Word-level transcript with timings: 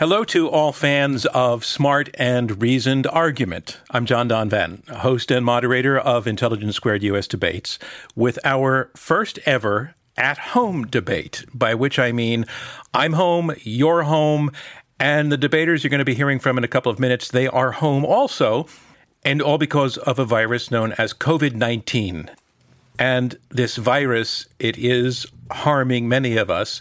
Hello 0.00 0.24
to 0.24 0.48
all 0.48 0.72
fans 0.72 1.26
of 1.26 1.62
smart 1.62 2.08
and 2.14 2.62
reasoned 2.62 3.06
argument. 3.08 3.80
I'm 3.90 4.06
John 4.06 4.30
Donvan, 4.30 4.88
host 4.88 5.30
and 5.30 5.44
moderator 5.44 5.98
of 5.98 6.26
Intelligence 6.26 6.74
Squared 6.74 7.02
US 7.02 7.28
Debates, 7.28 7.78
with 8.16 8.38
our 8.42 8.90
first 8.96 9.38
ever 9.44 9.94
at 10.16 10.38
home 10.38 10.86
debate, 10.86 11.44
by 11.52 11.74
which 11.74 11.98
I 11.98 12.12
mean 12.12 12.46
I'm 12.94 13.12
home, 13.12 13.52
you're 13.60 14.04
home, 14.04 14.52
and 14.98 15.30
the 15.30 15.36
debaters 15.36 15.84
you're 15.84 15.90
going 15.90 15.98
to 15.98 16.06
be 16.06 16.14
hearing 16.14 16.38
from 16.38 16.56
in 16.56 16.64
a 16.64 16.68
couple 16.68 16.90
of 16.90 16.98
minutes, 16.98 17.28
they 17.28 17.46
are 17.46 17.72
home 17.72 18.06
also, 18.06 18.66
and 19.22 19.42
all 19.42 19.58
because 19.58 19.98
of 19.98 20.18
a 20.18 20.24
virus 20.24 20.70
known 20.70 20.92
as 20.92 21.12
COVID 21.12 21.56
19. 21.56 22.30
And 22.98 23.38
this 23.50 23.76
virus, 23.76 24.46
it 24.58 24.78
is 24.78 25.26
harming 25.50 26.08
many 26.08 26.38
of 26.38 26.48
us 26.48 26.80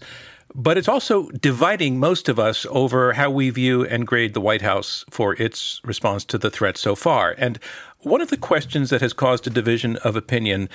but 0.55 0.77
it's 0.77 0.87
also 0.87 1.29
dividing 1.29 1.99
most 1.99 2.27
of 2.27 2.39
us 2.39 2.65
over 2.69 3.13
how 3.13 3.29
we 3.29 3.49
view 3.49 3.85
and 3.85 4.07
grade 4.07 4.33
the 4.33 4.41
White 4.41 4.61
House 4.61 5.05
for 5.09 5.33
its 5.41 5.79
response 5.83 6.25
to 6.25 6.37
the 6.37 6.49
threat 6.49 6.77
so 6.77 6.95
far. 6.95 7.35
And 7.37 7.59
one 7.99 8.21
of 8.21 8.29
the 8.29 8.37
questions 8.37 8.89
that 8.89 9.01
has 9.01 9.13
caused 9.13 9.45
a 9.45 9.51
division 9.51 9.97
of 9.97 10.15
opinion 10.15 10.69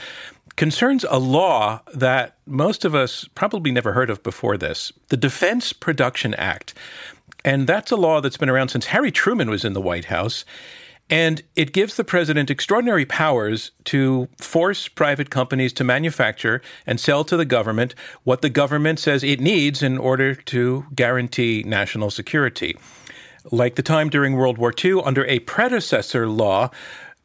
concerns 0.57 1.05
a 1.09 1.19
law 1.19 1.81
that 1.93 2.37
most 2.47 2.85
of 2.85 2.95
us 2.95 3.29
probably 3.35 3.73
never 3.73 3.93
heard 3.93 4.11
of 4.11 4.23
before 4.23 4.57
this 4.57 4.93
the 5.09 5.17
Defense 5.17 5.73
Production 5.73 6.35
Act. 6.35 6.75
And 7.45 7.67
that's 7.67 7.91
a 7.91 7.97
law 7.97 8.21
that's 8.21 8.37
been 8.37 8.49
around 8.49 8.69
since 8.69 8.87
Harry 8.87 9.11
Truman 9.11 9.51
was 9.51 9.65
in 9.65 9.73
the 9.73 9.81
White 9.81 10.07
House. 10.07 10.45
And 11.11 11.43
it 11.55 11.73
gives 11.73 11.97
the 11.97 12.05
president 12.05 12.51
extraordinary 12.51 13.05
powers 13.05 13.73
to 13.85 14.29
force 14.41 14.89
private 14.89 15.29
companies 15.29 15.73
to 15.75 15.85
manufacture 15.85 16.63
and 16.87 16.99
sell 16.99 17.25
to 17.25 17.37
the 17.37 17.45
government 17.45 17.95
what 18.25 18.41
the 18.41 18.49
government 18.49 18.99
says 18.99 19.23
it 19.23 19.41
needs 19.41 19.83
in 19.83 19.99
order 19.99 20.35
to 20.35 20.87
guarantee 20.95 21.63
national 21.67 22.11
security. 22.11 22.77
Like 23.53 23.75
the 23.75 23.83
time 23.83 24.09
during 24.09 24.35
World 24.35 24.57
War 24.57 24.73
II, 24.83 25.03
under 25.05 25.27
a 25.27 25.41
predecessor 25.41 26.27
law, 26.27 26.71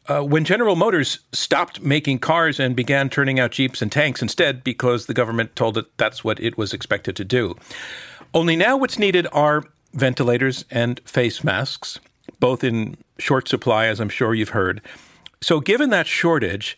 uh, 0.08 0.21
when 0.23 0.43
General 0.43 0.75
Motors 0.75 1.19
stopped 1.31 1.81
making 1.81 2.19
cars 2.19 2.59
and 2.59 2.75
began 2.75 3.09
turning 3.09 3.39
out 3.39 3.52
Jeeps 3.52 3.81
and 3.81 3.91
tanks 3.91 4.21
instead 4.21 4.64
because 4.64 5.05
the 5.05 5.14
government 5.14 5.55
told 5.55 5.77
it 5.77 5.86
that's 5.97 6.23
what 6.23 6.39
it 6.41 6.58
was 6.58 6.73
expected 6.73 7.16
to 7.16 7.23
do. 7.23 7.55
Only 8.33 8.58
now 8.58 8.75
what's 8.75 8.99
needed 8.99 9.27
are 9.31 9.64
ventilators 9.93 10.66
and 10.69 10.99
face 11.05 11.43
masks 11.43 11.99
both 12.39 12.64
in 12.64 12.97
short 13.19 13.47
supply, 13.47 13.85
as 13.85 13.99
I'm 13.99 14.09
sure 14.09 14.33
you've 14.33 14.49
heard. 14.49 14.81
So, 15.41 15.59
given 15.59 15.89
that 15.91 16.07
shortage, 16.07 16.77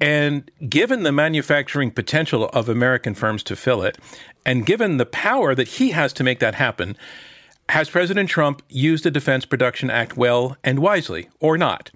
and 0.00 0.50
given 0.68 1.02
the 1.02 1.12
manufacturing 1.12 1.90
potential 1.90 2.46
of 2.46 2.68
American 2.68 3.14
firms 3.14 3.42
to 3.44 3.56
fill 3.56 3.82
it, 3.82 3.98
and 4.44 4.66
given 4.66 4.96
the 4.96 5.06
power 5.06 5.54
that 5.54 5.68
he 5.68 5.90
has 5.90 6.12
to 6.14 6.24
make 6.24 6.38
that 6.40 6.54
happen, 6.54 6.96
has 7.70 7.90
President 7.90 8.28
Trump 8.28 8.62
used 8.68 9.04
the 9.04 9.10
Defense 9.10 9.44
Production 9.44 9.90
Act 9.90 10.16
well 10.16 10.56
and 10.62 10.78
wisely, 10.78 11.28
or 11.40 11.58
not? 11.58 11.90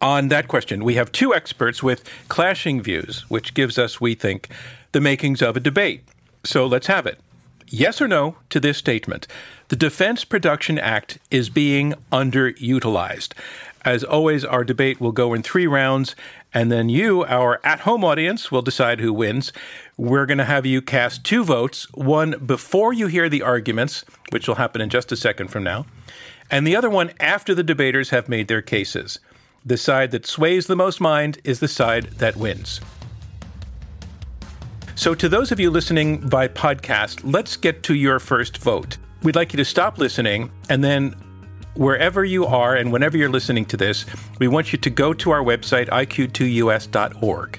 On 0.00 0.28
that 0.28 0.48
question, 0.48 0.84
we 0.84 0.94
have 0.94 1.12
two 1.12 1.34
experts 1.34 1.82
with 1.82 2.04
clashing 2.28 2.82
views, 2.82 3.24
which 3.28 3.54
gives 3.54 3.78
us, 3.78 4.00
we 4.00 4.14
think, 4.14 4.48
the 4.92 5.00
makings 5.00 5.42
of 5.42 5.56
a 5.56 5.60
debate. 5.60 6.02
So 6.44 6.66
let's 6.66 6.86
have 6.88 7.06
it. 7.06 7.20
Yes 7.68 8.00
or 8.00 8.08
no 8.08 8.36
to 8.50 8.60
this 8.60 8.78
statement 8.78 9.26
the 9.68 9.76
Defense 9.76 10.24
Production 10.24 10.78
Act 10.78 11.18
is 11.30 11.48
being 11.48 11.94
underutilized. 12.12 13.32
As 13.84 14.04
always, 14.04 14.44
our 14.44 14.62
debate 14.62 15.00
will 15.00 15.10
go 15.10 15.34
in 15.34 15.42
three 15.42 15.66
rounds, 15.66 16.14
and 16.54 16.70
then 16.70 16.88
you, 16.88 17.24
our 17.24 17.60
at 17.64 17.80
home 17.80 18.04
audience, 18.04 18.52
will 18.52 18.62
decide 18.62 19.00
who 19.00 19.12
wins. 19.12 19.52
We're 19.96 20.26
going 20.26 20.38
to 20.38 20.44
have 20.44 20.66
you 20.66 20.80
cast 20.82 21.24
two 21.24 21.44
votes 21.44 21.92
one 21.94 22.38
before 22.44 22.92
you 22.92 23.08
hear 23.08 23.28
the 23.28 23.42
arguments, 23.42 24.04
which 24.30 24.46
will 24.46 24.54
happen 24.54 24.80
in 24.80 24.88
just 24.88 25.10
a 25.10 25.16
second 25.16 25.48
from 25.48 25.64
now, 25.64 25.86
and 26.48 26.64
the 26.64 26.76
other 26.76 26.90
one 26.90 27.12
after 27.18 27.54
the 27.54 27.64
debaters 27.64 28.10
have 28.10 28.28
made 28.28 28.46
their 28.46 28.62
cases. 28.62 29.18
The 29.64 29.76
side 29.76 30.12
that 30.12 30.26
sways 30.26 30.68
the 30.68 30.76
most 30.76 31.00
mind 31.00 31.40
is 31.42 31.58
the 31.58 31.66
side 31.66 32.04
that 32.18 32.36
wins. 32.36 32.80
So, 34.96 35.14
to 35.14 35.28
those 35.28 35.52
of 35.52 35.60
you 35.60 35.70
listening 35.70 36.26
by 36.26 36.48
podcast, 36.48 37.20
let's 37.22 37.56
get 37.58 37.82
to 37.84 37.94
your 37.94 38.18
first 38.18 38.56
vote. 38.56 38.96
We'd 39.22 39.36
like 39.36 39.52
you 39.52 39.58
to 39.58 39.64
stop 39.64 39.98
listening 39.98 40.50
and 40.70 40.82
then 40.82 41.14
wherever 41.74 42.24
you 42.24 42.46
are 42.46 42.74
and 42.74 42.90
whenever 42.90 43.18
you're 43.18 43.28
listening 43.28 43.66
to 43.66 43.76
this, 43.76 44.06
we 44.38 44.48
want 44.48 44.72
you 44.72 44.78
to 44.78 44.88
go 44.88 45.12
to 45.12 45.30
our 45.30 45.42
website, 45.42 45.88
iq2us.org. 45.90 47.58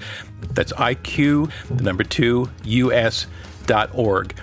That's 0.50 0.72
IQ, 0.72 1.52
the 1.76 1.82
number 1.84 2.02
two, 2.02 2.50
us.org. 2.64 4.34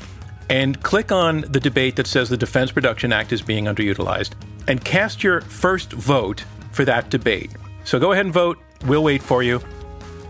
And 0.50 0.82
click 0.82 1.12
on 1.12 1.42
the 1.42 1.60
debate 1.60 1.98
that 1.98 2.08
says 2.08 2.30
the 2.30 2.38
Defense 2.38 2.72
Production 2.72 3.12
Act 3.12 3.34
is 3.34 3.42
being 3.42 3.66
underutilized 3.66 4.32
and 4.68 4.84
cast 4.84 5.22
your 5.22 5.42
first 5.42 5.92
vote 5.92 6.46
for 6.72 6.86
that 6.86 7.10
debate. 7.10 7.52
So 7.84 8.00
go 8.00 8.14
ahead 8.14 8.26
and 8.26 8.34
vote. 8.34 8.58
We'll 8.86 9.04
wait 9.04 9.22
for 9.22 9.44
you 9.44 9.62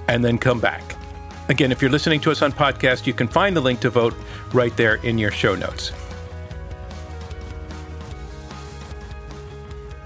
and 0.08 0.24
then 0.24 0.38
come 0.38 0.60
back. 0.60 0.85
Again, 1.48 1.72
if 1.72 1.82
you're 1.82 1.92
listening 1.92 2.20
to 2.22 2.32
us 2.32 2.42
on 2.42 2.52
podcast, 2.52 3.06
you 3.06 3.14
can 3.14 3.28
find 3.28 3.56
the 3.56 3.62
link 3.62 3.80
to 3.82 3.90
vote 3.90 4.16
right 4.54 4.76
there 4.78 4.96
in 4.96 5.18
your 5.18 5.32
show 5.32 5.56
notes. 5.56 5.92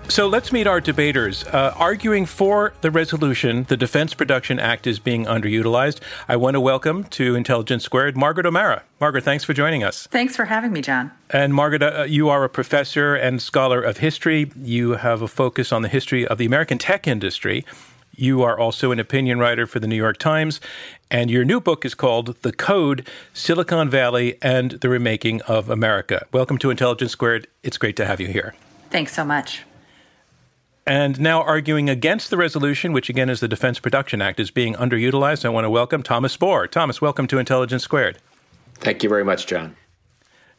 So 0.09 0.27
let's 0.27 0.51
meet 0.51 0.65
our 0.65 0.81
debaters. 0.81 1.45
Uh, 1.45 1.71
arguing 1.77 2.25
for 2.25 2.73
the 2.81 2.89
resolution, 2.89 3.65
the 3.69 3.77
Defense 3.77 4.15
Production 4.15 4.59
Act 4.59 4.87
is 4.87 4.97
being 4.97 5.25
underutilized. 5.25 5.99
I 6.27 6.35
want 6.35 6.55
to 6.55 6.59
welcome 6.59 7.03
to 7.05 7.35
Intelligence 7.35 7.83
Squared 7.83 8.17
Margaret 8.17 8.47
O'Mara. 8.47 8.81
Margaret, 8.99 9.23
thanks 9.23 9.43
for 9.43 9.53
joining 9.53 9.83
us. 9.83 10.07
Thanks 10.07 10.35
for 10.35 10.45
having 10.45 10.73
me, 10.73 10.81
John. 10.81 11.11
And 11.29 11.53
Margaret, 11.53 11.83
uh, 11.83 12.03
you 12.03 12.27
are 12.27 12.43
a 12.43 12.49
professor 12.49 13.13
and 13.13 13.39
scholar 13.39 13.81
of 13.81 13.97
history. 13.97 14.51
You 14.59 14.93
have 14.93 15.21
a 15.21 15.27
focus 15.27 15.71
on 15.71 15.83
the 15.83 15.89
history 15.89 16.27
of 16.27 16.39
the 16.39 16.45
American 16.45 16.79
tech 16.79 17.07
industry. 17.07 17.63
You 18.19 18.43
are 18.43 18.59
also 18.59 18.91
an 18.91 18.99
opinion 18.99 19.39
writer 19.39 19.65
for 19.65 19.79
the 19.79 19.87
New 19.87 19.95
York 19.95 20.17
Times, 20.17 20.59
and 21.09 21.31
your 21.31 21.45
new 21.45 21.61
book 21.61 21.85
is 21.85 21.95
called 21.95 22.35
The 22.41 22.51
Code 22.51 23.07
Silicon 23.33 23.89
Valley 23.89 24.37
and 24.41 24.71
the 24.71 24.89
Remaking 24.89 25.41
of 25.43 25.69
America. 25.69 26.25
Welcome 26.33 26.57
to 26.57 26.69
Intelligence 26.69 27.13
Squared. 27.13 27.47
It's 27.63 27.77
great 27.77 27.95
to 27.95 28.05
have 28.05 28.19
you 28.19 28.27
here. 28.27 28.55
Thanks 28.89 29.13
so 29.13 29.23
much. 29.23 29.63
And 30.85 31.17
now 31.17 31.41
arguing 31.41 31.89
against 31.89 32.29
the 32.29 32.35
resolution, 32.35 32.91
which 32.91 33.07
again 33.07 33.29
is 33.29 33.39
the 33.39 33.47
Defense 33.47 33.79
Production 33.79 34.21
Act, 34.21 34.41
is 34.41 34.51
being 34.51 34.73
underutilized. 34.73 35.45
I 35.45 35.49
want 35.49 35.63
to 35.63 35.69
welcome 35.69 36.03
Thomas 36.03 36.35
Spoehr. 36.35 36.69
Thomas, 36.69 36.99
welcome 36.99 37.25
to 37.27 37.37
Intelligence 37.37 37.83
Squared. 37.83 38.17
Thank 38.75 39.01
you 39.01 39.07
very 39.07 39.23
much, 39.23 39.47
John. 39.47 39.77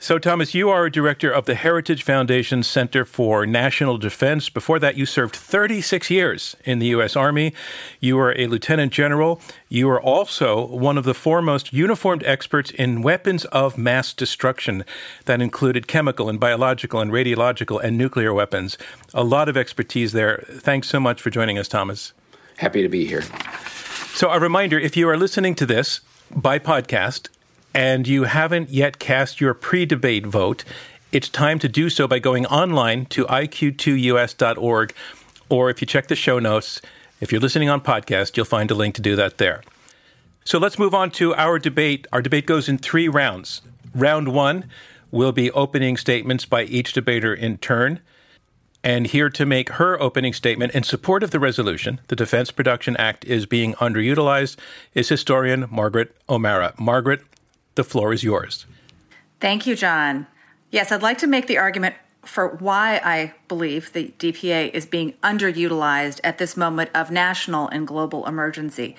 So, 0.03 0.19
Thomas, 0.19 0.55
you 0.55 0.71
are 0.71 0.87
a 0.87 0.91
director 0.91 1.31
of 1.31 1.45
the 1.45 1.55
Heritage 1.55 2.05
Foundation 2.05 2.63
Center 2.63 3.05
for 3.05 3.45
National 3.45 3.99
Defense. 3.99 4.49
Before 4.49 4.79
that, 4.79 4.97
you 4.97 5.05
served 5.05 5.37
36 5.37 6.09
years 6.09 6.57
in 6.65 6.79
the 6.79 6.87
U.S. 6.87 7.17
Army. 7.17 7.53
You 8.01 8.17
were 8.17 8.35
a 8.35 8.47
lieutenant 8.47 8.95
general. 8.95 9.43
You 9.69 9.91
are 9.91 10.01
also 10.01 10.67
one 10.69 10.97
of 10.97 11.05
the 11.05 11.13
foremost 11.13 11.75
uniformed 11.75 12.25
experts 12.25 12.71
in 12.71 13.03
weapons 13.03 13.45
of 13.45 13.77
mass 13.77 14.15
destruction 14.15 14.87
that 15.27 15.43
included 15.43 15.87
chemical 15.87 16.31
and 16.31 16.41
biological 16.41 17.01
and 17.01 17.13
radiological 17.13 17.79
and 17.79 17.99
nuclear 17.99 18.33
weapons. 18.33 18.79
A 19.13 19.23
lot 19.23 19.51
of 19.51 19.57
expertise 19.59 20.13
there. 20.13 20.47
Thanks 20.49 20.89
so 20.89 20.99
much 20.99 21.21
for 21.21 21.29
joining 21.29 21.59
us, 21.59 21.69
Thomas. 21.69 22.15
Happy 22.57 22.81
to 22.81 22.89
be 22.89 23.05
here. 23.05 23.25
So, 24.15 24.31
a 24.31 24.41
reminder 24.41 24.79
if 24.79 24.97
you 24.97 25.11
are 25.11 25.19
listening 25.19 25.55
to 25.57 25.67
this 25.67 26.01
by 26.35 26.59
podcast, 26.59 27.29
and 27.75 28.07
you 28.07 28.25
haven't 28.25 28.71
yet 28.71 28.99
cast 28.99 29.41
your 29.41 29.55
pre 29.55 29.87
debate 29.87 30.27
vote, 30.27 30.65
it's 31.13 31.29
time 31.29 31.59
to 31.59 31.69
do 31.69 31.91
so 31.91 32.07
by 32.07 32.19
going 32.19 32.47
online 32.47 33.07
to 33.07 33.25
iq2us.org, 33.27 34.95
or 35.49 35.71
if 35.71 35.81
you 35.81 35.87
check 35.87 36.09
the 36.09 36.17
show 36.17 36.39
notes, 36.39 36.81
if 37.21 37.33
you're 37.33 37.41
listening 37.41 37.69
on 37.69 37.81
podcast, 37.81 38.37
you'll 38.37 38.47
find 38.47 38.71
a 38.71 38.75
link 38.75 38.95
to 38.95 39.03
do 39.03 39.17
that 39.17 39.39
there. 39.39 39.63
So 40.45 40.59
let's 40.59 40.79
move 40.79 40.95
on 40.95 41.11
to 41.13 41.35
our 41.35 41.59
debate. 41.59 42.07
Our 42.13 42.23
debate 42.23 42.47
goes 42.47 42.69
in 42.69 42.79
three 42.79 43.09
rounds. 43.09 43.61
Round 43.95 44.29
one 44.29 44.67
will 45.11 45.33
be 45.33 45.51
opening 45.51 45.97
statements 45.97 46.45
by 46.45 46.65
each 46.65 46.93
debater 46.93 47.35
in 47.35 47.59
turn. 47.59 48.01
And 48.83 49.07
here 49.07 49.29
to 49.29 49.45
make 49.45 49.71
her 49.71 50.01
opening 50.01 50.33
statement 50.33 50.75
in 50.75 50.85
support 50.85 51.23
of 51.23 51.33
the 51.33 51.41
resolution, 51.41 52.01
the 52.09 52.17
Defense 52.17 52.51
Production 52.51 52.97
Act 52.97 53.27
is 53.27 53.45
being 53.45 53.75
underutilized, 53.75 54.57
is 54.95 55.11
historian 55.11 55.67
Margaret 55.71 56.17
O'Mara. 56.29 56.73
Margaret, 56.79 57.21
the 57.75 57.85
floor 57.85 58.13
is 58.13 58.23
yours. 58.23 58.67
Thank 59.41 59.67
you, 59.67 59.75
John. 59.75 60.27
Yes, 60.71 60.93
I'd 60.93 61.03
like 61.03 61.19
to 61.19 61.27
make 61.27 61.47
the 61.47 61.59
argument 61.59 61.95
for 62.25 62.49
why 62.57 63.01
I 63.03 63.35
believe 63.49 63.93
the 63.93 64.13
DPA 64.19 64.73
is 64.73 64.87
being 64.87 65.15
underutilized 65.23 66.21
at 66.23 66.39
this 66.39 66.57
moment 66.57 66.91
of 66.95 67.11
national 67.11 67.69
and 67.69 67.87
global 67.87 68.27
emergency. 68.27 68.95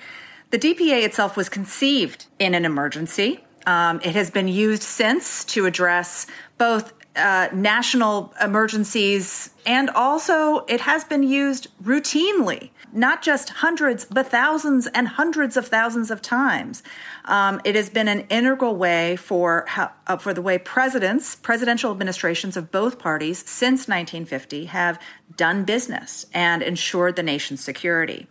The 0.50 0.58
DPA 0.58 1.04
itself 1.04 1.36
was 1.36 1.48
conceived 1.48 2.26
in 2.38 2.54
an 2.54 2.64
emergency. 2.64 3.44
Um, 3.66 4.00
it 4.02 4.14
has 4.14 4.30
been 4.30 4.48
used 4.48 4.82
since 4.82 5.44
to 5.46 5.66
address 5.66 6.26
both 6.58 6.92
uh, 7.14 7.48
national 7.52 8.32
emergencies, 8.42 9.50
and 9.66 9.90
also 9.90 10.64
it 10.66 10.80
has 10.80 11.04
been 11.04 11.22
used 11.22 11.68
routinely, 11.82 12.70
not 12.92 13.22
just 13.22 13.50
hundreds, 13.50 14.06
but 14.06 14.28
thousands 14.28 14.86
and 14.88 15.06
hundreds 15.06 15.56
of 15.56 15.68
thousands 15.68 16.10
of 16.10 16.22
times. 16.22 16.82
Um, 17.26 17.60
it 17.64 17.74
has 17.74 17.90
been 17.90 18.08
an 18.08 18.20
integral 18.30 18.76
way 18.76 19.16
for 19.16 19.64
how, 19.68 19.92
uh, 20.06 20.16
for 20.16 20.32
the 20.32 20.42
way 20.42 20.56
presidents, 20.58 21.36
presidential 21.36 21.90
administrations 21.90 22.56
of 22.56 22.72
both 22.72 22.98
parties 22.98 23.38
since 23.38 23.88
1950 23.88 24.66
have 24.66 24.98
done 25.36 25.64
business 25.64 26.24
and 26.32 26.62
ensured 26.62 27.16
the 27.16 27.22
nation's 27.22 27.62
security. 27.62 28.26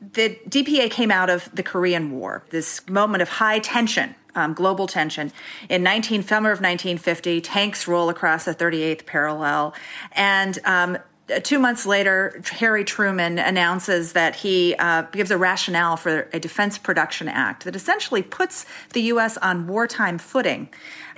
The 0.00 0.38
DPA 0.48 0.90
came 0.90 1.10
out 1.10 1.30
of 1.30 1.50
the 1.54 1.62
Korean 1.62 2.12
War, 2.12 2.44
this 2.50 2.86
moment 2.88 3.22
of 3.22 3.28
high 3.28 3.58
tension 3.58 4.14
um, 4.36 4.54
global 4.54 4.86
tension. 4.86 5.32
In 5.68 5.82
19, 5.82 6.22
summer 6.22 6.50
of 6.50 6.58
1950, 6.58 7.40
tanks 7.40 7.88
roll 7.88 8.08
across 8.08 8.44
the 8.44 8.54
38th 8.54 9.06
parallel, 9.06 9.74
and 10.12 10.58
um, 10.64 10.98
two 11.42 11.58
months 11.58 11.86
later, 11.86 12.40
Harry 12.50 12.84
Truman 12.84 13.38
announces 13.38 14.12
that 14.12 14.36
he 14.36 14.74
uh, 14.78 15.02
gives 15.02 15.30
a 15.30 15.38
rationale 15.38 15.96
for 15.96 16.28
a 16.32 16.38
Defense 16.38 16.78
Production 16.78 17.28
Act 17.28 17.64
that 17.64 17.74
essentially 17.74 18.22
puts 18.22 18.64
the 18.92 19.02
U.S. 19.02 19.36
on 19.38 19.66
wartime 19.66 20.18
footing. 20.18 20.68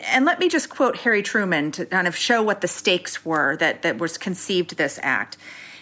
And 0.06 0.24
let 0.24 0.38
me 0.38 0.48
just 0.48 0.70
quote 0.70 0.98
Harry 0.98 1.22
Truman 1.22 1.72
to 1.72 1.84
kind 1.84 2.06
of 2.06 2.16
show 2.16 2.42
what 2.42 2.60
the 2.60 2.68
stakes 2.68 3.24
were 3.24 3.56
that, 3.56 3.82
that 3.82 3.98
was 3.98 4.16
conceived 4.16 4.76
this 4.76 4.98
act. 5.02 5.36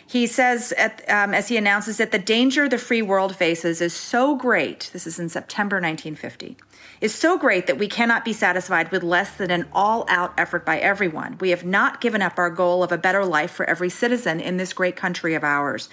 He 0.08 0.26
says, 0.28 0.72
at, 0.72 1.02
um, 1.10 1.34
as 1.34 1.48
he 1.48 1.56
announces 1.56 1.96
that 1.98 2.12
the 2.12 2.18
danger 2.18 2.68
the 2.68 2.78
free 2.78 3.02
world 3.02 3.34
faces 3.34 3.80
is 3.80 3.92
so 3.92 4.36
great, 4.36 4.88
this 4.92 5.06
is 5.06 5.18
in 5.18 5.28
September 5.28 5.76
1950, 5.76 6.56
is 7.00 7.14
so 7.14 7.37
great 7.37 7.66
that 7.66 7.78
we 7.78 7.88
cannot 7.88 8.25
be 8.25 8.32
satisfied 8.32 8.90
with 8.90 9.02
less 9.02 9.37
than 9.37 9.50
an 9.50 9.66
all 9.72 10.04
out 10.08 10.32
effort 10.38 10.64
by 10.64 10.78
everyone. 10.78 11.37
We 11.40 11.50
have 11.50 11.64
not 11.64 12.00
given 12.00 12.22
up 12.22 12.38
our 12.38 12.50
goal 12.50 12.82
of 12.82 12.93
a 12.93 12.98
better 12.98 13.25
life 13.25 13.50
for 13.50 13.66
every 13.66 13.90
citizen 13.90 14.40
in 14.40 14.56
this 14.56 14.72
great 14.72 14.96
country 14.96 15.34
of 15.34 15.44
ours. 15.44 15.88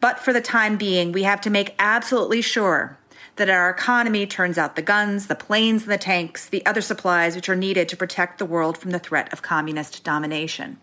But 0.00 0.18
for 0.18 0.32
the 0.32 0.40
time 0.40 0.76
being, 0.76 1.12
we 1.12 1.24
have 1.24 1.40
to 1.42 1.50
make 1.50 1.74
absolutely 1.78 2.42
sure 2.42 2.98
that 3.36 3.50
our 3.50 3.68
economy 3.68 4.26
turns 4.26 4.56
out 4.56 4.76
the 4.76 4.82
guns, 4.82 5.26
the 5.26 5.34
planes, 5.34 5.82
and 5.82 5.92
the 5.92 5.98
tanks, 5.98 6.48
the 6.48 6.64
other 6.64 6.80
supplies 6.80 7.36
which 7.36 7.48
are 7.48 7.56
needed 7.56 7.88
to 7.88 7.96
protect 7.96 8.38
the 8.38 8.46
world 8.46 8.78
from 8.78 8.90
the 8.90 8.98
threat 8.98 9.30
of 9.32 9.42
communist 9.42 10.04
domination. 10.04 10.78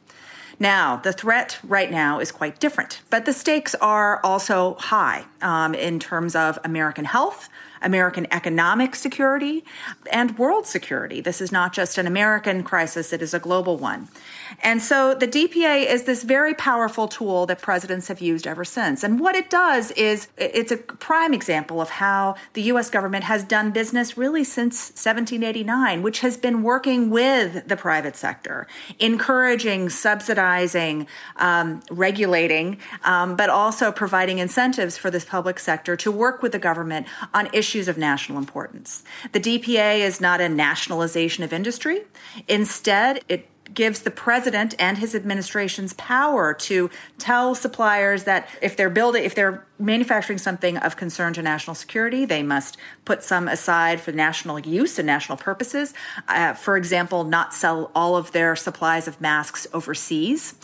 Now, 0.60 0.98
the 0.98 1.14
threat 1.14 1.60
right 1.64 1.90
now 1.90 2.20
is 2.20 2.32
quite 2.32 2.60
different, 2.60 3.02
but 3.10 3.26
the 3.26 3.34
stakes 3.34 3.74
are 3.76 4.22
also 4.24 4.76
high 4.76 5.26
um, 5.42 5.74
in 5.74 6.00
terms 6.00 6.36
of 6.36 6.60
American 6.64 7.06
health, 7.06 7.50
American 7.84 8.28
economic 8.32 8.96
security, 8.96 9.64
and 10.12 10.38
world 10.38 10.66
security. 10.66 11.22
This 11.22 11.42
is 11.42 11.52
not 11.52 11.74
just 11.74 11.98
an 11.98 12.08
American 12.08 12.64
crisis, 12.64 13.14
it 13.14 13.22
is 13.22 13.34
a 13.34 13.40
global 13.40 13.78
one. 13.78 14.08
And 14.62 14.82
so 14.82 15.14
the 15.14 15.28
DPA 15.28 15.86
is 15.86 16.04
this 16.04 16.24
very 16.24 16.54
powerful 16.54 17.08
tool 17.08 17.46
that 17.48 17.62
presidents 17.62 18.08
have 18.08 18.22
used 18.22 18.48
ever 18.48 18.64
since. 18.64 19.04
And 19.04 19.20
what 19.20 19.36
it 19.36 19.50
does 19.50 19.92
is 19.92 20.28
it's 20.38 20.72
a 20.72 20.78
prime 20.78 21.34
example 21.34 21.82
of 21.82 21.90
how 21.90 22.36
the 22.54 22.62
US 22.64 22.90
government 22.90 23.26
has 23.26 23.44
done 23.44 23.72
business 23.72 24.18
really 24.18 24.44
since 24.44 24.90
1789, 24.92 26.02
which 26.02 26.20
has 26.20 26.38
been 26.38 26.64
working 26.64 27.10
with 27.10 27.68
the 27.68 27.76
private 27.76 28.16
sector, 28.16 28.68
encouraging, 29.00 29.90
subsidizing, 29.90 31.08
um, 31.38 31.82
regulating, 31.90 32.78
um, 33.04 33.36
but 33.36 33.50
also 33.50 33.92
providing 33.92 34.40
incentives 34.40 34.98
for 34.98 35.10
this 35.10 35.26
public 35.26 35.60
sector 35.60 35.96
to 35.98 36.12
work 36.12 36.42
with 36.42 36.52
the 36.52 36.60
government 36.60 37.08
on 37.34 37.50
issues 37.54 37.73
of 37.88 37.98
national 37.98 38.38
importance. 38.38 39.04
The 39.32 39.40
DPA 39.40 40.00
is 40.00 40.22
not 40.22 40.42
a 40.42 40.50
nationalization 40.50 41.44
of 41.44 41.54
industry. 41.54 42.02
Instead, 42.48 43.24
it 43.28 43.50
gives 43.74 44.02
the 44.02 44.12
president 44.12 44.76
and 44.78 44.98
his 44.98 45.16
administration's 45.16 45.94
power 45.94 46.54
to 46.54 46.90
tell 47.18 47.56
suppliers 47.56 48.26
that 48.26 48.48
if 48.62 48.76
they're 48.76 48.90
building 48.90 49.24
if 49.24 49.36
they're 49.36 49.66
manufacturing 49.84 50.38
something 50.38 50.78
of 50.78 50.96
concern 50.96 51.34
to 51.34 51.42
national 51.42 51.76
security 51.76 52.26
they 52.26 52.44
must 52.44 52.78
put 53.06 53.24
some 53.24 53.48
aside 53.48 54.00
for 54.00 54.12
national 54.12 54.60
use 54.60 54.98
and 54.98 55.06
national 55.06 55.38
purposes 55.38 55.94
uh, 56.28 56.54
for 56.54 56.78
example 56.78 57.24
not 57.24 57.54
sell 57.54 57.92
all 57.94 58.16
of 58.16 58.32
their 58.32 58.56
supplies 58.56 59.08
of 59.08 59.20
masks 59.20 59.68
overseas 59.74 60.56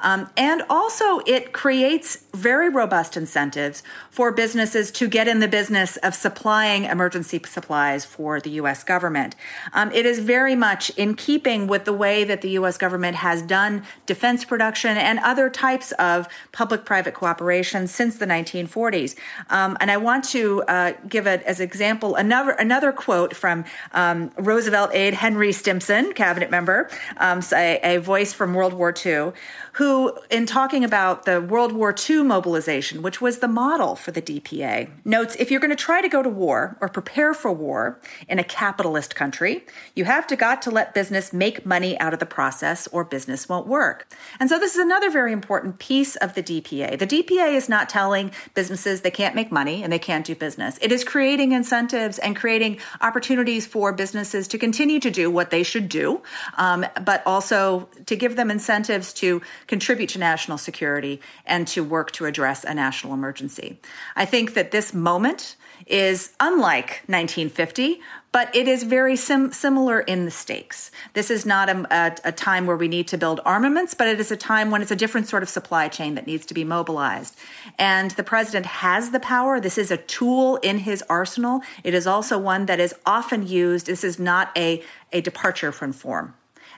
um, 0.00 0.28
and 0.36 0.62
also, 0.68 1.20
it 1.26 1.52
creates 1.52 2.18
very 2.34 2.68
robust 2.68 3.16
incentives 3.16 3.82
for 4.10 4.32
businesses 4.32 4.90
to 4.92 5.08
get 5.08 5.28
in 5.28 5.40
the 5.40 5.48
business 5.48 5.96
of 5.98 6.14
supplying 6.14 6.84
emergency 6.84 7.40
supplies 7.46 8.04
for 8.04 8.40
the 8.40 8.50
U.S. 8.50 8.84
government. 8.84 9.34
Um, 9.72 9.90
it 9.92 10.06
is 10.06 10.18
very 10.18 10.54
much 10.54 10.90
in 10.90 11.14
keeping 11.14 11.66
with 11.66 11.84
the 11.84 11.92
way 11.92 12.24
that 12.24 12.42
the 12.42 12.50
U.S. 12.50 12.78
government 12.78 13.16
has 13.16 13.42
done 13.42 13.82
defense 14.06 14.44
production 14.44 14.96
and 14.96 15.18
other 15.20 15.48
types 15.48 15.92
of 15.92 16.28
public 16.52 16.84
private 16.84 17.14
cooperation 17.14 17.86
since 17.86 18.16
the 18.16 18.26
1940s. 18.66 19.16
Um, 19.50 19.76
and 19.80 19.90
I 19.90 19.96
want 19.96 20.24
to 20.30 20.62
uh, 20.62 20.92
give 21.08 21.26
it 21.26 21.42
as 21.42 21.60
example 21.60 22.14
another, 22.16 22.52
another 22.52 22.92
quote 22.92 23.34
from 23.34 23.64
um, 23.92 24.30
Roosevelt 24.36 24.92
aide 24.94 25.14
Henry 25.14 25.52
Stimson, 25.52 26.12
cabinet 26.12 26.50
member, 26.50 26.90
um, 27.18 27.40
a, 27.52 27.80
a 27.82 27.98
voice 27.98 28.32
from 28.32 28.54
World 28.54 28.72
War 28.72 28.94
II 29.04 29.32
who, 29.76 30.18
in 30.30 30.46
talking 30.46 30.84
about 30.84 31.26
the 31.26 31.38
World 31.38 31.72
War 31.72 31.94
II 32.08 32.22
mobilization, 32.22 33.02
which 33.02 33.20
was 33.20 33.40
the 33.40 33.48
model 33.48 33.94
for 33.94 34.10
the 34.10 34.22
DPA, 34.22 34.88
notes 35.04 35.36
if 35.38 35.50
you're 35.50 35.60
going 35.60 35.70
to 35.70 35.76
try 35.76 36.00
to 36.00 36.08
go 36.08 36.22
to 36.22 36.30
war 36.30 36.78
or 36.80 36.88
prepare 36.88 37.34
for 37.34 37.52
war 37.52 38.00
in 38.26 38.38
a 38.38 38.44
capitalist 38.44 39.14
country, 39.14 39.66
you 39.94 40.06
have 40.06 40.26
to 40.28 40.34
got 40.34 40.62
to 40.62 40.70
let 40.70 40.94
business 40.94 41.30
make 41.30 41.66
money 41.66 41.98
out 42.00 42.14
of 42.14 42.20
the 42.20 42.26
process 42.26 42.86
or 42.86 43.04
business 43.04 43.50
won't 43.50 43.66
work. 43.66 44.10
And 44.40 44.48
so 44.48 44.58
this 44.58 44.74
is 44.74 44.78
another 44.78 45.10
very 45.10 45.32
important 45.32 45.78
piece 45.78 46.16
of 46.16 46.32
the 46.32 46.42
DPA. 46.42 46.98
The 46.98 47.06
DPA 47.06 47.52
is 47.52 47.68
not 47.68 47.90
telling 47.90 48.32
businesses 48.56 49.02
they 49.02 49.10
can't 49.12 49.36
make 49.36 49.52
money 49.52 49.84
and 49.84 49.92
they 49.92 49.98
can't 50.00 50.26
do 50.26 50.34
business. 50.34 50.78
It 50.82 50.90
is 50.90 51.04
creating 51.04 51.52
incentives 51.52 52.18
and 52.18 52.34
creating 52.34 52.78
opportunities 53.00 53.66
for 53.66 53.92
businesses 53.92 54.48
to 54.48 54.58
continue 54.58 54.98
to 54.98 55.10
do 55.10 55.30
what 55.30 55.50
they 55.50 55.62
should 55.62 55.88
do, 55.88 56.22
um, 56.56 56.84
but 57.04 57.22
also 57.24 57.88
to 58.06 58.16
give 58.16 58.34
them 58.34 58.50
incentives 58.50 59.12
to 59.14 59.40
contribute 59.68 60.08
to 60.10 60.18
national 60.18 60.58
security, 60.58 61.20
and 61.44 61.68
to 61.68 61.84
work 61.84 62.10
to 62.12 62.24
address 62.24 62.64
a 62.64 62.74
national 62.74 63.14
emergency. 63.14 63.78
I 64.16 64.24
think 64.24 64.54
that 64.54 64.70
this 64.70 64.92
moment 64.94 65.56
is 65.86 66.32
unlike 66.40 67.02
1950, 67.06 68.00
but 68.36 68.54
it 68.54 68.68
is 68.68 68.82
very 68.82 69.16
sim- 69.16 69.50
similar 69.50 70.00
in 70.00 70.26
the 70.26 70.30
stakes. 70.30 70.90
This 71.14 71.30
is 71.30 71.46
not 71.46 71.70
a, 71.70 71.86
a, 71.90 72.16
a, 72.28 72.32
time 72.32 72.66
where 72.66 72.76
we 72.76 72.86
need 72.86 73.08
to 73.08 73.16
build 73.16 73.40
armaments, 73.46 73.94
but 73.94 74.08
it 74.08 74.20
is 74.20 74.30
a 74.30 74.36
time 74.36 74.70
when 74.70 74.82
it's 74.82 74.90
a 74.90 74.96
different 74.96 75.26
sort 75.26 75.42
of 75.42 75.48
supply 75.48 75.88
chain 75.88 76.16
that 76.16 76.26
needs 76.26 76.44
to 76.44 76.52
be 76.52 76.62
mobilized. 76.62 77.34
And 77.78 78.10
the 78.10 78.22
president 78.22 78.66
has 78.66 79.10
the 79.10 79.20
power. 79.20 79.58
This 79.58 79.78
is 79.78 79.90
a 79.90 79.96
tool 79.96 80.56
in 80.56 80.80
his 80.80 81.02
arsenal. 81.08 81.62
It 81.82 81.94
is 81.94 82.06
also 82.06 82.36
one 82.36 82.66
that 82.66 82.78
is 82.78 82.94
often 83.06 83.46
used. 83.46 83.86
This 83.86 84.04
is 84.04 84.18
not 84.18 84.50
a, 84.54 84.82
a 85.14 85.22
departure 85.22 85.72
from 85.72 85.94
form. 85.94 86.34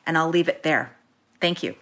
And 0.06 0.16
I'll 0.16 0.28
leave 0.28 0.48
it 0.48 0.62
there. 0.62 0.96
Thank 1.40 1.64
you. 1.64 1.74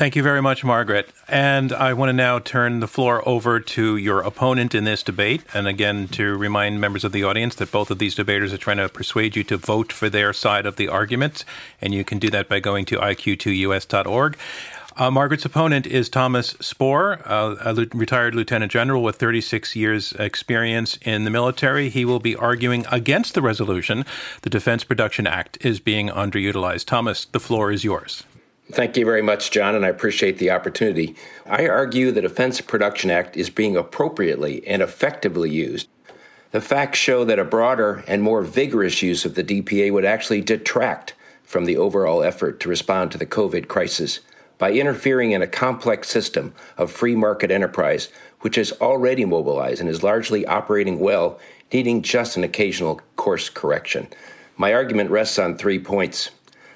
Thank 0.00 0.16
you 0.16 0.22
very 0.22 0.40
much, 0.40 0.64
Margaret. 0.64 1.12
And 1.28 1.74
I 1.74 1.92
want 1.92 2.08
to 2.08 2.14
now 2.14 2.38
turn 2.38 2.80
the 2.80 2.88
floor 2.88 3.22
over 3.28 3.60
to 3.60 3.98
your 3.98 4.22
opponent 4.22 4.74
in 4.74 4.84
this 4.84 5.02
debate. 5.02 5.42
And 5.52 5.68
again, 5.68 6.08
to 6.12 6.38
remind 6.38 6.80
members 6.80 7.04
of 7.04 7.12
the 7.12 7.22
audience 7.22 7.54
that 7.56 7.70
both 7.70 7.90
of 7.90 7.98
these 7.98 8.14
debaters 8.14 8.50
are 8.54 8.56
trying 8.56 8.78
to 8.78 8.88
persuade 8.88 9.36
you 9.36 9.44
to 9.44 9.58
vote 9.58 9.92
for 9.92 10.08
their 10.08 10.32
side 10.32 10.64
of 10.64 10.76
the 10.76 10.88
argument. 10.88 11.44
And 11.82 11.92
you 11.92 12.02
can 12.02 12.18
do 12.18 12.30
that 12.30 12.48
by 12.48 12.60
going 12.60 12.86
to 12.86 12.96
iq2us.org. 12.96 14.38
Uh, 14.96 15.10
Margaret's 15.10 15.44
opponent 15.44 15.86
is 15.86 16.08
Thomas 16.08 16.54
Spoehr, 16.54 17.20
uh, 17.26 17.56
a 17.62 17.74
retired 17.94 18.34
lieutenant 18.34 18.72
general 18.72 19.02
with 19.02 19.16
36 19.16 19.76
years' 19.76 20.12
experience 20.14 20.98
in 21.02 21.24
the 21.24 21.30
military. 21.30 21.90
He 21.90 22.06
will 22.06 22.20
be 22.20 22.34
arguing 22.34 22.86
against 22.90 23.34
the 23.34 23.42
resolution. 23.42 24.06
The 24.40 24.50
Defense 24.50 24.82
Production 24.82 25.26
Act 25.26 25.58
is 25.60 25.78
being 25.78 26.08
underutilized. 26.08 26.86
Thomas, 26.86 27.26
the 27.26 27.38
floor 27.38 27.70
is 27.70 27.84
yours. 27.84 28.24
Thank 28.72 28.96
you 28.96 29.04
very 29.04 29.22
much, 29.22 29.50
John, 29.50 29.74
and 29.74 29.84
I 29.84 29.88
appreciate 29.88 30.38
the 30.38 30.52
opportunity. 30.52 31.16
I 31.44 31.66
argue 31.66 32.12
the 32.12 32.20
Defense 32.20 32.60
Production 32.60 33.10
Act 33.10 33.36
is 33.36 33.50
being 33.50 33.76
appropriately 33.76 34.64
and 34.64 34.80
effectively 34.80 35.50
used. 35.50 35.88
The 36.52 36.60
facts 36.60 36.98
show 36.98 37.24
that 37.24 37.40
a 37.40 37.44
broader 37.44 38.04
and 38.06 38.22
more 38.22 38.42
vigorous 38.42 39.02
use 39.02 39.24
of 39.24 39.34
the 39.34 39.42
DPA 39.42 39.92
would 39.92 40.04
actually 40.04 40.40
detract 40.40 41.14
from 41.42 41.64
the 41.64 41.76
overall 41.76 42.22
effort 42.22 42.60
to 42.60 42.68
respond 42.68 43.10
to 43.10 43.18
the 43.18 43.26
COVID 43.26 43.66
crisis 43.66 44.20
by 44.56 44.70
interfering 44.70 45.32
in 45.32 45.42
a 45.42 45.48
complex 45.48 46.08
system 46.08 46.54
of 46.78 46.92
free 46.92 47.16
market 47.16 47.50
enterprise, 47.50 48.08
which 48.42 48.56
is 48.56 48.72
already 48.80 49.24
mobilized 49.24 49.80
and 49.80 49.90
is 49.90 50.04
largely 50.04 50.46
operating 50.46 51.00
well, 51.00 51.40
needing 51.72 52.02
just 52.02 52.36
an 52.36 52.44
occasional 52.44 53.00
course 53.16 53.48
correction. 53.48 54.06
My 54.56 54.72
argument 54.72 55.10
rests 55.10 55.40
on 55.40 55.56
three 55.56 55.80
points. 55.80 56.30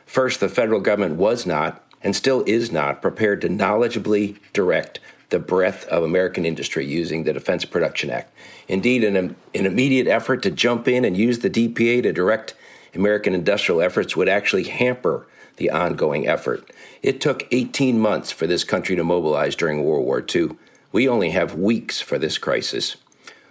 First, 0.07 0.41
the 0.41 0.49
federal 0.49 0.81
government 0.81 1.17
was 1.17 1.47
not, 1.47 1.84
and 2.05 2.15
still 2.15 2.45
is 2.47 2.71
not, 2.71 3.03
prepared 3.03 3.41
to 3.41 3.49
knowledgeably 3.49 4.39
direct 4.53 5.01
the 5.31 5.39
breadth 5.41 5.85
of 5.89 6.05
American 6.05 6.45
industry 6.45 6.87
using 6.87 7.25
the 7.25 7.33
Defense 7.33 7.65
Production 7.65 8.11
Act. 8.11 8.33
Indeed, 8.69 9.03
an, 9.03 9.17
an 9.17 9.37
immediate 9.67 10.07
effort 10.07 10.43
to 10.43 10.51
jump 10.51 10.87
in 10.87 11.05
and 11.05 11.17
use 11.17 11.41
the 11.41 11.51
DPA 11.51 12.03
to 12.05 12.13
direct 12.13 12.55
American 12.95 13.35
industrial 13.35 13.81
efforts 13.81 14.15
would 14.15 14.29
actually 14.29 14.65
hamper 14.65 15.27
the 15.57 15.71
ongoing 15.71 16.29
effort. 16.29 16.71
It 17.03 17.21
took 17.21 17.47
18 17.51 17.99
months 17.99 18.31
for 18.31 18.47
this 18.47 18.65
country 18.65 18.97
to 18.97 19.05
mobilize 19.05 19.57
during 19.57 19.83
World 19.83 20.05
War 20.05 20.25
II. 20.35 20.51
We 20.93 21.09
only 21.09 21.31
have 21.31 21.55
weeks 21.55 22.01
for 22.01 22.19
this 22.19 22.39
crisis. 22.39 22.97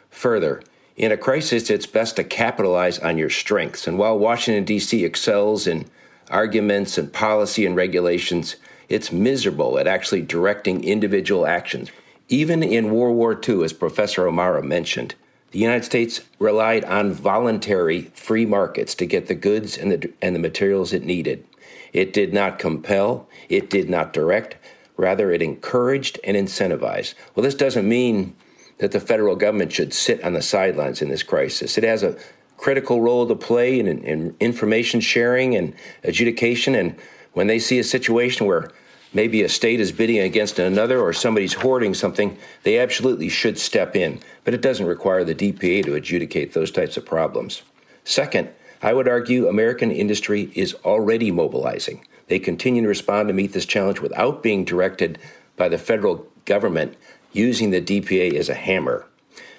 Further, 0.10 0.62
in 0.96 1.12
a 1.12 1.18
crisis, 1.18 1.70
it's 1.70 1.86
best 1.86 2.16
to 2.18 2.24
capitalize 2.24 3.00
on 3.00 3.18
your 3.18 3.30
strengths. 3.30 3.88
And 3.88 3.98
while 3.98 4.18
Washington, 4.18 4.64
D.C. 4.64 5.04
excels 5.04 5.66
in 5.66 5.86
arguments 6.34 6.98
and 6.98 7.14
policy 7.14 7.66
and 7.66 7.76
regulations, 7.76 8.56
it's 8.90 9.12
miserable 9.12 9.78
at 9.80 9.88
actually 9.88 10.22
directing 10.22 10.84
individual 10.84 11.46
actions. 11.46 11.92
Even 12.28 12.64
in 12.64 12.92
World 12.92 13.16
War 13.16 13.40
II, 13.48 13.64
as 13.64 13.74
Professor 13.74 14.28
O'Mara 14.28 14.64
mentioned, 14.64 15.16
the 15.52 15.60
United 15.60 15.86
States 15.86 16.22
relied 16.40 16.84
on 16.86 17.14
voluntary 17.14 18.04
free 18.16 18.46
markets 18.46 18.96
to 18.96 19.06
get 19.06 19.28
the 19.28 19.36
goods 19.36 19.78
and 19.78 19.92
the, 19.92 20.12
and 20.22 20.36
the 20.36 20.40
materials 20.40 20.94
it 20.94 21.04
needed. 21.04 21.46
It 21.94 22.12
did 22.12 22.34
not 22.34 22.58
compel, 22.58 23.30
it 23.50 23.70
did 23.70 23.88
not 23.88 24.14
direct, 24.14 24.56
rather, 24.98 25.32
it 25.32 25.44
encouraged 25.44 26.20
and 26.24 26.36
incentivized. 26.36 27.14
Well, 27.36 27.44
this 27.44 27.54
doesn't 27.54 27.88
mean 27.88 28.36
that 28.80 28.92
the 28.92 29.00
federal 29.00 29.36
government 29.36 29.72
should 29.72 29.94
sit 29.94 30.24
on 30.24 30.34
the 30.34 30.42
sidelines 30.42 31.02
in 31.04 31.10
this 31.10 31.24
crisis. 31.24 31.78
It 31.78 31.84
has 31.84 32.02
a 32.02 32.18
critical 32.64 33.02
role 33.02 33.28
to 33.28 33.36
play 33.36 33.78
in, 33.78 33.88
in 33.88 34.34
information 34.40 35.02
sharing 35.02 35.54
and 35.54 35.76
adjudication. 36.06 36.74
And 36.76 36.96
when 37.34 37.48
they 37.48 37.60
see 37.60 37.78
a 37.78 37.84
situation 37.84 38.48
where 38.48 38.72
maybe 39.14 39.44
a 39.44 39.50
state 39.50 39.82
is 39.82 39.92
bidding 39.92 40.20
against 40.20 40.60
another 40.60 41.02
or 41.02 41.12
somebody's 41.12 41.56
hoarding 41.56 41.94
something, 41.94 42.38
they 42.64 42.80
absolutely 42.80 43.28
should 43.28 43.60
step 43.60 43.98
in. 43.98 44.22
But 44.46 44.54
it 44.54 44.62
doesn't 44.62 44.86
require 44.86 45.26
the 45.26 45.36
DPA 45.36 45.84
to 45.84 45.96
adjudicate 45.96 46.54
those 46.54 46.72
types 46.72 46.96
of 46.96 47.06
problems. 47.06 47.64
Second, 48.06 48.48
I 48.82 48.94
would 48.94 49.10
argue 49.10 49.50
American 49.50 49.92
industry 49.92 50.50
is 50.56 50.74
already 50.86 51.32
mobilizing. 51.32 52.08
They 52.28 52.40
continue 52.40 52.84
to 52.84 52.88
respond 52.88 53.28
to 53.28 53.34
meet 53.34 53.52
this 53.52 53.66
challenge 53.66 54.00
without 54.00 54.42
being 54.42 54.64
directed 54.64 55.20
by 55.58 55.68
the 55.68 55.78
federal 55.78 56.26
government 56.46 56.96
using 57.34 57.72
the 57.72 57.82
DPA 57.82 58.36
as 58.36 58.48
a 58.48 58.54
hammer. 58.54 59.06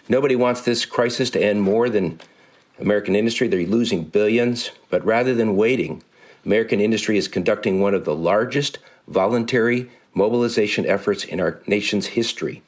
Nobody 0.09 0.37
wants 0.37 0.63
this 0.63 0.87
crisis 0.87 1.29
to 1.31 1.45
end 1.45 1.61
more 1.61 1.91
than 1.91 2.19
American 2.79 3.15
industry. 3.15 3.49
They're 3.49 3.67
losing 3.67 4.05
billions, 4.05 4.71
but 4.91 5.05
rather 5.05 5.35
than 5.35 5.57
waiting, 5.57 6.03
American 6.45 6.81
industry 6.81 7.17
is 7.17 7.29
conducting 7.29 7.81
one 7.81 7.95
of 7.95 8.05
the 8.05 8.15
largest 8.15 8.79
voluntary 9.09 9.91
mobilization 10.13 10.87
efforts 10.87 11.25
in 11.25 11.41
our 11.41 11.61
nation's 11.67 12.07
history. 12.07 12.63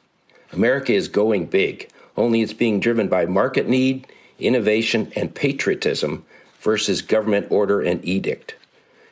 America 0.51 0.93
is 0.93 1.07
going 1.07 1.45
big, 1.45 1.89
only 2.15 2.41
it's 2.41 2.53
being 2.53 2.79
driven 2.79 3.07
by 3.07 3.25
market 3.25 3.67
need, 3.67 4.07
innovation, 4.39 5.11
and 5.15 5.35
patriotism 5.35 6.25
versus 6.59 7.01
government 7.01 7.47
order 7.49 7.81
and 7.81 8.03
edict. 8.05 8.55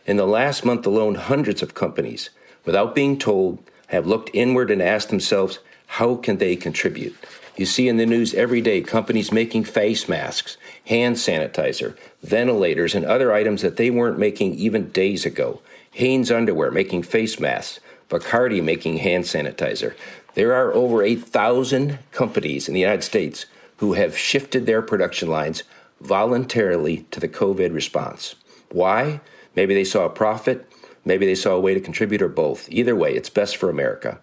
In 0.05 0.17
the 0.17 0.27
last 0.27 0.65
month 0.65 0.85
alone, 0.85 1.15
hundreds 1.15 1.61
of 1.61 1.73
companies, 1.73 2.29
without 2.63 2.95
being 2.95 3.17
told, 3.17 3.59
have 3.87 4.07
looked 4.07 4.29
inward 4.33 4.71
and 4.71 4.81
asked 4.81 5.09
themselves, 5.09 5.59
how 5.87 6.15
can 6.15 6.37
they 6.37 6.55
contribute? 6.55 7.15
You 7.55 7.65
see 7.65 7.87
in 7.87 7.97
the 7.97 8.05
news 8.05 8.33
every 8.33 8.61
day 8.61 8.81
companies 8.81 9.31
making 9.31 9.63
face 9.63 10.09
masks, 10.09 10.57
hand 10.85 11.15
sanitizer, 11.15 11.95
ventilators, 12.21 12.95
and 12.95 13.05
other 13.05 13.33
items 13.33 13.61
that 13.61 13.77
they 13.77 13.89
weren't 13.89 14.19
making 14.19 14.55
even 14.55 14.89
days 14.89 15.25
ago. 15.25 15.61
Hanes 15.91 16.31
Underwear 16.31 16.71
making 16.71 17.03
face 17.03 17.39
masks, 17.39 17.79
Bacardi 18.09 18.63
making 18.63 18.97
hand 18.97 19.23
sanitizer. 19.23 19.95
There 20.35 20.53
are 20.53 20.73
over 20.73 21.01
8,000 21.01 21.99
companies 22.11 22.67
in 22.67 22.73
the 22.73 22.81
United 22.81 23.03
States 23.03 23.45
who 23.77 23.93
have 23.93 24.17
shifted 24.17 24.65
their 24.65 24.81
production 24.81 25.29
lines 25.29 25.63
voluntarily 26.01 27.05
to 27.11 27.19
the 27.19 27.29
COVID 27.29 27.73
response. 27.73 28.35
Why? 28.69 29.21
Maybe 29.55 29.73
they 29.73 29.83
saw 29.85 30.05
a 30.05 30.09
profit, 30.09 30.69
maybe 31.05 31.25
they 31.25 31.35
saw 31.35 31.51
a 31.51 31.59
way 31.59 31.73
to 31.73 31.79
contribute, 31.79 32.21
or 32.21 32.27
both. 32.27 32.69
Either 32.69 32.95
way, 32.95 33.15
it's 33.15 33.29
best 33.29 33.57
for 33.57 33.69
America. 33.69 34.19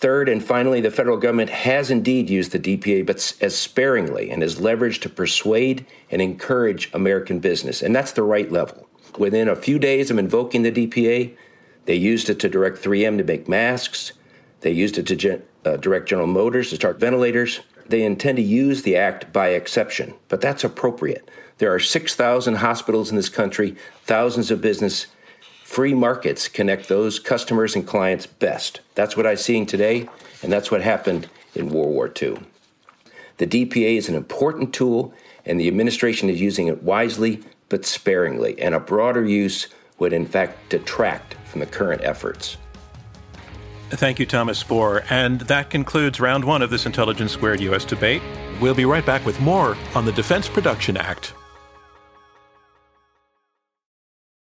Third, 0.00 0.28
and 0.28 0.44
finally, 0.44 0.80
the 0.80 0.92
federal 0.92 1.16
government 1.16 1.50
has 1.50 1.90
indeed 1.90 2.30
used 2.30 2.52
the 2.52 2.60
DPA, 2.60 3.04
but 3.04 3.34
as 3.40 3.58
sparingly 3.58 4.30
and 4.30 4.44
as 4.44 4.60
leverage 4.60 5.00
to 5.00 5.08
persuade 5.08 5.84
and 6.08 6.22
encourage 6.22 6.88
American 6.94 7.40
business. 7.40 7.82
And 7.82 7.96
that's 7.96 8.12
the 8.12 8.22
right 8.22 8.50
level. 8.50 8.88
Within 9.18 9.48
a 9.48 9.56
few 9.56 9.80
days 9.80 10.12
of 10.12 10.18
invoking 10.18 10.62
the 10.62 10.70
DPA, 10.70 11.34
they 11.86 11.96
used 11.96 12.30
it 12.30 12.38
to 12.38 12.48
direct 12.48 12.78
3M 12.78 13.18
to 13.18 13.24
make 13.24 13.48
masks. 13.48 14.12
They 14.60 14.70
used 14.70 14.98
it 14.98 15.06
to 15.08 15.16
gen- 15.16 15.42
uh, 15.64 15.78
direct 15.78 16.08
General 16.08 16.28
Motors 16.28 16.70
to 16.70 16.76
start 16.76 17.00
ventilators. 17.00 17.58
They 17.88 18.04
intend 18.04 18.36
to 18.36 18.42
use 18.42 18.82
the 18.82 18.96
act 18.96 19.32
by 19.32 19.48
exception, 19.48 20.14
but 20.28 20.40
that's 20.40 20.62
appropriate. 20.62 21.28
There 21.56 21.74
are 21.74 21.80
6,000 21.80 22.54
hospitals 22.54 23.10
in 23.10 23.16
this 23.16 23.28
country, 23.28 23.74
thousands 24.04 24.52
of 24.52 24.60
business 24.60 25.08
Free 25.68 25.92
markets 25.92 26.48
connect 26.48 26.88
those 26.88 27.20
customers 27.20 27.76
and 27.76 27.86
clients 27.86 28.26
best. 28.26 28.80
That's 28.94 29.18
what 29.18 29.26
I'm 29.26 29.36
seeing 29.36 29.66
today, 29.66 30.08
and 30.42 30.50
that's 30.50 30.70
what 30.70 30.80
happened 30.80 31.28
in 31.54 31.68
World 31.68 31.90
War 31.90 32.10
II. 32.20 32.38
The 33.36 33.46
DPA 33.46 33.98
is 33.98 34.08
an 34.08 34.14
important 34.14 34.72
tool, 34.72 35.12
and 35.44 35.60
the 35.60 35.68
administration 35.68 36.30
is 36.30 36.40
using 36.40 36.68
it 36.68 36.82
wisely 36.82 37.42
but 37.68 37.84
sparingly, 37.84 38.58
and 38.58 38.74
a 38.74 38.80
broader 38.80 39.22
use 39.22 39.68
would 39.98 40.14
in 40.14 40.24
fact 40.24 40.70
detract 40.70 41.34
from 41.44 41.60
the 41.60 41.66
current 41.66 42.02
efforts. 42.02 42.56
Thank 43.90 44.18
you, 44.18 44.24
Thomas 44.24 44.64
Spoehr. 44.64 45.04
And 45.10 45.42
that 45.42 45.68
concludes 45.68 46.18
round 46.18 46.44
one 46.44 46.62
of 46.62 46.70
this 46.70 46.86
Intelligence 46.86 47.32
Squared 47.32 47.60
U.S. 47.60 47.84
debate. 47.84 48.22
We'll 48.58 48.74
be 48.74 48.86
right 48.86 49.04
back 49.04 49.24
with 49.26 49.38
more 49.38 49.76
on 49.94 50.06
the 50.06 50.12
Defense 50.12 50.48
Production 50.48 50.96
Act. 50.96 51.34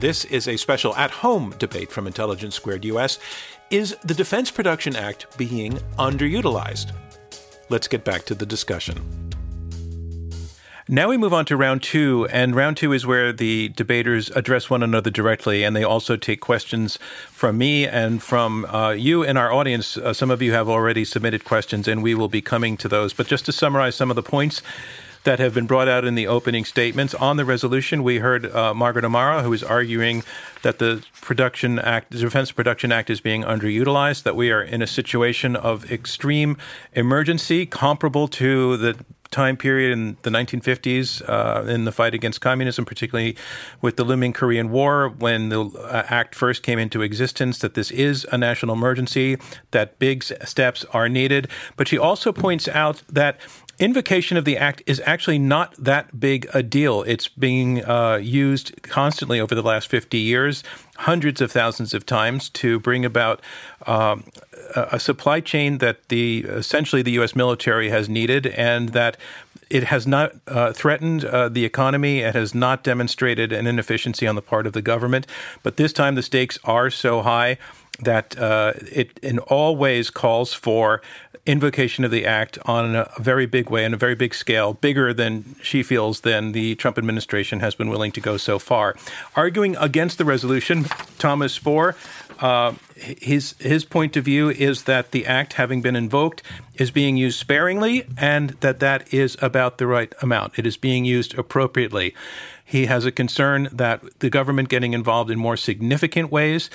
This 0.00 0.24
is 0.26 0.46
a 0.46 0.56
special 0.56 0.94
at 0.94 1.10
home 1.10 1.52
debate 1.58 1.90
from 1.90 2.06
Intelligence 2.06 2.54
Squared 2.54 2.84
US. 2.84 3.18
Is 3.68 3.96
the 4.04 4.14
Defense 4.14 4.48
Production 4.48 4.94
Act 4.94 5.26
being 5.36 5.72
underutilized? 5.98 6.92
Let's 7.68 7.88
get 7.88 8.04
back 8.04 8.24
to 8.26 8.36
the 8.36 8.46
discussion. 8.46 9.28
Now 10.88 11.08
we 11.08 11.16
move 11.16 11.34
on 11.34 11.44
to 11.46 11.56
round 11.56 11.82
two, 11.82 12.28
and 12.30 12.54
round 12.54 12.76
two 12.76 12.92
is 12.92 13.06
where 13.06 13.32
the 13.32 13.70
debaters 13.70 14.30
address 14.30 14.70
one 14.70 14.84
another 14.84 15.10
directly, 15.10 15.64
and 15.64 15.74
they 15.74 15.82
also 15.82 16.16
take 16.16 16.40
questions 16.40 16.96
from 17.30 17.58
me 17.58 17.84
and 17.84 18.22
from 18.22 18.66
uh, 18.66 18.90
you 18.90 19.24
in 19.24 19.36
our 19.36 19.52
audience. 19.52 19.96
Uh, 19.96 20.14
some 20.14 20.30
of 20.30 20.40
you 20.40 20.52
have 20.52 20.68
already 20.68 21.04
submitted 21.04 21.44
questions, 21.44 21.88
and 21.88 22.04
we 22.04 22.14
will 22.14 22.28
be 22.28 22.40
coming 22.40 22.76
to 22.76 22.88
those. 22.88 23.12
But 23.12 23.26
just 23.26 23.44
to 23.46 23.52
summarize 23.52 23.96
some 23.96 24.10
of 24.10 24.16
the 24.16 24.22
points 24.22 24.62
that 25.28 25.38
have 25.38 25.52
been 25.52 25.66
brought 25.66 25.88
out 25.88 26.06
in 26.06 26.14
the 26.14 26.26
opening 26.26 26.64
statements. 26.64 27.12
On 27.12 27.36
the 27.36 27.44
resolution, 27.44 28.02
we 28.02 28.16
heard 28.16 28.46
uh, 28.46 28.72
Margaret 28.72 29.04
O'Mara, 29.04 29.42
who 29.42 29.52
is 29.52 29.62
arguing 29.62 30.22
that 30.62 30.78
the 30.78 31.04
Production 31.20 31.78
Act, 31.78 32.12
the 32.12 32.18
Defense 32.18 32.50
Production 32.50 32.90
Act, 32.90 33.10
is 33.10 33.20
being 33.20 33.42
underutilized, 33.42 34.22
that 34.22 34.34
we 34.34 34.50
are 34.50 34.62
in 34.62 34.80
a 34.80 34.86
situation 34.86 35.54
of 35.54 35.92
extreme 35.92 36.56
emergency 36.94 37.66
comparable 37.66 38.26
to 38.28 38.78
the 38.78 38.96
time 39.30 39.58
period 39.58 39.92
in 39.92 40.16
the 40.22 40.30
1950s 40.30 41.22
uh, 41.28 41.62
in 41.68 41.84
the 41.84 41.92
fight 41.92 42.14
against 42.14 42.40
communism, 42.40 42.86
particularly 42.86 43.36
with 43.82 43.96
the 43.96 44.04
looming 44.04 44.32
Korean 44.32 44.70
War, 44.70 45.10
when 45.10 45.50
the 45.50 45.64
uh, 45.64 46.06
act 46.08 46.34
first 46.34 46.62
came 46.62 46.78
into 46.78 47.02
existence, 47.02 47.58
that 47.58 47.74
this 47.74 47.90
is 47.90 48.26
a 48.32 48.38
national 48.38 48.74
emergency, 48.74 49.36
that 49.72 49.98
big 49.98 50.22
steps 50.22 50.86
are 50.92 51.08
needed. 51.08 51.48
But 51.76 51.88
she 51.88 51.98
also 51.98 52.32
points 52.32 52.68
out 52.68 53.02
that 53.10 53.38
invocation 53.78 54.36
of 54.36 54.44
the 54.44 54.56
act 54.56 54.82
is 54.86 55.00
actually 55.04 55.38
not 55.38 55.74
that 55.76 56.18
big 56.18 56.48
a 56.52 56.62
deal. 56.62 57.02
It's 57.02 57.28
being 57.28 57.84
uh, 57.84 58.16
used 58.16 58.82
constantly 58.82 59.40
over 59.40 59.54
the 59.54 59.62
last 59.62 59.88
50 59.88 60.18
years, 60.18 60.64
hundreds 60.96 61.40
of 61.40 61.52
thousands 61.52 61.94
of 61.94 62.04
times 62.04 62.48
to 62.50 62.80
bring 62.80 63.04
about 63.04 63.40
um, 63.86 64.24
a 64.74 64.98
supply 64.98 65.40
chain 65.40 65.78
that 65.78 66.08
the 66.08 66.44
essentially 66.48 67.02
the 67.02 67.12
U.S. 67.12 67.34
military 67.34 67.90
has 67.90 68.08
needed, 68.08 68.46
and 68.46 68.90
that 68.90 69.16
it 69.70 69.84
has 69.84 70.06
not 70.06 70.32
uh, 70.46 70.72
threatened 70.72 71.24
uh, 71.24 71.48
the 71.48 71.64
economy. 71.64 72.20
It 72.20 72.34
has 72.34 72.54
not 72.54 72.82
demonstrated 72.82 73.52
an 73.52 73.66
inefficiency 73.66 74.26
on 74.26 74.34
the 74.34 74.42
part 74.42 74.66
of 74.66 74.72
the 74.72 74.82
government. 74.82 75.26
But 75.62 75.76
this 75.76 75.92
time, 75.92 76.14
the 76.14 76.22
stakes 76.22 76.58
are 76.64 76.90
so 76.90 77.22
high 77.22 77.58
that 78.00 78.38
uh, 78.38 78.74
it 78.92 79.18
in 79.22 79.38
all 79.40 79.76
ways 79.76 80.10
calls 80.10 80.54
for 80.54 81.02
invocation 81.46 82.04
of 82.04 82.10
the 82.10 82.26
act 82.26 82.58
on 82.64 82.94
a 82.94 83.10
very 83.18 83.46
big 83.46 83.70
way, 83.70 83.84
on 83.84 83.94
a 83.94 83.96
very 83.96 84.14
big 84.14 84.34
scale, 84.34 84.74
bigger 84.74 85.12
than 85.12 85.56
she 85.62 85.82
feels 85.82 86.20
than 86.20 86.52
the 86.52 86.74
Trump 86.76 86.98
administration 86.98 87.60
has 87.60 87.74
been 87.74 87.88
willing 87.88 88.12
to 88.12 88.20
go 88.20 88.36
so 88.36 88.58
far. 88.58 88.94
Arguing 89.36 89.76
against 89.76 90.18
the 90.18 90.24
resolution, 90.24 90.84
Thomas 91.18 91.58
Spoehr, 91.58 91.94
uh, 92.40 92.74
his 92.94 93.54
his 93.58 93.84
point 93.84 94.16
of 94.16 94.24
view 94.24 94.50
is 94.50 94.84
that 94.84 95.10
the 95.10 95.26
act, 95.26 95.54
having 95.54 95.82
been 95.82 95.96
invoked, 95.96 96.42
is 96.74 96.90
being 96.90 97.16
used 97.16 97.38
sparingly, 97.38 98.04
and 98.16 98.50
that 98.60 98.80
that 98.80 99.12
is 99.12 99.36
about 99.42 99.78
the 99.78 99.86
right 99.86 100.12
amount. 100.22 100.58
It 100.58 100.66
is 100.66 100.76
being 100.76 101.04
used 101.04 101.36
appropriately. 101.36 102.14
He 102.64 102.86
has 102.86 103.06
a 103.06 103.12
concern 103.12 103.68
that 103.72 104.20
the 104.20 104.28
government 104.28 104.68
getting 104.68 104.92
involved 104.92 105.30
in 105.30 105.38
more 105.38 105.56
significant 105.56 106.30
ways 106.30 106.68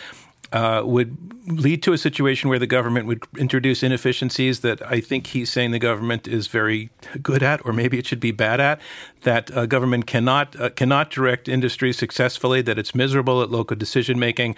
uh, 0.54 0.84
would 0.86 1.18
lead 1.48 1.84
to 1.84 1.92
a 1.94 1.98
situation 1.98 2.50
where 2.50 2.60
the 2.60 2.68
government 2.68 3.08
would 3.08 3.24
introduce 3.38 3.84
inefficiencies 3.84 4.62
that 4.62 4.86
I 4.90 5.02
think 5.02 5.28
he's 5.28 5.52
saying 5.52 5.72
the 5.72 5.80
government 5.80 6.28
is 6.28 6.48
very 6.48 6.92
good 7.22 7.44
at, 7.44 7.66
or 7.66 7.74
maybe 7.74 7.98
it 7.98 8.06
should 8.06 8.20
be 8.20 8.32
bad 8.32 8.62
at. 8.62 8.80
That 9.24 9.56
uh, 9.56 9.66
government 9.66 10.06
cannot 10.06 10.60
uh, 10.60 10.70
cannot 10.70 11.10
direct 11.10 11.50
industry 11.50 11.92
successfully. 11.92 12.62
That 12.62 12.78
it's 12.78 12.94
miserable 12.94 13.42
at 13.42 13.50
local 13.50 13.76
decision 13.76 14.20
making, 14.20 14.56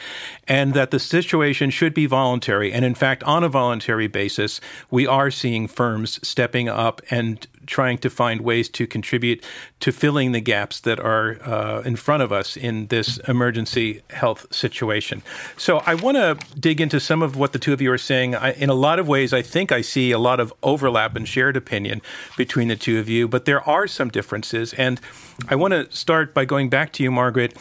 and 0.47 0.73
that 0.73 0.91
the 0.91 0.99
situation 0.99 1.69
should 1.69 1.93
be 1.93 2.05
voluntary. 2.05 2.73
And 2.73 2.83
in 2.83 2.93
fact, 2.93 3.23
on 3.23 3.43
a 3.43 3.49
voluntary 3.49 4.07
basis, 4.07 4.59
we 4.91 5.07
are 5.07 5.31
seeing 5.31 5.67
firms 5.67 6.19
stepping 6.27 6.67
up 6.67 7.01
and 7.09 7.47
trying 7.65 7.97
to 7.99 8.09
find 8.09 8.41
ways 8.41 8.69
to 8.69 8.87
contribute 8.87 9.43
to 9.79 9.91
filling 9.91 10.31
the 10.31 10.39
gaps 10.39 10.79
that 10.81 10.99
are 10.99 11.37
uh, 11.43 11.81
in 11.81 11.95
front 11.95 12.23
of 12.23 12.31
us 12.31 12.57
in 12.57 12.87
this 12.87 13.17
emergency 13.27 14.01
health 14.09 14.45
situation. 14.53 15.21
So 15.57 15.79
I 15.85 15.95
want 15.95 16.17
to 16.17 16.37
dig 16.59 16.81
into 16.81 16.99
some 16.99 17.21
of 17.21 17.35
what 17.35 17.53
the 17.53 17.59
two 17.59 17.73
of 17.73 17.81
you 17.81 17.91
are 17.91 17.97
saying. 17.97 18.35
I, 18.35 18.53
in 18.53 18.69
a 18.69 18.73
lot 18.73 18.99
of 18.99 19.07
ways, 19.07 19.33
I 19.33 19.41
think 19.41 19.71
I 19.71 19.81
see 19.81 20.11
a 20.11 20.19
lot 20.19 20.39
of 20.39 20.53
overlap 20.63 21.15
and 21.15 21.27
shared 21.27 21.57
opinion 21.57 22.01
between 22.37 22.67
the 22.67 22.75
two 22.75 22.99
of 22.99 23.09
you, 23.09 23.27
but 23.27 23.45
there 23.45 23.61
are 23.67 23.87
some 23.87 24.09
differences. 24.09 24.73
And 24.73 24.99
I 25.47 25.55
want 25.55 25.73
to 25.73 25.91
start 25.95 26.33
by 26.33 26.45
going 26.45 26.69
back 26.69 26.91
to 26.93 27.03
you, 27.03 27.11
Margaret, 27.11 27.55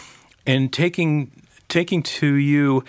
and 0.47 0.73
taking 0.73 1.31
taking 1.69 2.03
to 2.03 2.35
you 2.35 2.85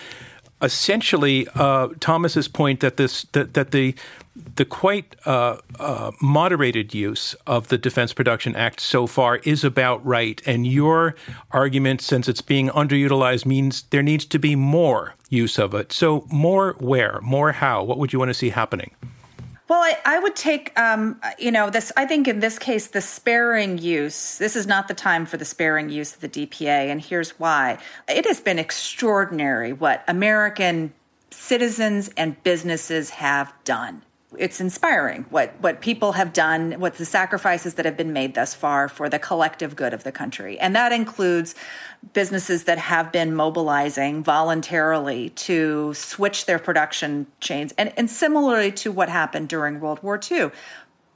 essentially 0.65 1.47
uh, 1.55 1.89
Thomas's 1.99 2.47
point 2.47 2.79
that 2.81 2.97
this 2.97 3.23
that, 3.31 3.53
that 3.53 3.71
the 3.71 3.95
the 4.55 4.65
quite 4.65 5.15
uh, 5.25 5.57
uh, 5.79 6.11
moderated 6.21 6.93
use 6.93 7.35
of 7.47 7.69
the 7.69 7.77
Defense 7.77 8.11
Production 8.13 8.55
Act 8.55 8.81
so 8.81 9.07
far 9.07 9.37
is 9.37 9.63
about 9.63 10.05
right, 10.05 10.41
and 10.45 10.67
your 10.67 11.15
argument, 11.51 12.01
since 12.01 12.27
it's 12.27 12.41
being 12.41 12.69
underutilized, 12.69 13.45
means 13.45 13.83
there 13.91 14.03
needs 14.03 14.25
to 14.25 14.39
be 14.39 14.55
more 14.55 15.15
use 15.29 15.57
of 15.57 15.73
it. 15.73 15.93
So, 15.93 16.25
more 16.29 16.75
where, 16.79 17.19
more 17.21 17.53
how? 17.53 17.83
What 17.83 17.97
would 17.97 18.11
you 18.11 18.19
want 18.19 18.29
to 18.29 18.33
see 18.33 18.49
happening? 18.49 18.91
Well, 19.67 19.81
I, 19.81 19.97
I 20.05 20.19
would 20.19 20.35
take, 20.35 20.77
um, 20.79 21.19
you 21.39 21.51
know, 21.51 21.71
this. 21.71 21.91
I 21.97 22.05
think 22.05 22.27
in 22.27 22.39
this 22.39 22.59
case, 22.59 22.87
the 22.87 23.01
sparing 23.01 23.79
use. 23.79 24.37
This 24.37 24.55
is 24.55 24.67
not 24.67 24.87
the 24.87 24.93
time 24.93 25.25
for 25.25 25.37
the 25.37 25.45
sparing 25.45 25.89
use 25.89 26.13
of 26.13 26.21
the 26.21 26.29
DPA, 26.29 26.91
and 26.91 27.01
here's 27.01 27.31
why. 27.39 27.79
It 28.07 28.25
has 28.27 28.39
been 28.39 28.59
extraordinary 28.59 29.73
what 29.73 30.03
American 30.07 30.93
citizens 31.31 32.09
and 32.15 32.41
businesses 32.43 33.09
have 33.11 33.53
done 33.63 34.03
it's 34.39 34.59
inspiring 34.59 35.25
what 35.29 35.53
what 35.59 35.81
people 35.81 36.13
have 36.13 36.33
done, 36.33 36.73
what 36.73 36.95
the 36.95 37.05
sacrifices 37.05 37.75
that 37.75 37.85
have 37.85 37.97
been 37.97 38.13
made 38.13 38.33
thus 38.35 38.53
far 38.53 38.87
for 38.87 39.09
the 39.09 39.19
collective 39.19 39.75
good 39.75 39.93
of 39.93 40.03
the 40.03 40.11
country, 40.11 40.59
and 40.59 40.75
that 40.75 40.91
includes 40.91 41.55
businesses 42.13 42.65
that 42.65 42.77
have 42.77 43.11
been 43.11 43.33
mobilizing 43.33 44.23
voluntarily 44.23 45.29
to 45.31 45.93
switch 45.93 46.45
their 46.45 46.59
production 46.59 47.27
chains, 47.39 47.73
and, 47.77 47.93
and 47.97 48.09
similarly 48.09 48.71
to 48.71 48.91
what 48.91 49.09
happened 49.09 49.49
during 49.49 49.79
World 49.79 50.01
War 50.03 50.19
II. 50.31 50.51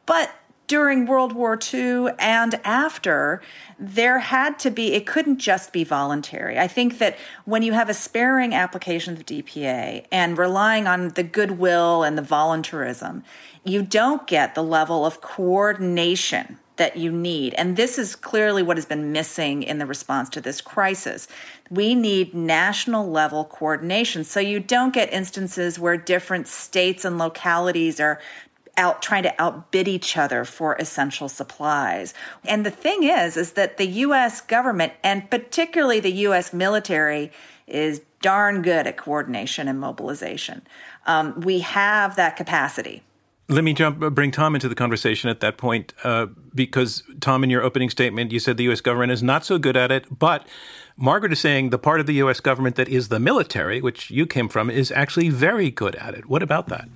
But 0.06 0.32
during 0.70 1.08
World 1.08 1.34
War 1.34 1.60
II 1.74 2.10
and 2.20 2.62
after, 2.64 3.42
there 3.80 4.20
had 4.20 4.60
to 4.60 4.70
be, 4.70 4.94
it 4.94 5.08
couldn't 5.08 5.40
just 5.40 5.74
be 5.74 5.84
voluntary. 5.84 6.60
I 6.60 6.68
think 6.68 7.00
that 7.00 7.18
when 7.46 7.64
you 7.64 7.74
have 7.74 7.90
a 7.90 7.94
sparing 7.94 8.54
application 8.54 9.16
of 9.16 9.26
DPA 9.26 10.06
and 10.12 10.38
relying 10.38 10.88
on 10.88 11.10
the 11.10 11.24
goodwill 11.24 12.04
and 12.04 12.16
the 12.18 12.22
voluntarism, 12.22 13.24
you 13.66 13.82
don't 13.82 14.28
get 14.28 14.54
the 14.54 14.64
level 14.64 15.06
of 15.06 15.22
coordination 15.22 16.60
that 16.80 16.96
you 16.96 17.12
need. 17.12 17.54
And 17.56 17.76
this 17.76 17.98
is 18.00 18.16
clearly 18.16 18.64
what 18.64 18.78
has 18.78 18.86
been 18.86 19.12
missing 19.12 19.64
in 19.64 19.80
the 19.80 19.86
response 19.86 20.30
to 20.30 20.42
this 20.42 20.62
crisis. 20.62 21.28
We 21.70 21.94
need 21.94 22.34
national 22.34 23.10
level 23.10 23.44
coordination 23.44 24.24
so 24.24 24.40
you 24.40 24.60
don't 24.62 24.94
get 24.94 25.12
instances 25.12 25.78
where 25.78 25.98
different 25.98 26.48
states 26.48 27.04
and 27.04 27.18
localities 27.18 28.00
are 28.00 28.22
out 28.80 29.02
trying 29.04 29.24
to 29.24 29.42
outbid 29.42 29.88
each 29.88 30.18
other 30.18 30.46
for 30.46 30.76
essential 30.76 31.30
supplies. 31.30 32.14
And 32.46 32.66
the 32.66 32.72
thing 32.72 33.04
is 33.04 33.38
is 33.38 33.52
that 33.52 33.78
the 33.78 33.88
US 33.88 34.42
government 34.42 34.94
and 35.04 35.30
particularly 35.30 36.00
the 36.00 36.12
US 36.28 36.54
military 36.54 37.32
is 37.68 38.02
darn 38.22 38.62
good 38.62 38.88
at 38.88 38.98
coordination 38.98 39.68
and 39.68 39.80
mobilization. 39.80 40.62
Um, 41.06 41.40
we 41.42 41.60
have 41.60 42.16
that 42.16 42.36
capacity. 42.36 43.04
Let 43.52 43.64
me 43.64 43.74
jump, 43.74 44.00
bring 44.14 44.30
Tom 44.30 44.54
into 44.54 44.70
the 44.70 44.76
conversation 44.76 45.28
at 45.30 45.40
that 45.40 45.58
point, 45.58 45.92
uh, 46.04 46.28
because 46.54 47.02
Tom, 47.20 47.44
in 47.44 47.50
your 47.50 47.64
opening 47.64 47.90
statement, 47.90 48.32
you 48.32 48.40
said 48.40 48.58
the 48.58 48.66
U.S. 48.66 48.80
government 48.80 49.12
is 49.12 49.24
not 49.24 49.44
so 49.44 49.58
good 49.58 49.76
at 49.76 49.92
it, 49.92 50.06
but 50.20 50.48
Margaret 50.96 51.32
is 51.32 51.40
saying 51.40 51.72
the 51.72 51.80
part 51.80 52.00
of 52.00 52.06
the 52.06 52.14
U.S. 52.16 52.40
government 52.42 52.76
that 52.76 52.88
is 52.88 53.08
the 53.08 53.20
military, 53.20 53.82
which 53.82 54.12
you 54.12 54.28
came 54.28 54.50
from, 54.50 54.70
is 54.70 54.92
actually 54.92 55.30
very 55.30 55.72
good 55.72 55.96
at 55.96 56.14
it. 56.14 56.28
What 56.28 56.44
about 56.44 56.68
that? 56.68 56.90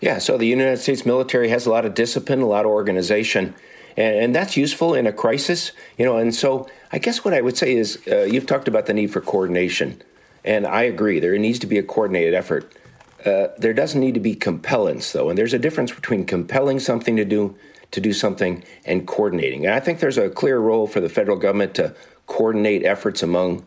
Yeah, 0.00 0.18
so 0.18 0.36
the 0.36 0.46
United 0.46 0.78
States 0.78 1.04
military 1.06 1.48
has 1.48 1.66
a 1.66 1.70
lot 1.70 1.84
of 1.84 1.94
discipline, 1.94 2.40
a 2.40 2.46
lot 2.46 2.64
of 2.64 2.70
organization, 2.70 3.54
and, 3.96 4.16
and 4.16 4.34
that's 4.34 4.56
useful 4.56 4.94
in 4.94 5.06
a 5.06 5.12
crisis. 5.12 5.72
You 5.96 6.04
know, 6.04 6.18
and 6.18 6.34
so 6.34 6.68
I 6.92 6.98
guess 6.98 7.24
what 7.24 7.34
I 7.34 7.40
would 7.40 7.56
say 7.56 7.74
is 7.76 7.98
uh, 8.10 8.22
you've 8.22 8.46
talked 8.46 8.68
about 8.68 8.86
the 8.86 8.94
need 8.94 9.12
for 9.12 9.20
coordination, 9.20 10.02
and 10.44 10.66
I 10.66 10.82
agree. 10.82 11.20
There 11.20 11.36
needs 11.38 11.58
to 11.60 11.66
be 11.66 11.78
a 11.78 11.82
coordinated 11.82 12.34
effort. 12.34 12.72
Uh, 13.24 13.48
there 13.58 13.74
doesn't 13.74 14.00
need 14.00 14.14
to 14.14 14.20
be 14.20 14.34
compellence, 14.34 15.12
though, 15.12 15.28
and 15.28 15.36
there's 15.36 15.54
a 15.54 15.58
difference 15.58 15.92
between 15.92 16.24
compelling 16.24 16.78
something 16.78 17.16
to 17.16 17.24
do 17.24 17.56
to 17.90 18.00
do 18.00 18.12
something 18.12 18.62
and 18.84 19.06
coordinating. 19.06 19.64
And 19.64 19.74
I 19.74 19.80
think 19.80 20.00
there's 20.00 20.18
a 20.18 20.28
clear 20.28 20.58
role 20.58 20.86
for 20.86 21.00
the 21.00 21.08
federal 21.08 21.38
government 21.38 21.74
to 21.76 21.94
coordinate 22.26 22.84
efforts 22.84 23.22
among 23.22 23.64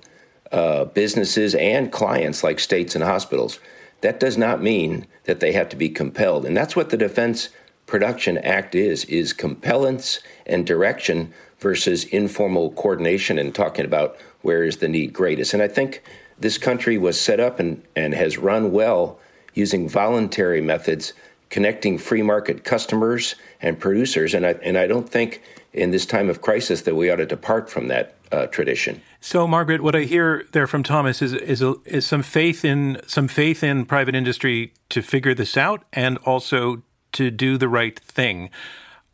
uh, 0.52 0.86
businesses 0.86 1.56
and 1.56 1.92
clients 1.92 2.44
like 2.44 2.60
states 2.60 2.94
and 2.96 3.04
hospitals. 3.04 3.60
That 4.02 4.20
does 4.20 4.38
not 4.38 4.62
mean 4.62 5.08
that 5.26 5.40
they 5.40 5.54
have 5.54 5.70
to 5.70 5.76
be 5.76 5.90
compelled. 5.90 6.46
And 6.46 6.58
that's 6.58 6.76
what 6.76 6.90
the 6.90 6.98
Defense 6.98 7.50
Production 7.86 8.38
Act 8.40 8.76
is, 8.76 9.06
is 9.06 9.34
compellence 9.34 10.20
and 10.46 10.66
direction 10.66 11.34
versus 11.60 12.06
informal 12.06 12.72
coordination 12.72 13.38
and 13.38 13.54
talking 13.54 13.86
about 13.86 14.18
where 14.42 14.64
is 14.64 14.78
the 14.78 14.88
need 14.88 15.14
greatest. 15.14 15.54
And 15.54 15.62
I 15.62 15.68
think 15.68 16.02
this 16.40 16.58
country 16.58 16.98
was 16.98 17.20
set 17.20 17.40
up 17.40 17.60
and, 17.60 17.84
and 17.96 18.14
has 18.16 18.38
run 18.38 18.72
well 18.72 19.20
using 19.54 19.88
voluntary 19.88 20.62
methods, 20.62 21.14
connecting 21.50 21.98
free 21.98 22.24
market 22.24 22.64
customers 22.64 23.36
and 23.62 23.80
producers. 23.80 24.34
And 24.34 24.46
I, 24.46 24.52
and 24.64 24.78
I 24.78 24.88
don't 24.88 25.10
think 25.10 25.44
in 25.74 25.92
this 25.92 26.06
time 26.06 26.30
of 26.30 26.42
crisis 26.42 26.82
that 26.82 26.96
we 26.96 27.12
ought 27.12 27.18
to 27.18 27.26
depart 27.26 27.70
from 27.70 27.90
that 27.90 28.16
uh, 28.32 28.48
tradition. 28.48 29.02
So, 29.20 29.48
Margaret, 29.48 29.82
what 29.82 29.96
I 29.96 30.02
hear 30.02 30.46
there 30.52 30.68
from 30.68 30.84
Thomas 30.84 31.22
is 31.22 31.34
is, 31.34 31.62
a, 31.62 31.76
is 31.86 32.06
some 32.06 32.24
faith 32.24 32.66
in 32.66 33.00
some 33.08 33.28
faith 33.28 33.64
in 33.64 33.86
private 33.86 34.16
industry 34.16 34.74
to 34.90 35.02
figure 35.02 35.34
this 35.34 35.58
out 35.58 35.84
and 35.94 36.18
also 36.20 36.82
to 37.14 37.30
do 37.30 37.58
the 37.58 37.68
right 37.68 38.00
thing. 38.00 38.50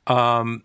Um, 0.06 0.64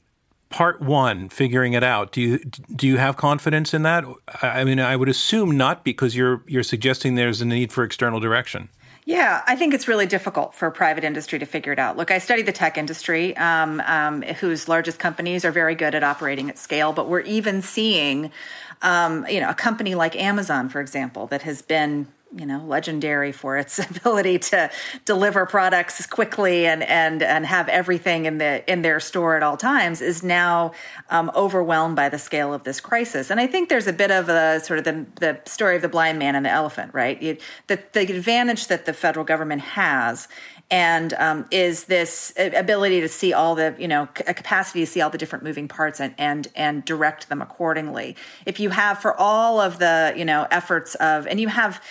part 0.51 0.81
one, 0.81 1.29
figuring 1.29 1.73
it 1.73 1.83
out. 1.83 2.13
Do 2.13 2.21
you 2.21 2.39
do 2.77 2.87
you 2.87 2.99
have 2.99 3.17
confidence 3.17 3.75
in 3.75 3.83
that? 3.83 4.05
I 4.43 4.65
mean, 4.65 4.79
I 4.79 4.97
would 4.97 5.09
assume 5.09 5.57
not, 5.57 5.83
because 5.83 6.15
you're 6.15 6.43
you're 6.47 6.63
suggesting 6.63 7.15
there's 7.15 7.41
a 7.41 7.47
need 7.47 7.73
for 7.73 7.85
external 7.85 8.21
direction. 8.21 8.69
Yeah, 9.05 9.43
I 9.49 9.57
think 9.57 9.75
it's 9.75 9.89
really 9.89 10.07
difficult 10.07 10.55
for 10.55 10.71
private 10.71 11.03
industry 11.03 11.41
to 11.41 11.47
figure 11.47 11.73
it 11.73 11.79
out. 11.79 11.97
Look, 11.97 12.13
I 12.13 12.19
study 12.19 12.43
the 12.43 12.53
tech 12.53 12.79
industry, 12.79 13.37
um, 13.37 13.81
um, 13.81 14.23
whose 14.23 14.69
largest 14.69 15.01
companies 15.01 15.45
are 15.45 15.51
very 15.51 15.75
good 15.75 15.97
at 15.97 16.05
operating 16.05 16.49
at 16.49 16.57
scale, 16.57 16.93
but 16.93 17.09
we're 17.09 17.21
even 17.21 17.63
seeing, 17.63 18.31
um, 18.81 19.27
you 19.29 19.41
know, 19.41 19.51
a 19.51 19.55
company 19.55 19.97
like 19.97 20.15
Amazon, 20.15 20.69
for 20.69 20.81
example, 20.81 21.27
that 21.29 21.43
has 21.43 21.63
been 21.63 22.07
you 22.35 22.47
know 22.47 22.65
legendary 22.65 23.33
for 23.33 23.57
its 23.57 23.79
ability 23.91 24.39
to 24.39 24.71
deliver 25.05 25.47
products 25.47 26.07
quickly 26.07 26.67
and 26.67 26.83
and 26.83 27.23
and 27.23 27.47
have 27.47 27.69
everything 27.69 28.25
in 28.25 28.39
the 28.39 28.71
in 28.71 28.83
their 28.83 29.01
store 29.01 29.37
at 29.37 29.43
all 29.43 29.57
times 29.57 30.01
is 30.01 30.23
now 30.23 30.73
um, 31.11 31.31
overwhelmed 31.35 31.97
by 31.97 32.09
the 32.09 32.19
scale 32.19 32.55
of 32.55 32.65
this 32.65 32.81
crisis. 32.81 33.31
And 33.31 33.41
i 33.41 33.47
think 33.47 33.69
there's 33.69 33.87
a 33.87 33.93
bit 33.93 34.11
of 34.11 34.29
a 34.29 34.61
sort 34.61 34.79
of 34.79 34.85
the, 34.85 35.07
the 35.21 35.41
story 35.45 35.77
of 35.77 35.83
the 35.83 35.89
blind 35.89 36.19
man 36.19 36.35
and 36.35 36.45
the 36.45 36.51
elephant 36.51 36.93
right? 36.93 37.21
You, 37.23 37.37
the, 37.67 37.83
the 37.93 38.01
advantage 38.01 38.67
that 38.69 38.87
the 38.87 38.93
federal 38.93 39.25
government 39.25 39.63
has 39.63 40.29
and 40.71 41.13
um, 41.15 41.47
is 41.51 41.85
this 41.85 42.33
ability 42.39 43.03
to 43.03 43.09
see 43.09 43.35
all 43.35 43.55
the 43.55 43.77
you 43.79 43.87
know 43.87 44.09
a 44.27 44.33
capacity 44.33 44.81
to 44.81 44.87
see 44.87 45.03
all 45.03 45.11
the 45.11 45.19
different 45.19 45.45
moving 45.45 45.69
parts 45.69 46.01
and 46.01 46.15
and 46.17 46.49
and 46.57 46.85
direct 46.85 47.29
them 47.29 47.43
accordingly. 47.43 48.17
If 48.47 48.59
you 48.59 48.71
have 48.71 48.99
for 48.99 49.15
all 49.19 49.61
of 49.61 49.79
the 49.79 50.15
you 50.17 50.25
know 50.25 50.47
efforts 50.51 50.95
of 50.95 51.27
and 51.27 51.39
you 51.39 51.49
have 51.49 51.83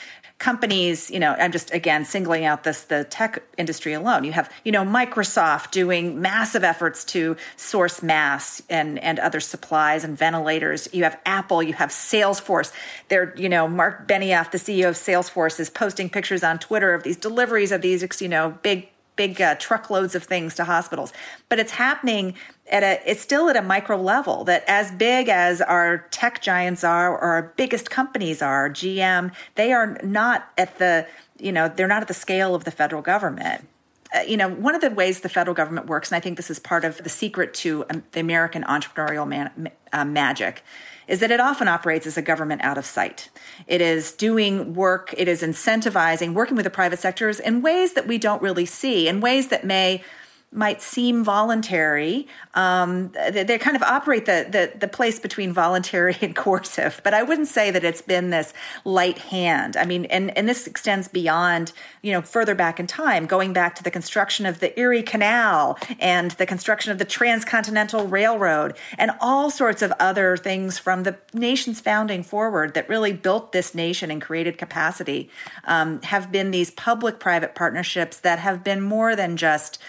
companies, 0.42 1.12
you 1.12 1.20
know, 1.20 1.36
I'm 1.38 1.52
just 1.52 1.72
again 1.72 2.04
singling 2.04 2.46
out 2.46 2.64
this 2.64 2.82
the 2.82 3.04
tech 3.06 3.44
industry 3.60 3.94
alone. 3.94 4.24
You 4.24 4.32
have, 4.32 4.52
you 4.66 4.72
know, 4.72 4.84
Microsoft 4.84 5.70
doing 5.70 6.20
massive 6.20 6.64
efforts 6.64 7.06
to 7.06 7.38
source 7.56 8.02
masks 8.02 8.64
and 8.68 8.98
and 9.00 9.20
other 9.20 9.40
supplies 9.40 10.04
and 10.04 10.18
ventilators. 10.18 10.90
You 10.92 11.04
have 11.04 11.18
Apple, 11.26 11.62
you 11.62 11.74
have 11.74 11.90
Salesforce. 11.90 12.74
They're, 13.08 13.34
you 13.38 13.50
know, 13.50 13.68
Mark 13.68 14.08
Benioff, 14.08 14.50
the 14.50 14.58
CEO 14.58 14.90
of 14.90 14.96
Salesforce, 14.96 15.60
is 15.60 15.70
posting 15.70 16.10
pictures 16.10 16.44
on 16.44 16.58
Twitter 16.58 16.96
of 16.96 17.04
these 17.04 17.18
deliveries 17.18 17.72
of 17.72 17.82
these, 17.82 18.02
you 18.20 18.28
know, 18.28 18.58
big 18.64 18.90
big 19.16 19.40
uh, 19.40 19.54
truckloads 19.56 20.16
of 20.16 20.24
things 20.24 20.56
to 20.56 20.64
hospitals. 20.64 21.14
But 21.50 21.60
it's 21.60 21.74
happening 21.74 22.34
at 22.72 22.84
a 22.84 23.10
it's 23.10 23.22
still 23.22 23.50
at 23.50 23.56
a 23.56 23.62
micro 23.62 23.98
level 24.02 24.44
that 24.46 24.64
as 24.68 24.92
big 24.92 25.30
as 25.30 25.62
our 25.62 26.00
tech 26.10 26.42
giants 26.42 26.84
are 26.84 27.12
or 27.12 27.20
our 27.20 27.54
biggest 27.58 27.90
companies 27.90 28.42
are 28.42 28.70
gm 28.70 29.32
they 29.56 29.72
are 29.72 30.00
not 30.04 30.50
at 30.58 30.80
the 30.80 31.06
you 31.38 31.52
know 31.52 31.68
they're 31.68 31.88
not 31.88 32.02
at 32.02 32.08
the 32.08 32.14
scale 32.14 32.56
of 32.56 32.64
the 32.64 32.72
federal 32.72 33.02
government 33.02 33.68
uh, 34.16 34.22
you 34.22 34.38
know 34.38 34.50
one 34.50 34.74
of 34.74 34.82
the 34.82 34.90
ways 34.90 35.20
the 35.20 35.30
federal 35.30 35.54
government 35.54 35.88
works 35.88 36.12
and 36.12 36.18
i 36.18 36.20
think 36.20 36.38
this 36.38 36.50
is 36.50 36.60
part 36.60 36.86
of 36.86 36.98
the 37.04 37.10
secret 37.10 37.54
to 37.54 37.86
um, 37.90 38.04
the 38.14 38.20
american 38.20 38.64
entrepreneurial 38.64 39.28
man, 39.28 39.70
uh, 39.94 40.06
magic 40.06 40.64
is 41.08 41.20
that 41.20 41.30
it 41.30 41.42
often 41.42 41.68
operates 41.68 42.08
as 42.08 42.18
a 42.18 42.22
government 42.22 42.64
out 42.64 42.78
of 42.78 42.86
sight. 42.86 43.30
It 43.68 43.82
is 43.82 44.14
doing 44.14 44.74
work, 44.74 45.14
it 45.18 45.28
is 45.28 45.42
incentivizing, 45.42 46.34
working 46.34 46.56
with 46.56 46.64
the 46.64 46.70
private 46.70 47.00
sectors 47.00 47.38
in 47.38 47.62
ways 47.62 47.96
that 47.96 48.08
we 48.08 48.18
don't 48.18 48.42
really 48.42 48.66
see, 48.66 49.10
in 49.10 49.20
ways 49.20 49.50
that 49.50 49.66
may 49.66 50.06
might 50.54 50.82
seem 50.82 51.24
voluntary. 51.24 52.28
Um, 52.56 53.12
they, 53.14 53.44
they, 53.44 53.58
kind 53.58 53.78
of 53.78 53.84
operate 53.84 54.26
the, 54.26 54.46
the, 54.50 54.78
the 54.78 54.88
place 54.88 55.18
between 55.18 55.54
voluntary 55.54 56.18
and 56.22 56.36
coercive, 56.36 57.00
but 57.06 57.14
I 57.14 57.24
wouldn't 57.24 57.48
say 57.48 57.72
that 57.72 57.86
it's 57.86 58.02
been 58.02 58.32
this 58.32 58.54
light 58.84 59.18
hand. 59.18 59.78
I 59.78 59.86
mean, 59.86 60.06
and 60.06 60.36
and 60.38 60.50
this 60.50 60.68
extends 60.68 61.08
beyond 61.08 61.72
you 62.02 62.12
know 62.12 62.22
further 62.22 62.54
back 62.54 62.82
in 62.82 62.88
time, 62.88 63.28
going 63.28 63.54
back 63.54 63.76
to 63.76 63.84
the 63.84 63.92
construction 63.92 64.46
of 64.46 64.60
the 64.60 64.78
Erie 64.78 65.04
Canal 65.04 65.78
and 66.00 66.32
the 66.32 66.46
construction 66.46 66.92
of 66.92 66.98
the 66.98 67.06
Transcontinental 67.06 68.08
Railroad 68.08 68.76
and 68.98 69.12
all 69.22 69.50
sorts 69.50 69.82
of 69.82 69.94
other 70.00 70.36
things 70.36 70.78
from 70.78 71.04
the 71.04 71.16
nation's 71.34 71.80
founding 71.80 72.24
forward 72.24 72.74
that 72.74 72.90
really 72.90 73.14
built 73.14 73.54
this 73.54 73.74
nation 73.74 74.12
and 74.12 74.22
created 74.22 74.58
capacity. 74.58 75.30
Um, 75.64 76.02
have 76.02 76.32
been 76.32 76.52
these 76.52 76.72
public-private 76.72 77.56
partnerships 77.56 78.20
that 78.20 78.40
have 78.40 78.64
been 78.64 78.82
more 78.82 79.16
than 79.16 79.38
just 79.38 79.80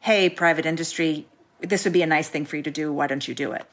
hey, 0.00 0.28
private 0.28 0.66
industry, 0.66 1.26
this 1.60 1.84
would 1.84 1.92
be 1.92 2.02
a 2.02 2.06
nice 2.06 2.28
thing 2.28 2.44
for 2.44 2.56
you 2.56 2.62
to 2.62 2.70
do. 2.70 2.92
Why 2.92 3.06
don't 3.06 3.26
you 3.26 3.34
do 3.34 3.52
it? 3.52 3.64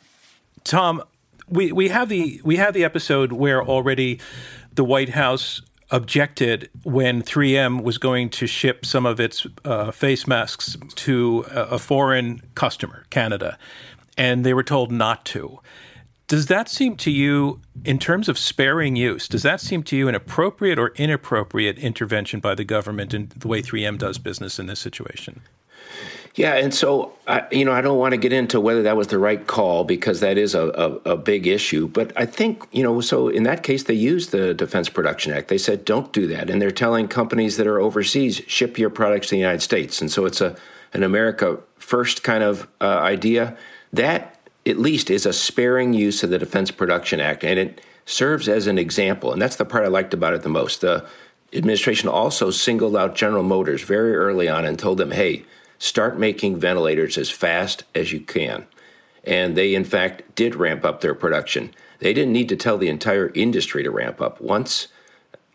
Tom, 0.63 1.03
we, 1.47 1.71
we 1.71 1.89
have 1.89 2.09
the 2.09 2.41
we 2.43 2.55
have 2.55 2.73
the 2.73 2.83
episode 2.83 3.31
where 3.31 3.63
already 3.63 4.19
the 4.73 4.83
White 4.83 5.09
House 5.09 5.61
objected 5.91 6.69
when 6.83 7.21
3M 7.21 7.83
was 7.83 7.97
going 7.97 8.29
to 8.29 8.47
ship 8.47 8.85
some 8.85 9.05
of 9.05 9.19
its 9.19 9.45
uh, 9.63 9.91
face 9.91 10.25
masks 10.25 10.75
to 10.95 11.45
a, 11.49 11.77
foreign 11.77 12.41
customer, 12.55 13.05
Canada, 13.11 13.57
and 14.17 14.45
they 14.45 14.53
were 14.53 14.63
told 14.63 14.91
not 14.91 15.23
to. 15.25 15.59
Does 16.27 16.47
that 16.47 16.67
seem 16.67 16.95
to 16.97 17.11
you, 17.11 17.61
in 17.83 17.99
terms 17.99 18.27
of 18.27 18.39
sparing 18.39 18.95
use, 18.95 19.27
does 19.27 19.43
that 19.43 19.61
seem 19.61 19.83
to 19.83 19.95
you 19.95 20.07
an 20.07 20.15
appropriate 20.15 20.79
or 20.79 20.88
inappropriate 20.95 21.77
intervention 21.77 22.39
by 22.39 22.55
the 22.55 22.63
government 22.63 23.13
in 23.13 23.31
the 23.38 23.47
way 23.47 23.61
3M 23.61 23.99
does 23.99 24.17
business 24.17 24.57
in 24.57 24.65
this 24.65 24.79
situation? 24.79 25.41
Yeah, 26.35 26.55
and 26.55 26.73
so 26.73 27.13
I, 27.27 27.43
you 27.49 27.63
know, 27.63 27.71
I 27.71 27.79
don't 27.79 27.97
want 27.97 28.11
to 28.11 28.17
get 28.17 28.33
into 28.33 28.59
whether 28.59 28.83
that 28.83 28.97
was 28.97 29.07
the 29.07 29.17
right 29.17 29.47
call 29.47 29.85
because 29.85 30.19
that 30.19 30.37
is 30.37 30.53
a, 30.53 30.67
a, 30.67 31.11
a, 31.13 31.17
big 31.17 31.47
issue. 31.47 31.87
But 31.87 32.11
I 32.17 32.25
think 32.25 32.67
you 32.73 32.83
know, 32.83 32.99
so 32.99 33.29
in 33.29 33.43
that 33.43 33.63
case, 33.63 33.83
they 33.83 33.93
used 33.93 34.31
the 34.31 34.53
Defense 34.53 34.89
Production 34.89 35.31
Act. 35.31 35.47
They 35.47 35.57
said 35.57 35.85
don't 35.85 36.11
do 36.11 36.27
that, 36.27 36.49
and 36.49 36.61
they're 36.61 36.71
telling 36.71 37.07
companies 37.07 37.55
that 37.55 37.67
are 37.67 37.79
overseas 37.79 38.41
ship 38.47 38.77
your 38.77 38.89
products 38.89 39.27
to 39.27 39.35
the 39.35 39.39
United 39.39 39.61
States. 39.61 40.01
And 40.01 40.11
so 40.11 40.25
it's 40.25 40.41
a 40.41 40.57
an 40.91 41.03
America 41.03 41.59
first 41.77 42.21
kind 42.21 42.43
of 42.43 42.67
uh, 42.81 42.99
idea. 42.99 43.55
That 43.93 44.37
at 44.65 44.77
least 44.77 45.09
is 45.09 45.25
a 45.25 45.31
sparing 45.31 45.93
use 45.93 46.21
of 46.21 46.31
the 46.31 46.37
Defense 46.37 46.69
Production 46.69 47.21
Act, 47.21 47.45
and 47.45 47.57
it 47.57 47.81
serves 48.05 48.49
as 48.49 48.67
an 48.67 48.77
example. 48.77 49.31
And 49.31 49.41
that's 49.41 49.55
the 49.55 49.63
part 49.63 49.85
I 49.85 49.87
liked 49.87 50.13
about 50.13 50.33
it 50.33 50.41
the 50.41 50.49
most. 50.49 50.81
The 50.81 51.07
administration 51.53 52.09
also 52.09 52.51
singled 52.51 52.97
out 52.97 53.15
General 53.15 53.43
Motors 53.43 53.83
very 53.83 54.13
early 54.13 54.49
on 54.49 54.65
and 54.65 54.77
told 54.77 54.97
them, 54.97 55.11
hey 55.11 55.45
start 55.85 56.17
making 56.17 56.59
ventilators 56.59 57.15
as 57.15 57.29
fast 57.29 57.83
as 57.93 58.11
you 58.11 58.19
can. 58.19 58.65
And 59.23 59.55
they, 59.55 59.75
in 59.75 59.83
fact, 59.83 60.33
did 60.33 60.55
ramp 60.55 60.83
up 60.83 61.01
their 61.01 61.13
production. 61.13 61.75
They 61.99 62.11
didn't 62.11 62.33
need 62.33 62.49
to 62.49 62.55
tell 62.55 62.79
the 62.79 62.89
entire 62.89 63.31
industry 63.35 63.83
to 63.83 63.91
ramp 63.91 64.19
up. 64.19 64.41
Once, 64.41 64.87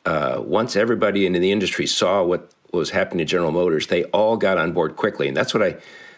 uh, 0.07 0.41
once 0.45 0.77
everybody 0.77 1.27
in 1.27 1.33
the 1.33 1.51
industry 1.51 1.85
saw 1.85 2.23
what 2.23 2.53
was 2.73 2.91
happening 2.91 3.19
to 3.19 3.25
General 3.25 3.51
Motors, 3.51 3.89
they 3.89 4.05
all 4.05 4.37
got 4.37 4.57
on 4.57 4.71
board 4.71 4.95
quickly. 4.95 5.27
And 5.27 5.37
that's 5.37 5.53
what 5.53 5.65
I, 5.65 5.77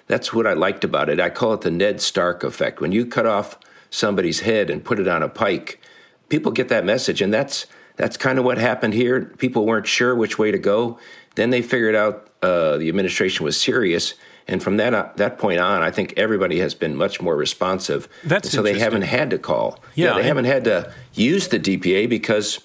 that's 0.09 0.35
what 0.35 0.47
I 0.47 0.53
liked 0.53 0.85
about 0.85 1.09
it. 1.09 1.19
I 1.19 1.31
call 1.31 1.55
it 1.55 1.63
the 1.63 1.71
Ned 1.71 2.03
Stark 2.03 2.45
effect. 2.45 2.83
When 2.83 2.93
you 2.93 3.07
cut 3.07 3.25
off 3.25 3.59
somebody's 3.89 4.41
head 4.41 4.69
and 4.69 4.85
put 4.85 4.99
it 4.99 5.09
on 5.09 5.23
a 5.23 5.29
pike, 5.29 5.81
people 6.29 6.53
get 6.53 6.69
that 6.69 6.85
message, 6.85 7.23
and 7.23 7.33
that's 7.33 7.67
that's 7.97 8.17
kind 8.17 8.39
of 8.39 8.45
what 8.45 8.59
happened 8.59 8.95
here. 8.95 9.25
People 9.39 9.67
weren't 9.67 9.87
sure 9.87 10.15
which 10.15 10.39
way 10.39 10.51
to 10.51 10.59
go. 10.59 10.99
Then 11.35 11.51
they 11.51 11.63
figured 11.63 11.95
out 11.95 12.32
uh, 12.43 12.77
the 12.77 12.89
administration 12.89 13.45
was 13.45 13.61
serious. 13.61 14.15
And 14.49 14.63
from 14.63 14.77
that 14.79 14.93
uh, 14.93 15.09
that 15.17 15.39
point 15.39 15.61
on, 15.61 15.83
I 15.83 15.91
think 15.91 16.15
everybody 16.17 16.59
has 16.59 16.75
been 16.75 16.97
much 16.97 17.21
more 17.21 17.37
responsive. 17.37 18.09
That's 18.25 18.51
so 18.51 18.61
they 18.61 18.79
haven't 18.79 19.03
had 19.03 19.31
to 19.31 19.39
call. 19.39 19.79
Yeah, 19.95 20.09
yeah 20.09 20.15
they 20.15 20.25
haven't 20.25 20.47
had 20.47 20.65
to 20.65 20.93
use 21.15 21.49
the 21.49 21.61
DPA 21.61 22.09
because 22.09 22.59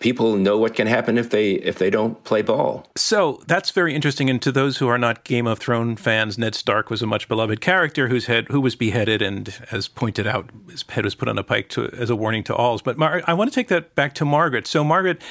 people 0.00 0.36
know 0.36 0.58
what 0.58 0.74
can 0.74 0.86
happen 0.86 1.16
if 1.16 1.30
they 1.30 1.52
if 1.52 1.78
they 1.78 1.90
don't 1.90 2.22
play 2.24 2.42
ball. 2.42 2.86
So 2.96 3.40
that's 3.46 3.70
very 3.70 3.94
interesting. 3.94 4.28
And 4.28 4.42
to 4.42 4.50
those 4.50 4.78
who 4.78 4.88
are 4.88 4.98
not 4.98 5.24
Game 5.24 5.46
of 5.46 5.58
Thrones 5.58 6.00
fans, 6.00 6.36
Ned 6.36 6.54
Stark 6.54 6.90
was 6.90 7.02
a 7.02 7.06
much 7.06 7.28
beloved 7.28 7.60
character 7.60 8.08
whose 8.08 8.26
head 8.26 8.46
who 8.48 8.60
was 8.60 8.74
beheaded 8.74 9.22
and, 9.22 9.54
as 9.70 9.86
pointed 9.86 10.26
out, 10.26 10.50
his 10.68 10.84
head 10.88 11.04
was 11.04 11.14
put 11.14 11.28
on 11.28 11.38
a 11.38 11.44
pike 11.44 11.68
to, 11.70 11.88
as 11.90 12.10
a 12.10 12.16
warning 12.16 12.42
to 12.44 12.54
all. 12.54 12.80
But 12.82 12.98
Mar- 12.98 13.22
I 13.26 13.34
want 13.34 13.50
to 13.50 13.54
take 13.54 13.68
that 13.68 13.94
back 13.94 14.14
to 14.14 14.24
Margaret. 14.24 14.66
So 14.66 14.82
Margaret, 14.82 15.22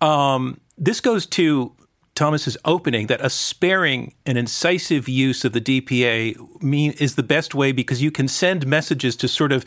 um, 0.00 0.60
this 0.78 1.00
goes 1.00 1.26
to 1.26 1.72
Thomas's 2.14 2.58
opening 2.64 3.06
that 3.06 3.24
a 3.24 3.30
sparing 3.30 4.14
and 4.26 4.36
incisive 4.36 5.08
use 5.08 5.44
of 5.44 5.52
the 5.52 5.60
DPA 5.60 6.62
mean 6.62 6.92
is 6.92 7.14
the 7.14 7.22
best 7.22 7.54
way 7.54 7.72
because 7.72 8.02
you 8.02 8.10
can 8.10 8.28
send 8.28 8.66
messages 8.66 9.16
to 9.16 9.28
sort 9.28 9.50
of 9.50 9.64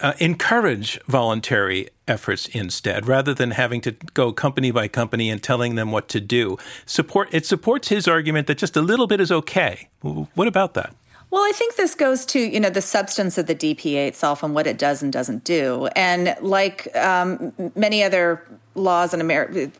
uh, 0.00 0.14
encourage 0.18 1.00
voluntary 1.02 1.88
efforts 2.08 2.46
instead, 2.48 3.06
rather 3.06 3.32
than 3.32 3.52
having 3.52 3.80
to 3.82 3.92
go 4.14 4.32
company 4.32 4.70
by 4.70 4.88
company 4.88 5.30
and 5.30 5.42
telling 5.42 5.76
them 5.76 5.92
what 5.92 6.08
to 6.08 6.20
do. 6.20 6.56
Support 6.84 7.28
it 7.32 7.46
supports 7.46 7.88
his 7.88 8.08
argument 8.08 8.48
that 8.48 8.58
just 8.58 8.76
a 8.76 8.82
little 8.82 9.06
bit 9.06 9.20
is 9.20 9.30
okay. 9.30 9.88
What 10.00 10.48
about 10.48 10.74
that? 10.74 10.94
Well, 11.30 11.42
I 11.42 11.52
think 11.54 11.76
this 11.76 11.94
goes 11.94 12.26
to 12.26 12.40
you 12.40 12.60
know 12.60 12.70
the 12.70 12.82
substance 12.82 13.38
of 13.38 13.46
the 13.46 13.54
DPA 13.54 14.08
itself 14.08 14.42
and 14.42 14.54
what 14.54 14.66
it 14.66 14.78
does 14.78 15.02
and 15.02 15.12
doesn't 15.12 15.44
do, 15.44 15.86
and 15.96 16.36
like 16.40 16.94
um, 16.96 17.52
many 17.74 18.02
other 18.02 18.44
laws 18.74 19.14
in 19.14 19.20
America 19.20 19.70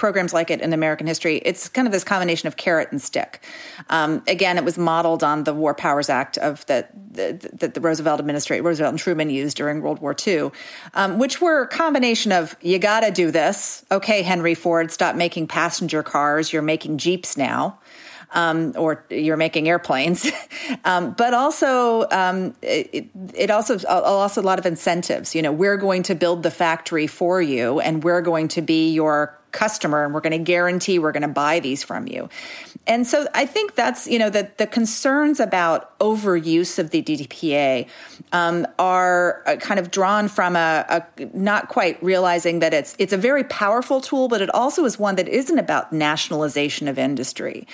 programs 0.00 0.32
like 0.32 0.50
it 0.50 0.62
in 0.62 0.72
American 0.72 1.06
history. 1.06 1.42
It's 1.44 1.68
kind 1.68 1.86
of 1.86 1.92
this 1.92 2.04
combination 2.04 2.46
of 2.46 2.56
carrot 2.56 2.90
and 2.90 3.02
stick. 3.02 3.44
Um, 3.90 4.22
again, 4.26 4.56
it 4.56 4.64
was 4.64 4.78
modeled 4.78 5.22
on 5.22 5.44
the 5.44 5.52
War 5.52 5.74
Powers 5.74 6.08
Act 6.08 6.38
of 6.38 6.64
that 6.66 6.90
the, 7.12 7.50
the, 7.52 7.68
the, 7.68 7.82
Roosevelt 7.82 8.18
administration, 8.18 8.64
Roosevelt 8.64 8.92
and 8.92 8.98
Truman 8.98 9.28
used 9.28 9.58
during 9.58 9.82
World 9.82 9.98
War 9.98 10.16
II, 10.26 10.52
um, 10.94 11.18
which 11.18 11.42
were 11.42 11.64
a 11.64 11.68
combination 11.68 12.32
of 12.32 12.56
you 12.62 12.78
got 12.78 13.00
to 13.00 13.10
do 13.10 13.30
this. 13.30 13.84
Okay, 13.92 14.22
Henry 14.22 14.54
Ford, 14.54 14.90
stop 14.90 15.16
making 15.16 15.48
passenger 15.48 16.02
cars. 16.02 16.50
You're 16.50 16.62
making 16.62 16.96
jeeps 16.96 17.36
now. 17.36 17.78
Um, 18.32 18.74
or 18.76 19.04
you're 19.10 19.36
making 19.36 19.68
airplanes, 19.68 20.30
um, 20.84 21.14
but 21.18 21.34
also 21.34 22.08
um, 22.12 22.54
it, 22.62 23.10
it, 23.34 23.50
also 23.50 23.84
also 23.88 24.40
a 24.40 24.44
lot 24.44 24.60
of 24.60 24.66
incentives. 24.66 25.34
You 25.34 25.42
know, 25.42 25.50
we're 25.50 25.76
going 25.76 26.04
to 26.04 26.14
build 26.14 26.44
the 26.44 26.50
factory 26.52 27.08
for 27.08 27.42
you, 27.42 27.80
and 27.80 28.04
we're 28.04 28.22
going 28.22 28.46
to 28.46 28.62
be 28.62 28.92
your 28.92 29.39
customer 29.52 30.04
and 30.04 30.14
we're 30.14 30.20
going 30.20 30.32
to 30.32 30.38
guarantee 30.38 30.98
we're 30.98 31.12
going 31.12 31.22
to 31.22 31.28
buy 31.28 31.60
these 31.60 31.82
from 31.82 32.06
you. 32.06 32.28
And 32.86 33.06
so 33.06 33.26
I 33.34 33.46
think 33.46 33.74
that's, 33.74 34.06
you 34.06 34.18
know, 34.18 34.30
that 34.30 34.58
the 34.58 34.66
concerns 34.66 35.38
about 35.40 35.98
overuse 35.98 36.78
of 36.78 36.90
the 36.90 37.02
DPA 37.02 37.86
um, 38.32 38.66
are 38.78 39.42
uh, 39.46 39.56
kind 39.56 39.78
of 39.78 39.90
drawn 39.90 40.28
from 40.28 40.56
a, 40.56 40.84
a, 40.88 41.26
not 41.34 41.68
quite 41.68 42.02
realizing 42.02 42.60
that 42.60 42.72
it's 42.72 42.94
it's 42.98 43.12
a 43.12 43.16
very 43.16 43.44
powerful 43.44 44.00
tool, 44.00 44.28
but 44.28 44.40
it 44.40 44.52
also 44.54 44.84
is 44.84 44.98
one 44.98 45.16
that 45.16 45.28
isn't 45.28 45.58
about 45.58 45.92
nationalization 45.92 46.88
of 46.88 46.98
industry. 46.98 47.66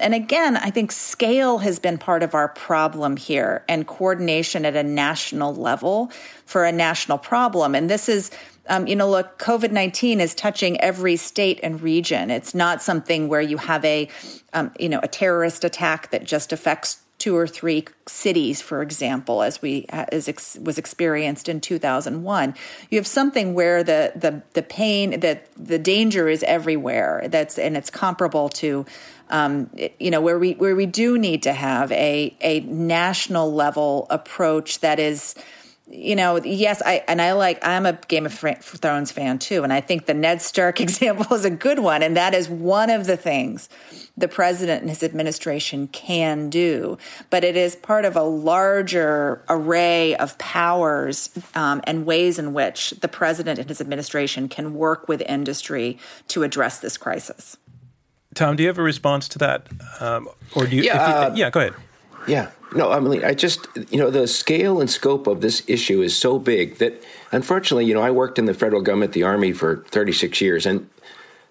And 0.00 0.14
again, 0.14 0.56
I 0.56 0.70
think 0.70 0.92
scale 0.92 1.58
has 1.58 1.78
been 1.78 1.98
part 1.98 2.22
of 2.22 2.34
our 2.34 2.48
problem 2.48 3.16
here 3.16 3.64
and 3.68 3.86
coordination 3.86 4.64
at 4.64 4.76
a 4.76 4.82
national 4.82 5.54
level 5.54 6.10
for 6.46 6.64
a 6.64 6.72
national 6.72 7.18
problem. 7.18 7.74
And 7.74 7.90
this 7.90 8.08
is 8.08 8.30
um, 8.68 8.86
you 8.86 8.96
know, 8.96 9.10
look, 9.10 9.38
COVID 9.38 9.70
19 9.70 10.20
is 10.20 10.34
touching 10.34 10.80
every 10.80 11.16
state 11.16 11.60
and 11.62 11.80
region. 11.80 12.30
It's 12.30 12.54
not 12.54 12.82
something 12.82 13.28
where 13.28 13.40
you 13.40 13.58
have 13.58 13.84
a, 13.84 14.08
um, 14.52 14.72
you 14.78 14.88
know, 14.88 15.00
a 15.02 15.08
terrorist 15.08 15.64
attack 15.64 16.10
that 16.10 16.24
just 16.24 16.52
affects 16.52 17.04
two 17.18 17.36
or 17.36 17.46
three 17.46 17.86
cities, 18.06 18.60
for 18.60 18.82
example, 18.82 19.42
as 19.42 19.62
we 19.62 19.86
as 19.88 20.28
ex, 20.28 20.58
was 20.60 20.78
experienced 20.78 21.48
in 21.48 21.60
2001. 21.60 22.54
You 22.90 22.98
have 22.98 23.06
something 23.06 23.54
where 23.54 23.84
the 23.84 24.12
the 24.16 24.42
the 24.54 24.62
pain 24.62 25.20
that 25.20 25.48
the 25.56 25.78
danger 25.78 26.28
is 26.28 26.42
everywhere. 26.42 27.26
That's 27.28 27.58
and 27.58 27.76
it's 27.76 27.90
comparable 27.90 28.48
to. 28.50 28.86
Um, 29.30 29.70
you 29.98 30.10
know 30.10 30.20
where 30.20 30.38
we 30.38 30.52
where 30.52 30.76
we 30.76 30.84
do 30.84 31.16
need 31.16 31.44
to 31.44 31.54
have 31.54 31.90
a 31.92 32.36
a 32.42 32.60
national 32.60 33.54
level 33.54 34.06
approach 34.10 34.80
that 34.80 34.98
is 35.00 35.34
you 35.86 36.16
know, 36.16 36.42
yes, 36.42 36.80
I 36.84 37.04
and 37.06 37.20
I 37.20 37.32
like 37.32 37.58
I'm 37.62 37.84
a 37.84 37.92
Game 38.08 38.24
of 38.24 38.32
Thrones 38.32 39.12
fan 39.12 39.38
too, 39.38 39.64
and 39.64 39.72
I 39.72 39.80
think 39.80 40.06
the 40.06 40.14
Ned 40.14 40.40
Stark 40.40 40.80
example 40.80 41.34
is 41.36 41.44
a 41.44 41.50
good 41.50 41.78
one, 41.78 42.02
and 42.02 42.16
that 42.16 42.34
is 42.34 42.48
one 42.48 42.90
of 42.90 43.06
the 43.06 43.16
things 43.16 43.68
the 44.16 44.28
president 44.28 44.80
and 44.80 44.88
his 44.88 45.02
administration 45.02 45.88
can 45.88 46.48
do, 46.48 46.96
but 47.30 47.42
it 47.42 47.56
is 47.56 47.74
part 47.74 48.04
of 48.04 48.16
a 48.16 48.22
larger 48.22 49.42
array 49.48 50.14
of 50.16 50.38
powers 50.38 51.30
um, 51.56 51.80
and 51.84 52.06
ways 52.06 52.38
in 52.38 52.54
which 52.54 52.90
the 53.00 53.08
president 53.08 53.58
and 53.58 53.68
his 53.68 53.80
administration 53.80 54.48
can 54.48 54.74
work 54.74 55.08
with 55.08 55.20
industry 55.22 55.98
to 56.28 56.44
address 56.44 56.78
this 56.78 56.96
crisis. 56.96 57.56
Tom, 58.34 58.56
do 58.56 58.62
you 58.62 58.68
have 58.68 58.78
a 58.78 58.82
response 58.82 59.28
to 59.28 59.38
that, 59.38 59.66
um, 60.00 60.28
or 60.54 60.66
do 60.66 60.76
you? 60.76 60.82
Yeah, 60.82 60.94
you, 60.94 61.32
uh, 61.32 61.34
yeah, 61.34 61.50
go 61.50 61.60
ahead. 61.60 61.74
Yeah, 62.26 62.50
no, 62.74 62.90
I 62.90 63.00
mean, 63.00 63.24
I 63.24 63.34
just, 63.34 63.66
you 63.90 63.98
know, 63.98 64.10
the 64.10 64.26
scale 64.26 64.80
and 64.80 64.90
scope 64.90 65.26
of 65.26 65.40
this 65.40 65.62
issue 65.66 66.02
is 66.02 66.16
so 66.16 66.38
big 66.38 66.78
that 66.78 67.02
unfortunately, 67.30 67.86
you 67.86 67.94
know, 67.94 68.02
I 68.02 68.10
worked 68.10 68.38
in 68.38 68.46
the 68.46 68.54
federal 68.54 68.82
government, 68.82 69.12
the 69.12 69.22
Army, 69.22 69.52
for 69.52 69.84
36 69.88 70.40
years, 70.40 70.66
and 70.66 70.88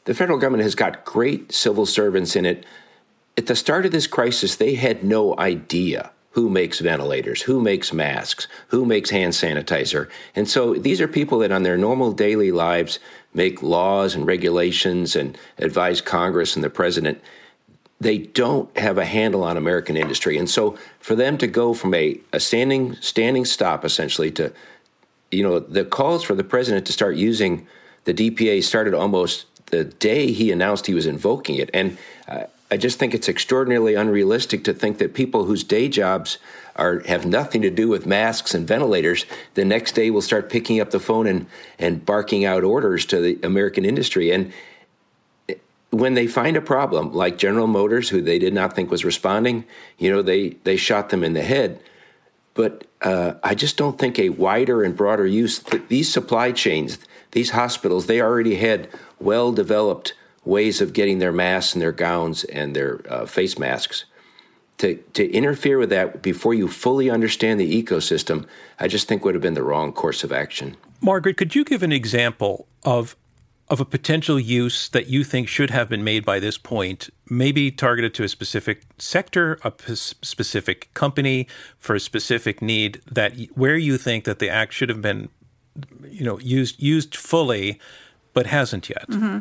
the 0.06 0.14
federal 0.14 0.38
government 0.38 0.64
has 0.64 0.76
got 0.76 1.06
great 1.06 1.52
civil 1.52 1.86
servants 1.86 2.36
in 2.36 2.46
it. 2.46 2.66
At 3.38 3.48
the 3.48 3.56
start 3.56 3.86
of 3.86 3.92
this 3.92 4.06
crisis, 4.06 4.56
they 4.56 4.76
had 4.76 5.04
no 5.04 5.38
idea 5.38 6.12
who 6.32 6.50
makes 6.50 6.80
ventilators, 6.80 7.44
who 7.44 7.62
makes 7.62 7.94
masks, 7.94 8.48
who 8.68 8.86
makes 8.86 9.12
hand 9.12 9.34
sanitizer. 9.34 10.10
And 10.36 10.50
so 10.50 10.74
these 10.74 11.00
are 11.00 11.08
people 11.08 11.40
that 11.40 11.52
on 11.52 11.64
their 11.64 11.78
normal 11.78 12.12
daily 12.12 12.52
lives 12.52 13.00
make 13.34 13.62
laws 13.62 14.16
and 14.16 14.26
regulations 14.26 15.16
and 15.16 15.38
advise 15.60 16.02
Congress 16.02 16.56
and 16.56 16.64
the 16.64 16.70
president 16.70 17.22
they 18.00 18.18
don't 18.18 18.76
have 18.78 18.98
a 18.98 19.06
handle 19.06 19.44
on 19.44 19.58
American 19.58 19.96
industry. 19.96 20.38
And 20.38 20.50
so 20.50 20.78
for 21.00 21.16
them 21.16 21.38
to 21.38 21.48
go 21.48 21.74
from 21.74 21.94
a, 21.94 22.20
a 22.32 22.40
standing 22.40 22.96
standing 22.96 23.46
stop 23.46 23.86
essentially 23.86 24.32
to 24.32 24.52
you 25.32 25.44
know 25.44 25.60
the 25.60 25.86
calls 25.86 26.24
for 26.24 26.36
the 26.36 26.44
president 26.44 26.86
to 26.88 26.94
start 26.94 27.16
using 27.16 27.68
the 28.06 28.14
DPA 28.14 28.64
started 28.64 28.94
almost 28.94 29.46
the 29.68 29.86
day 29.86 30.32
he 30.32 30.52
announced 30.52 30.86
he 30.86 30.94
was 30.94 31.08
invoking 31.08 31.56
it. 31.56 31.70
And 31.74 31.98
uh, 32.28 32.44
I 32.70 32.78
just 32.78 33.00
think 33.00 33.14
it's 33.14 33.30
extraordinarily 33.30 33.96
unrealistic 33.96 34.64
to 34.66 34.74
think 34.74 34.98
that 34.98 35.14
people 35.14 35.46
whose 35.46 35.64
day 35.64 35.88
jobs 35.88 36.38
are 36.76 37.02
have 37.02 37.26
nothing 37.26 37.62
to 37.62 37.70
do 37.70 37.88
with 37.88 38.06
masks 38.06 38.54
and 38.54 38.68
ventilators 38.68 39.26
the 39.54 39.64
next 39.64 39.94
day 39.94 40.10
will 40.10 40.22
start 40.22 40.50
picking 40.50 40.80
up 40.80 40.90
the 40.90 41.00
phone 41.00 41.28
and 41.28 41.46
and 41.78 42.06
barking 42.06 42.46
out 42.46 42.64
orders 42.64 43.06
to 43.06 43.22
the 43.22 43.40
American 43.44 43.86
industry 43.86 44.32
and 44.32 44.52
when 45.94 46.16
they 46.16 46.26
find 46.26 46.58
a 46.58 46.62
problem, 46.62 47.14
like 47.14 47.38
General 47.38 47.68
Motors, 47.68 48.10
who 48.10 48.22
they 48.22 48.40
did 48.40 48.54
not 48.54 48.76
think 48.76 48.90
was 48.90 49.06
responding, 49.06 49.64
you 49.98 50.12
know, 50.12 50.22
they 50.22 50.50
they 50.64 50.76
shot 50.76 51.10
them 51.10 51.24
in 51.24 51.34
the 51.34 51.44
head. 51.44 51.80
But 52.56 52.86
uh, 53.02 53.36
I 53.44 53.56
just 53.56 53.78
don't 53.78 53.98
think 53.98 54.18
a 54.18 54.30
wider 54.30 54.84
and 54.84 54.96
broader 54.96 55.26
use. 55.26 55.60
These 55.88 56.12
supply 56.12 56.52
chains, 56.52 57.00
these 57.32 57.52
hospitals, 57.52 58.08
they 58.08 58.22
already 58.22 58.56
had 58.56 58.90
well 59.20 59.52
developed 59.52 60.14
ways 60.46 60.82
of 60.82 60.94
getting 60.94 61.20
their 61.20 61.32
masks 61.32 61.74
and 61.74 61.82
their 61.82 61.92
gowns 61.92 62.44
and 62.46 62.76
their 62.76 63.02
uh, 63.10 63.26
face 63.26 63.58
masks. 63.58 64.06
To, 64.80 64.96
to 65.14 65.32
interfere 65.32 65.78
with 65.78 65.90
that 65.92 66.22
before 66.22 66.54
you 66.54 66.68
fully 66.68 67.10
understand 67.10 67.60
the 67.60 67.84
ecosystem, 67.84 68.46
I 68.80 68.88
just 68.88 69.08
think 69.08 69.24
would 69.24 69.36
have 69.36 69.42
been 69.42 69.54
the 69.54 69.64
wrong 69.64 69.94
course 69.94 70.24
of 70.24 70.32
action. 70.32 70.76
Margaret, 71.00 71.38
could 71.38 71.56
you 71.56 71.64
give 71.64 71.84
an 71.84 71.92
example 71.92 72.68
of 72.84 73.16
of 73.74 73.82
a 73.82 73.86
potential 73.86 74.40
use 74.40 74.88
that 74.90 75.08
you 75.08 75.24
think 75.24 75.48
should 75.48 75.72
have 75.72 75.90
been 75.90 76.04
made 76.04 76.24
by 76.24 76.40
this 76.40 76.60
point, 76.60 77.10
maybe 77.28 77.72
targeted 77.72 78.14
to 78.14 78.24
a 78.24 78.30
specific 78.30 78.84
sector, 79.00 79.58
a 79.64 79.72
p- 79.72 79.96
specific 79.96 80.94
company 80.94 81.48
for 81.80 81.96
a 81.96 82.00
specific 82.00 82.62
need 82.62 83.02
that 83.12 83.36
where 83.56 83.76
you 83.76 83.98
think 83.98 84.26
that 84.26 84.38
the 84.38 84.48
act 84.48 84.74
should 84.74 84.90
have 84.90 85.02
been, 85.02 85.28
you 86.08 86.24
know, 86.24 86.38
used 86.40 86.80
used 86.80 87.16
fully, 87.16 87.80
but 88.34 88.46
hasn't 88.46 88.90
yet. 88.90 89.10
Mm-hmm. 89.10 89.40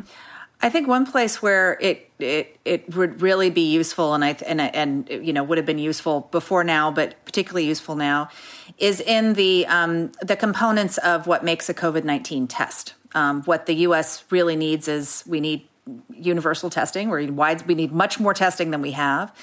I 0.63 0.69
think 0.69 0.87
one 0.87 1.05
place 1.05 1.39
where 1.39 1.77
it 1.79 2.09
it 2.17 2.57
it 2.65 2.95
would 2.95 3.21
really 3.21 3.51
be 3.51 3.71
useful, 3.71 4.15
and 4.15 4.25
I 4.25 4.29
and 4.47 4.61
and 4.61 5.09
you 5.09 5.31
know 5.31 5.43
would 5.43 5.59
have 5.59 5.67
been 5.67 5.77
useful 5.77 6.27
before 6.31 6.63
now, 6.63 6.89
but 6.89 7.23
particularly 7.23 7.67
useful 7.67 7.95
now, 7.95 8.29
is 8.79 8.99
in 8.99 9.33
the 9.33 9.67
um, 9.67 10.11
the 10.23 10.35
components 10.35 10.97
of 10.99 11.27
what 11.27 11.43
makes 11.43 11.69
a 11.69 11.73
COVID 11.73 12.03
nineteen 12.03 12.47
test. 12.47 12.95
Um, 13.15 13.43
what 13.43 13.65
the 13.65 13.75
U.S. 13.75 14.23
really 14.29 14.55
needs 14.55 14.87
is 14.87 15.23
we 15.27 15.39
need 15.39 15.67
universal 16.13 16.69
testing. 16.69 17.09
We 17.09 17.25
need 17.25 17.35
wide. 17.35 17.67
We 17.67 17.75
need 17.75 17.91
much 17.91 18.19
more 18.19 18.33
testing 18.33 18.71
than 18.71 18.81
we 18.81 18.91
have, 18.91 19.35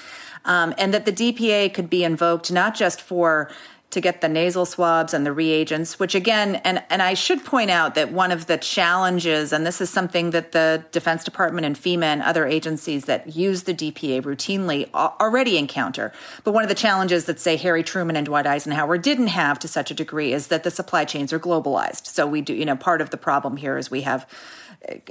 um, 0.45 0.73
and 0.77 0.93
that 0.93 1.05
the 1.05 1.11
DPA 1.11 1.73
could 1.73 1.89
be 1.89 2.03
invoked 2.03 2.51
not 2.51 2.75
just 2.75 3.01
for 3.01 3.49
to 3.91 3.99
get 3.99 4.21
the 4.21 4.29
nasal 4.29 4.65
swabs 4.65 5.13
and 5.13 5.25
the 5.25 5.33
reagents, 5.33 5.99
which 5.99 6.15
again, 6.15 6.55
and, 6.63 6.81
and 6.89 7.01
I 7.01 7.13
should 7.13 7.43
point 7.43 7.69
out 7.69 7.93
that 7.95 8.11
one 8.11 8.31
of 8.31 8.47
the 8.47 8.57
challenges, 8.57 9.51
and 9.51 9.67
this 9.67 9.81
is 9.81 9.89
something 9.89 10.31
that 10.31 10.53
the 10.53 10.85
Defense 10.93 11.25
Department 11.25 11.65
and 11.65 11.75
FEMA 11.75 12.03
and 12.03 12.21
other 12.21 12.45
agencies 12.45 13.05
that 13.05 13.35
use 13.35 13.63
the 13.63 13.73
DPA 13.73 14.21
routinely 14.21 14.89
already 14.93 15.57
encounter. 15.57 16.13
But 16.45 16.53
one 16.53 16.63
of 16.63 16.69
the 16.69 16.75
challenges 16.75 17.25
that, 17.25 17.39
say, 17.39 17.57
Harry 17.57 17.83
Truman 17.83 18.15
and 18.15 18.25
Dwight 18.25 18.47
Eisenhower 18.47 18.97
didn't 18.97 19.27
have 19.27 19.59
to 19.59 19.67
such 19.67 19.91
a 19.91 19.93
degree 19.93 20.31
is 20.31 20.47
that 20.47 20.63
the 20.63 20.71
supply 20.71 21.03
chains 21.03 21.33
are 21.33 21.39
globalized. 21.39 22.07
So 22.07 22.25
we 22.25 22.39
do, 22.39 22.53
you 22.53 22.65
know, 22.65 22.77
part 22.77 23.01
of 23.01 23.09
the 23.09 23.17
problem 23.17 23.57
here 23.57 23.77
is 23.77 23.91
we 23.91 24.01
have 24.01 24.25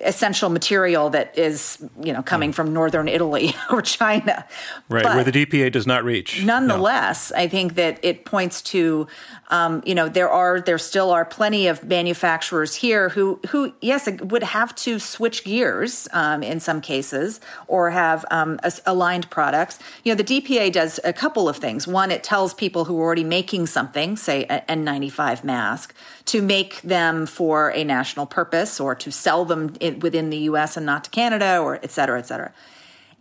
essential 0.05 0.51
material 0.51 1.11
that 1.11 1.37
is 1.39 1.79
you 2.03 2.13
know 2.13 2.23
coming 2.23 2.51
mm. 2.51 2.55
from 2.55 2.73
northern 2.73 3.07
Italy 3.07 3.55
or 3.71 3.81
China, 3.81 4.45
right? 4.89 5.05
But 5.05 5.15
where 5.15 5.25
the 5.25 5.47
DPA 5.47 5.71
does 5.71 5.87
not 5.87 6.03
reach. 6.05 6.45
Nonetheless, 6.45 7.31
no. 7.31 7.43
I 7.43 7.49
think 7.49 7.77
that 7.77 7.99
it 8.03 8.25
points 8.25 8.63
to 8.63 9.07
um, 9.51 9.83
you 9.87 9.95
know 9.95 10.09
there 10.09 10.29
are 10.29 10.61
there 10.61 10.79
still 10.79 11.11
are 11.11 11.25
plenty 11.25 11.69
of 11.69 11.85
manufacturers 11.85 12.75
here 12.75 13.11
who 13.11 13.39
who 13.51 13.73
yes 13.81 14.09
would 14.21 14.43
have 14.43 14.75
to 14.77 14.99
switch 14.99 15.45
gears 15.45 16.09
um, 16.13 16.43
in 16.43 16.59
some 16.59 16.81
cases 16.81 17.41
or 17.69 17.91
have 17.91 18.25
um, 18.33 18.59
aligned 18.87 19.31
products. 19.31 19.79
You 20.03 20.13
know 20.13 20.17
the 20.17 20.25
DPA 20.25 20.73
does 20.73 20.99
a 21.05 21.13
couple 21.13 21.49
of 21.49 21.57
things. 21.57 21.87
One, 21.87 22.11
it 22.11 22.25
tells 22.25 22.55
people 22.55 22.87
who 22.87 22.99
are 22.99 23.05
already 23.05 23.25
making 23.25 23.67
something, 23.67 24.17
say 24.17 24.45
an 24.47 24.85
N95 24.85 25.45
mask, 25.45 25.95
to 26.31 26.41
make 26.41 26.81
them 26.83 27.27
for 27.27 27.73
a 27.73 27.83
national 27.83 28.25
purpose 28.25 28.79
or 28.79 28.95
to 28.95 29.11
sell 29.11 29.45
them 29.45 29.75
in, 29.81 29.99
within 29.99 30.31
the 30.31 30.37
US 30.51 30.77
and 30.77 30.87
not 30.87 31.03
to 31.03 31.11
Canada 31.11 31.59
or 31.59 31.81
et 31.83 31.91
cetera, 31.91 32.21
et 32.21 32.27
cetera. 32.29 32.53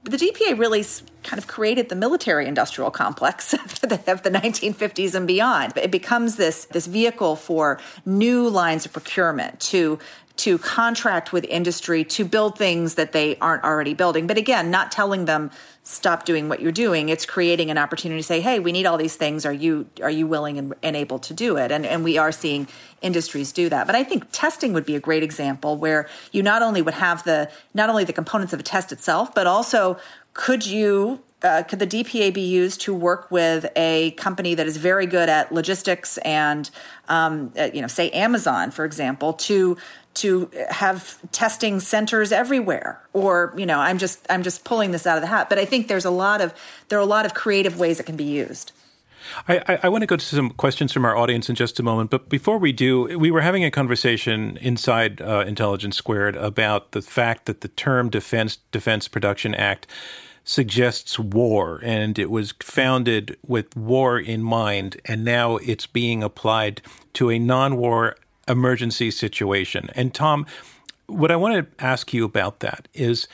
But 0.03 0.11
the 0.11 0.17
DPA 0.17 0.59
really 0.59 0.85
kind 1.23 1.39
of 1.39 1.47
created 1.47 1.89
the 1.89 1.95
military 1.95 2.45
industrial 2.45 2.91
complex 2.91 3.53
of 3.53 3.81
the, 3.81 3.99
of 4.05 4.21
the 4.21 4.29
1950s 4.29 5.15
and 5.15 5.25
beyond. 5.25 5.73
It 5.75 5.89
becomes 5.89 6.35
this, 6.35 6.65
this 6.65 6.85
vehicle 6.85 7.35
for 7.35 7.79
new 8.05 8.47
lines 8.47 8.85
of 8.85 8.93
procurement 8.93 9.59
to 9.61 9.97
to 10.39 10.57
contract 10.57 11.33
with 11.33 11.43
industry 11.45 12.03
to 12.03 12.23
build 12.23 12.57
things 12.57 12.95
that 12.95 13.11
they 13.11 13.35
aren't 13.37 13.63
already 13.63 13.93
building. 13.93 14.25
But 14.25 14.37
again, 14.37 14.71
not 14.71 14.91
telling 14.91 15.25
them 15.25 15.51
stop 15.83 16.23
doing 16.23 16.47
what 16.47 16.61
you're 16.61 16.71
doing. 16.71 17.09
It's 17.09 17.25
creating 17.25 17.71
an 17.71 17.77
opportunity 17.77 18.21
to 18.21 18.25
say, 18.25 18.39
"Hey, 18.41 18.59
we 18.59 18.71
need 18.71 18.85
all 18.85 18.97
these 18.97 19.15
things. 19.15 19.45
Are 19.45 19.53
you 19.53 19.87
are 20.01 20.09
you 20.09 20.27
willing 20.27 20.57
and, 20.57 20.73
and 20.81 20.95
able 20.95 21.19
to 21.19 21.33
do 21.33 21.57
it?" 21.57 21.71
And 21.71 21.85
and 21.85 22.03
we 22.03 22.17
are 22.17 22.31
seeing 22.31 22.67
industries 23.01 23.51
do 23.51 23.69
that. 23.69 23.85
But 23.85 23.95
I 23.95 24.03
think 24.03 24.25
testing 24.31 24.71
would 24.73 24.85
be 24.85 24.95
a 24.95 24.99
great 24.99 25.23
example 25.23 25.77
where 25.77 26.07
you 26.31 26.41
not 26.41 26.61
only 26.61 26.81
would 26.81 26.93
have 26.93 27.23
the 27.23 27.49
not 27.73 27.89
only 27.89 28.03
the 28.03 28.13
components 28.13 28.53
of 28.53 28.59
a 28.59 28.63
test 28.63 28.91
itself, 28.91 29.33
but 29.33 29.47
also 29.47 29.97
could 30.33 30.65
you 30.65 31.21
uh, 31.41 31.63
could 31.63 31.79
the 31.79 31.87
DPA 31.87 32.33
be 32.33 32.41
used 32.41 32.81
to 32.81 32.93
work 32.93 33.31
with 33.31 33.65
a 33.75 34.11
company 34.11 34.55
that 34.55 34.67
is 34.67 34.77
very 34.77 35.05
good 35.05 35.29
at 35.29 35.51
logistics 35.53 36.17
and, 36.19 36.69
um, 37.07 37.53
uh, 37.57 37.69
you 37.73 37.81
know, 37.81 37.87
say 37.87 38.09
Amazon, 38.09 38.71
for 38.71 38.83
example, 38.83 39.33
to 39.33 39.77
to 40.19 40.49
have 40.69 41.17
testing 41.31 41.79
centers 41.79 42.31
everywhere 42.31 43.01
or 43.13 43.53
you 43.57 43.65
know 43.65 43.79
i'm 43.79 43.97
just 43.97 44.25
i'm 44.29 44.43
just 44.43 44.63
pulling 44.63 44.91
this 44.91 45.07
out 45.07 45.17
of 45.17 45.21
the 45.21 45.27
hat. 45.27 45.49
But 45.49 45.57
i 45.57 45.65
think 45.65 45.87
there's 45.87 46.05
a 46.05 46.11
lot 46.11 46.41
of 46.41 46.53
there 46.89 46.99
are 46.99 47.01
a 47.01 47.05
lot 47.05 47.25
of 47.25 47.33
creative 47.33 47.79
ways 47.79 47.99
it 47.99 48.05
can 48.05 48.15
be 48.15 48.23
used. 48.23 48.71
I, 49.47 49.79
I, 49.83 49.89
want 49.89 50.01
to 50.01 50.07
go 50.07 50.15
to 50.15 50.25
some 50.25 50.49
questions 50.51 50.91
from 50.91 51.05
our 51.05 51.15
audience 51.15 51.49
in 51.49 51.55
just 51.55 51.79
a 51.79 51.83
moment, 51.83 52.09
but 52.09 52.29
before 52.29 52.57
we 52.57 52.71
do, 52.71 53.17
we 53.19 53.29
were 53.29 53.41
having 53.41 53.63
a 53.63 53.69
conversation 53.69 54.57
inside 54.57 55.21
uh, 55.21 55.43
Intelligence 55.45 55.97
Squared 55.97 56.35
about 56.35 56.93
the 56.93 57.01
fact 57.01 57.45
that 57.45 57.61
the 57.61 57.67
term 57.67 58.09
Defense 58.09 58.57
Defense 58.71 59.07
Production 59.07 59.53
Act 59.53 59.85
suggests 60.43 61.19
war, 61.19 61.79
and 61.83 62.17
it 62.17 62.31
was 62.31 62.53
founded 62.59 63.37
with 63.45 63.75
war 63.75 64.19
in 64.19 64.41
mind, 64.41 64.99
and 65.05 65.23
now 65.23 65.57
it's 65.57 65.85
being 65.85 66.23
applied 66.23 66.81
to 67.13 67.29
a 67.29 67.37
non-war 67.37 68.15
emergency 68.49 69.11
situation. 69.11 69.89
And 69.95 70.13
Tom, 70.13 70.45
what 71.07 71.31
I 71.31 71.35
want 71.35 71.55
to 71.55 71.83
ask 71.83 72.13
you 72.13 72.25
about 72.25 72.59
that 72.59 72.87
is 72.93 73.27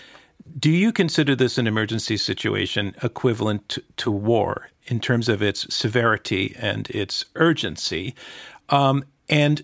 do 0.59 0.69
you 0.69 0.91
consider 0.91 1.35
this 1.35 1.57
an 1.57 1.67
emergency 1.67 2.17
situation 2.17 2.95
equivalent 3.01 3.67
to, 3.69 3.83
to 3.97 4.11
war 4.11 4.69
in 4.85 4.99
terms 4.99 5.27
of 5.27 5.41
its 5.41 5.73
severity 5.73 6.55
and 6.59 6.89
its 6.91 7.25
urgency? 7.35 8.13
Um, 8.69 9.03
and 9.27 9.63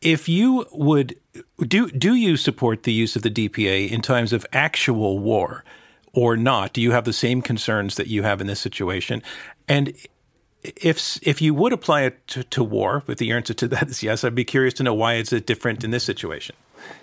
if 0.00 0.28
you 0.28 0.66
would 0.72 1.16
do, 1.60 1.88
do 1.90 2.14
you 2.14 2.36
support 2.36 2.82
the 2.82 2.92
use 2.92 3.14
of 3.14 3.22
the 3.22 3.30
DPA 3.30 3.90
in 3.90 4.02
times 4.02 4.32
of 4.32 4.44
actual 4.52 5.18
war 5.20 5.64
or 6.12 6.36
not? 6.36 6.72
Do 6.72 6.80
you 6.80 6.90
have 6.90 7.04
the 7.04 7.12
same 7.12 7.40
concerns 7.40 7.94
that 7.94 8.08
you 8.08 8.24
have 8.24 8.40
in 8.40 8.48
this 8.48 8.60
situation? 8.60 9.22
And 9.68 9.94
if 10.64 11.18
if 11.22 11.42
you 11.42 11.54
would 11.54 11.72
apply 11.72 12.02
it 12.02 12.26
to, 12.28 12.44
to 12.44 12.62
war, 12.62 13.02
but 13.06 13.18
the 13.18 13.32
answer 13.32 13.54
to 13.54 13.68
that 13.68 13.88
is 13.88 14.02
yes, 14.02 14.24
I'd 14.24 14.34
be 14.34 14.44
curious 14.44 14.74
to 14.74 14.82
know 14.82 14.94
why 14.94 15.14
is 15.14 15.32
it 15.32 15.46
different 15.46 15.84
in 15.84 15.90
this 15.90 16.04
situation. 16.04 16.54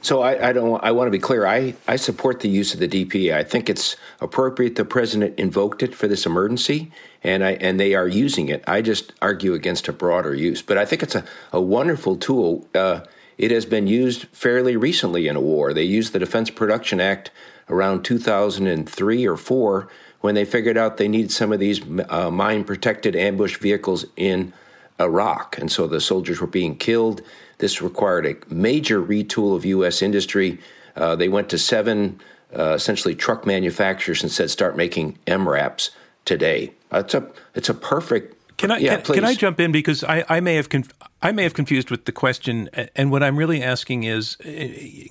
So 0.01 0.21
I, 0.21 0.49
I, 0.49 0.53
don't. 0.53 0.83
I 0.83 0.91
want 0.91 1.07
to 1.07 1.11
be 1.11 1.19
clear. 1.19 1.45
I, 1.45 1.73
I 1.87 1.95
support 1.95 2.41
the 2.41 2.49
use 2.49 2.73
of 2.73 2.79
the 2.79 2.87
DPA. 2.87 3.33
I 3.33 3.43
think 3.43 3.69
it's 3.69 3.95
appropriate. 4.19 4.75
The 4.75 4.85
president 4.85 5.39
invoked 5.39 5.83
it 5.83 5.95
for 5.95 6.07
this 6.07 6.25
emergency, 6.25 6.91
and 7.23 7.43
I 7.43 7.51
and 7.53 7.79
they 7.79 7.95
are 7.95 8.07
using 8.07 8.49
it. 8.49 8.63
I 8.67 8.81
just 8.81 9.13
argue 9.21 9.53
against 9.53 9.87
a 9.87 9.93
broader 9.93 10.33
use. 10.33 10.61
But 10.61 10.77
I 10.77 10.85
think 10.85 11.03
it's 11.03 11.15
a, 11.15 11.23
a 11.51 11.61
wonderful 11.61 12.17
tool. 12.17 12.67
Uh, 12.75 13.01
it 13.37 13.51
has 13.51 13.65
been 13.65 13.87
used 13.87 14.25
fairly 14.33 14.75
recently 14.75 15.27
in 15.27 15.35
a 15.35 15.41
war. 15.41 15.73
They 15.73 15.83
used 15.83 16.11
the 16.11 16.19
Defense 16.19 16.49
Production 16.49 16.99
Act 16.99 17.31
around 17.69 18.03
2003 18.03 19.27
or 19.27 19.37
four 19.37 19.87
when 20.21 20.35
they 20.35 20.45
figured 20.45 20.77
out 20.77 20.97
they 20.97 21.07
needed 21.07 21.31
some 21.31 21.51
of 21.51 21.59
these 21.59 21.81
uh, 22.09 22.29
mine 22.29 22.63
protected 22.63 23.15
ambush 23.15 23.57
vehicles 23.57 24.05
in 24.15 24.53
Iraq, 24.99 25.57
and 25.57 25.71
so 25.71 25.87
the 25.87 26.01
soldiers 26.01 26.41
were 26.41 26.47
being 26.47 26.75
killed 26.75 27.21
this 27.59 27.81
required 27.81 28.25
a 28.25 28.53
major 28.53 29.01
retool 29.01 29.55
of 29.55 29.63
U.S. 29.65 30.01
industry. 30.01 30.59
Uh, 30.95 31.15
they 31.15 31.29
went 31.29 31.49
to 31.49 31.57
seven 31.57 32.19
uh, 32.57 32.73
essentially 32.73 33.15
truck 33.15 33.45
manufacturers 33.45 34.23
and 34.23 34.31
said, 34.31 34.49
"Start 34.49 34.75
making 34.75 35.19
MRAPs 35.27 35.91
today." 36.25 36.73
Uh, 36.91 36.99
it's 36.99 37.13
a 37.13 37.27
it's 37.53 37.69
a 37.69 37.73
perfect. 37.73 38.35
Can 38.57 38.71
I 38.71 38.77
yeah, 38.77 38.97
can, 38.97 39.15
can, 39.15 39.25
I 39.25 39.35
jump 39.35 39.59
in 39.59 39.71
because 39.71 40.03
I, 40.03 40.25
I 40.27 40.39
may 40.41 40.55
have 40.55 40.67
conf- 40.67 40.93
I 41.21 41.31
may 41.31 41.43
have 41.43 41.53
confused 41.53 41.91
with 41.91 42.05
the 42.05 42.11
question, 42.11 42.69
and 42.95 43.11
what 43.11 43.23
I'm 43.23 43.37
really 43.37 43.61
asking 43.61 44.03
is, 44.03 44.37
uh, 44.41 44.49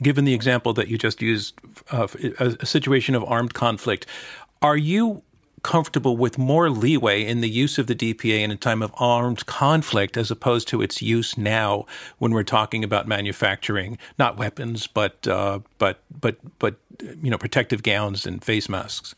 given 0.02 0.24
the 0.24 0.34
example 0.34 0.74
that 0.74 0.88
you 0.88 0.98
just 0.98 1.22
used, 1.22 1.54
of 1.90 2.14
a, 2.16 2.56
a 2.60 2.66
situation 2.66 3.14
of 3.14 3.24
armed 3.24 3.54
conflict, 3.54 4.06
are 4.62 4.76
you 4.76 5.22
comfortable 5.62 6.16
with 6.16 6.38
more 6.38 6.70
leeway 6.70 7.24
in 7.24 7.40
the 7.40 7.48
use 7.48 7.78
of 7.78 7.86
the 7.86 7.94
DPA 7.94 8.40
in 8.40 8.50
a 8.50 8.56
time 8.56 8.82
of 8.82 8.92
armed 8.96 9.44
conflict 9.46 10.16
as 10.16 10.30
opposed 10.30 10.68
to 10.68 10.80
its 10.80 11.02
use 11.02 11.36
now 11.36 11.84
when 12.18 12.32
we're 12.32 12.44
talking 12.44 12.84
about 12.84 13.08
manufacturing 13.08 13.98
not 14.18 14.36
weapons 14.36 14.86
but 14.86 15.26
uh, 15.26 15.58
but 15.78 16.00
but 16.20 16.36
but 16.58 16.76
you 17.22 17.30
know 17.30 17.38
protective 17.38 17.82
gowns 17.82 18.26
and 18.26 18.42
face 18.44 18.68
masks. 18.68 19.14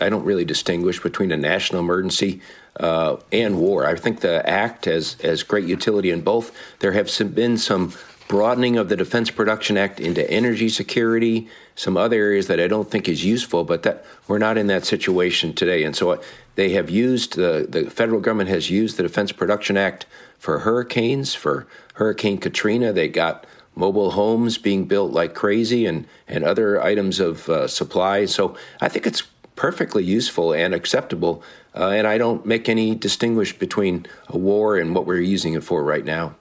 I 0.00 0.08
don't 0.08 0.24
really 0.24 0.44
distinguish 0.44 1.00
between 1.00 1.30
a 1.30 1.36
national 1.36 1.80
emergency 1.80 2.40
uh, 2.78 3.16
and 3.32 3.58
war. 3.58 3.86
I 3.86 3.94
think 3.96 4.20
the 4.20 4.48
act 4.48 4.86
has 4.86 5.14
has 5.14 5.42
great 5.42 5.64
utility 5.64 6.10
in 6.10 6.22
both. 6.22 6.52
There 6.78 6.92
have 6.92 7.10
some, 7.10 7.28
been 7.28 7.58
some 7.58 7.92
broadening 8.30 8.76
of 8.76 8.88
the 8.88 8.94
Defense 8.94 9.28
Production 9.28 9.76
Act 9.76 9.98
into 9.98 10.30
energy 10.30 10.68
security, 10.68 11.48
some 11.74 11.96
other 11.96 12.16
areas 12.16 12.46
that 12.46 12.60
I 12.60 12.68
don't 12.68 12.88
think 12.88 13.08
is 13.08 13.24
useful, 13.24 13.64
but 13.64 13.82
that 13.82 14.04
we're 14.28 14.38
not 14.38 14.56
in 14.56 14.68
that 14.68 14.84
situation 14.84 15.52
today. 15.52 15.82
And 15.82 15.96
so 15.96 16.10
uh, 16.12 16.22
they 16.54 16.70
have 16.70 16.88
used 16.88 17.34
the 17.34 17.66
the 17.68 17.90
federal 17.90 18.20
government 18.20 18.48
has 18.48 18.70
used 18.70 18.96
the 18.96 19.02
Defense 19.02 19.32
Production 19.32 19.76
Act 19.76 20.06
for 20.38 20.60
hurricanes, 20.60 21.34
for 21.34 21.66
Hurricane 21.94 22.38
Katrina. 22.38 22.92
They 22.92 23.08
got 23.08 23.46
mobile 23.74 24.12
homes 24.12 24.58
being 24.58 24.84
built 24.84 25.10
like 25.10 25.34
crazy 25.34 25.84
and 25.84 26.06
and 26.28 26.44
other 26.44 26.80
items 26.80 27.18
of 27.18 27.48
uh, 27.48 27.66
supply. 27.66 28.26
So 28.26 28.56
I 28.80 28.88
think 28.88 29.08
it's 29.08 29.24
perfectly 29.56 30.04
useful 30.04 30.52
and 30.52 30.72
acceptable. 30.72 31.42
Uh, 31.74 31.88
and 31.88 32.06
I 32.06 32.16
don't 32.16 32.46
make 32.46 32.68
any 32.68 32.94
distinguish 32.94 33.58
between 33.58 34.06
a 34.28 34.38
war 34.38 34.78
and 34.78 34.94
what 34.94 35.04
we're 35.04 35.18
using 35.18 35.54
it 35.54 35.64
for 35.64 35.82
right 35.82 36.04
now. 36.04 36.36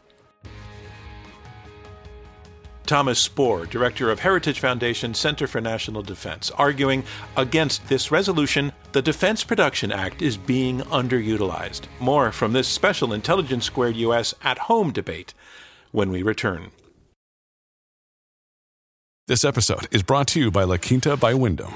Thomas 2.89 3.21
Spoehr, 3.29 3.69
director 3.69 4.09
of 4.09 4.21
Heritage 4.21 4.59
Foundation 4.59 5.13
Center 5.13 5.45
for 5.45 5.61
National 5.61 6.01
Defense, 6.01 6.49
arguing 6.49 7.03
against 7.37 7.87
this 7.87 8.09
resolution 8.09 8.73
the 8.93 9.01
Defense 9.03 9.43
Production 9.43 9.91
Act 9.91 10.23
is 10.23 10.37
being 10.37 10.79
underutilized. 10.79 11.81
More 11.99 12.31
from 12.31 12.53
this 12.53 12.67
special 12.67 13.13
Intelligence 13.13 13.63
Squared 13.63 13.95
US 13.97 14.33
at 14.43 14.57
home 14.57 14.91
debate 14.91 15.35
when 15.91 16.09
we 16.09 16.23
return. 16.23 16.71
This 19.27 19.45
episode 19.45 19.87
is 19.91 20.01
brought 20.01 20.27
to 20.29 20.39
you 20.39 20.49
by 20.49 20.63
La 20.63 20.77
Quinta 20.77 21.15
by 21.15 21.35
Wyndham. 21.35 21.75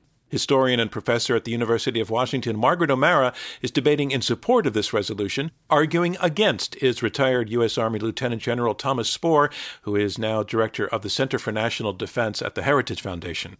Historian 0.31 0.79
and 0.79 0.89
professor 0.89 1.35
at 1.35 1.43
the 1.43 1.51
University 1.51 1.99
of 1.99 2.09
Washington, 2.09 2.57
Margaret 2.57 2.89
O'Mara, 2.89 3.33
is 3.61 3.69
debating 3.69 4.11
in 4.11 4.21
support 4.21 4.65
of 4.65 4.73
this 4.73 4.93
resolution, 4.93 5.51
arguing 5.69 6.17
against 6.21 6.75
is 6.77 7.03
retired 7.03 7.49
U.S. 7.51 7.77
Army 7.77 7.99
Lieutenant 7.99 8.41
General 8.41 8.73
Thomas 8.73 9.15
Spoehr, 9.15 9.51
who 9.81 9.95
is 9.95 10.17
now 10.17 10.41
director 10.41 10.87
of 10.87 11.01
the 11.01 11.09
Center 11.09 11.37
for 11.37 11.51
National 11.51 11.93
Defense 11.93 12.41
at 12.41 12.55
the 12.55 12.63
Heritage 12.63 13.01
Foundation. 13.01 13.57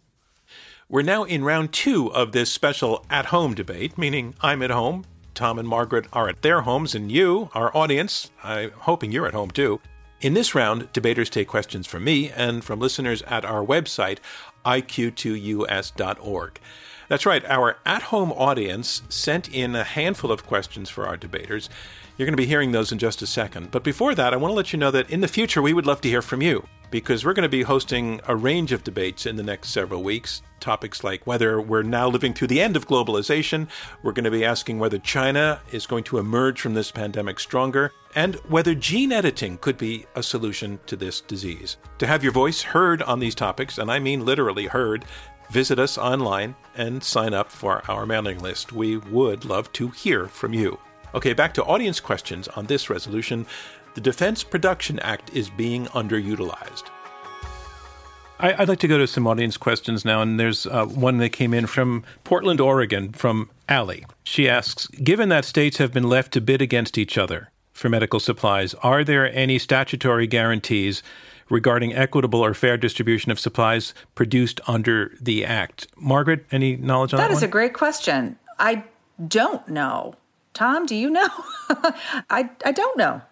We're 0.88 1.02
now 1.02 1.24
in 1.24 1.44
round 1.44 1.72
two 1.72 2.12
of 2.12 2.32
this 2.32 2.50
special 2.50 3.04
at 3.10 3.26
home 3.26 3.54
debate, 3.54 3.96
meaning 3.96 4.34
I'm 4.40 4.62
at 4.62 4.70
home, 4.70 5.04
Tom 5.34 5.58
and 5.58 5.68
Margaret 5.68 6.06
are 6.12 6.28
at 6.28 6.42
their 6.42 6.62
homes, 6.62 6.94
and 6.94 7.12
you, 7.12 7.50
our 7.54 7.74
audience, 7.76 8.30
I'm 8.42 8.70
hoping 8.70 9.12
you're 9.12 9.26
at 9.26 9.34
home 9.34 9.50
too. 9.50 9.80
In 10.22 10.34
this 10.34 10.54
round, 10.54 10.92
debaters 10.92 11.28
take 11.28 11.48
questions 11.48 11.86
from 11.86 12.04
me 12.04 12.30
and 12.30 12.62
from 12.62 12.78
listeners 12.78 13.22
at 13.22 13.44
our 13.44 13.64
website 13.64 14.18
iq2us.org. 14.64 16.60
That's 17.08 17.26
right, 17.26 17.44
our 17.44 17.76
at 17.84 18.04
home 18.04 18.32
audience 18.32 19.02
sent 19.08 19.48
in 19.48 19.76
a 19.76 19.84
handful 19.84 20.32
of 20.32 20.46
questions 20.46 20.88
for 20.88 21.06
our 21.06 21.16
debaters. 21.16 21.68
You're 22.16 22.26
going 22.26 22.34
to 22.34 22.42
be 22.42 22.46
hearing 22.46 22.72
those 22.72 22.92
in 22.92 22.98
just 22.98 23.22
a 23.22 23.26
second. 23.26 23.70
But 23.70 23.84
before 23.84 24.14
that, 24.14 24.32
I 24.32 24.36
want 24.36 24.52
to 24.52 24.56
let 24.56 24.72
you 24.72 24.78
know 24.78 24.90
that 24.90 25.10
in 25.10 25.20
the 25.20 25.28
future, 25.28 25.62
we 25.62 25.72
would 25.72 25.86
love 25.86 26.00
to 26.02 26.08
hear 26.08 26.22
from 26.22 26.42
you 26.42 26.66
because 26.92 27.24
we're 27.24 27.32
going 27.32 27.42
to 27.42 27.48
be 27.48 27.62
hosting 27.62 28.20
a 28.28 28.36
range 28.36 28.70
of 28.70 28.84
debates 28.84 29.24
in 29.24 29.36
the 29.36 29.42
next 29.42 29.70
several 29.70 30.02
weeks. 30.02 30.42
Topics 30.60 31.02
like 31.02 31.26
whether 31.26 31.60
we're 31.60 31.82
now 31.82 32.06
living 32.08 32.34
through 32.34 32.48
the 32.48 32.60
end 32.60 32.76
of 32.76 32.86
globalization, 32.86 33.66
we're 34.02 34.12
going 34.12 34.24
to 34.24 34.30
be 34.30 34.44
asking 34.44 34.78
whether 34.78 34.98
China 34.98 35.60
is 35.72 35.86
going 35.86 36.04
to 36.04 36.18
emerge 36.18 36.60
from 36.60 36.74
this 36.74 36.92
pandemic 36.92 37.40
stronger, 37.40 37.92
and 38.14 38.34
whether 38.48 38.74
gene 38.74 39.10
editing 39.10 39.56
could 39.58 39.78
be 39.78 40.06
a 40.14 40.22
solution 40.22 40.78
to 40.86 40.94
this 40.94 41.22
disease. 41.22 41.78
To 41.98 42.06
have 42.06 42.22
your 42.22 42.32
voice 42.32 42.60
heard 42.60 43.02
on 43.02 43.18
these 43.18 43.34
topics, 43.34 43.78
and 43.78 43.90
I 43.90 43.98
mean 43.98 44.26
literally 44.26 44.66
heard, 44.66 45.06
visit 45.50 45.78
us 45.78 45.96
online 45.96 46.54
and 46.76 47.02
sign 47.02 47.34
up 47.34 47.50
for 47.50 47.82
our 47.90 48.06
mailing 48.06 48.38
list. 48.38 48.72
We 48.72 48.98
would 48.98 49.44
love 49.44 49.72
to 49.72 49.88
hear 49.88 50.28
from 50.28 50.52
you. 50.52 50.78
Okay, 51.14 51.32
back 51.32 51.54
to 51.54 51.64
audience 51.64 52.00
questions 52.00 52.48
on 52.48 52.66
this 52.66 52.88
resolution. 52.88 53.46
The 53.94 54.00
Defense 54.00 54.42
Production 54.42 54.98
Act 55.00 55.30
is 55.34 55.50
being 55.50 55.86
underutilized. 55.86 56.84
I, 58.38 58.56
would 58.58 58.68
like 58.68 58.80
to 58.80 58.88
go 58.88 58.98
to 58.98 59.06
some 59.06 59.26
audience 59.26 59.56
questions 59.56 60.04
now, 60.04 60.20
and 60.20 60.40
there's 60.40 60.66
uh, 60.66 60.86
one 60.86 61.18
that 61.18 61.30
came 61.30 61.54
in 61.54 61.66
from 61.66 62.02
Portland, 62.24 62.60
Oregon, 62.60 63.12
from 63.12 63.50
Allie. 63.68 64.04
She 64.24 64.48
asks 64.48 64.88
Given 64.88 65.28
that 65.28 65.44
states 65.44 65.76
have 65.76 65.92
been 65.92 66.08
left 66.08 66.32
to 66.32 66.40
bid 66.40 66.60
against 66.60 66.98
each 66.98 67.16
other 67.16 67.50
for 67.72 67.88
medical 67.88 68.18
supplies, 68.18 68.74
are 68.82 69.04
there 69.04 69.32
any 69.32 69.58
statutory 69.58 70.26
guarantees 70.26 71.02
regarding 71.52 71.94
equitable 71.94 72.40
or 72.40 72.54
fair 72.54 72.76
distribution 72.76 73.30
of 73.30 73.38
supplies 73.38 73.92
produced 74.14 74.60
under 74.66 75.12
the 75.20 75.44
Act. 75.44 75.86
Margaret, 75.96 76.46
any 76.50 76.76
knowledge 76.76 77.12
on 77.12 77.18
that? 77.18 77.28
That 77.28 77.34
is 77.34 77.42
one? 77.42 77.44
a 77.44 77.48
great 77.48 77.74
question. 77.74 78.38
I 78.58 78.84
don't 79.28 79.68
know. 79.68 80.14
Tom, 80.54 80.86
do 80.86 80.94
you 80.94 81.10
know? 81.10 81.28
I, 82.30 82.50
I 82.64 82.72
don't 82.72 82.96
know. 82.96 83.22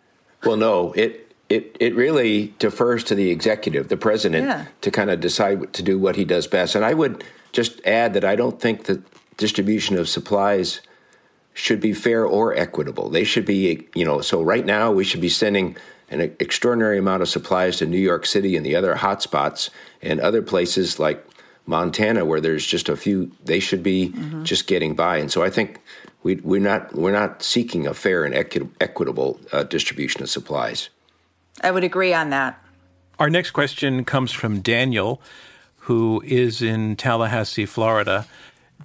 Well, 0.45 0.57
no, 0.57 0.93
it, 0.93 1.35
it, 1.49 1.77
it 1.81 1.95
really 1.95 2.55
defers 2.59 3.05
to 3.05 3.15
the 3.15 3.31
executive, 3.31 3.89
the 3.89 3.97
president, 3.97 4.47
yeah. 4.47 4.67
to 4.81 4.91
kind 4.91 5.11
of 5.11 5.21
decide 5.21 5.73
to 5.75 5.83
do 5.83 5.99
what 5.99 6.17
he 6.17 6.25
does 6.25 6.47
best. 6.47 6.75
And 6.75 6.85
I 6.85 6.95
would 6.95 7.25
just 7.53 7.85
add 7.85 8.15
that 8.15 8.25
I 8.25 8.37
don't 8.37 8.61
think 8.61 8.85
that 8.85 9.03
distribution 9.37 9.99
of 9.99 10.09
supplies 10.09 10.81
should 11.53 11.81
be 11.81 11.93
fair 11.93 12.25
or 12.25 12.55
equitable. 12.55 13.11
They 13.11 13.25
should 13.25 13.45
be, 13.45 13.89
you 13.95 14.05
know, 14.05 14.21
so 14.21 14.43
right 14.43 14.65
now 14.65 14.93
we 14.93 15.05
should 15.05 15.21
be 15.21 15.29
sending 15.29 15.77
an 16.09 16.21
extraordinary 16.39 16.99
amount 16.99 17.23
of 17.23 17.29
supplies 17.29 17.77
to 17.79 17.87
New 17.87 17.99
York 17.99 18.27
City 18.27 18.57
and 18.57 18.65
the 18.65 18.77
other 18.77 18.95
hotspots 18.95 19.71
and 20.03 20.21
other 20.21 20.43
places 20.43 20.99
like 20.99 21.25
Montana 21.67 22.25
where 22.25 22.41
there's 22.41 22.67
just 22.67 22.89
a 22.89 22.97
few 22.97 23.31
they 23.45 23.61
should 23.61 23.83
be 23.83 24.09
mm-hmm. 24.09 24.43
just 24.45 24.67
getting 24.67 24.95
by. 24.95 25.19
And 25.19 25.31
so 25.31 25.43
I 25.43 25.51
think 25.51 25.81
we, 26.23 26.37
we're 26.37 26.61
not 26.61 26.95
we're 26.95 27.13
not 27.13 27.43
seeking 27.43 27.87
a 27.87 27.95
fair 27.95 28.25
and 28.25 28.35
equi- 28.35 28.69
equitable 28.81 29.41
uh, 29.53 29.63
distribution 29.63 30.23
of 30.23 30.31
supplies. 30.31 30.91
I 31.63 31.71
would 31.71 31.85
agree 31.85 32.13
on 32.13 32.31
that. 32.31 32.63
Our 33.19 33.31
next 33.31 33.51
question 33.51 34.05
comes 34.05 34.33
from 34.33 34.61
Daniel, 34.61 35.21
who 35.81 36.23
is 36.25 36.63
in 36.63 36.97
Tallahassee, 36.97 37.67
Florida. 37.67 38.27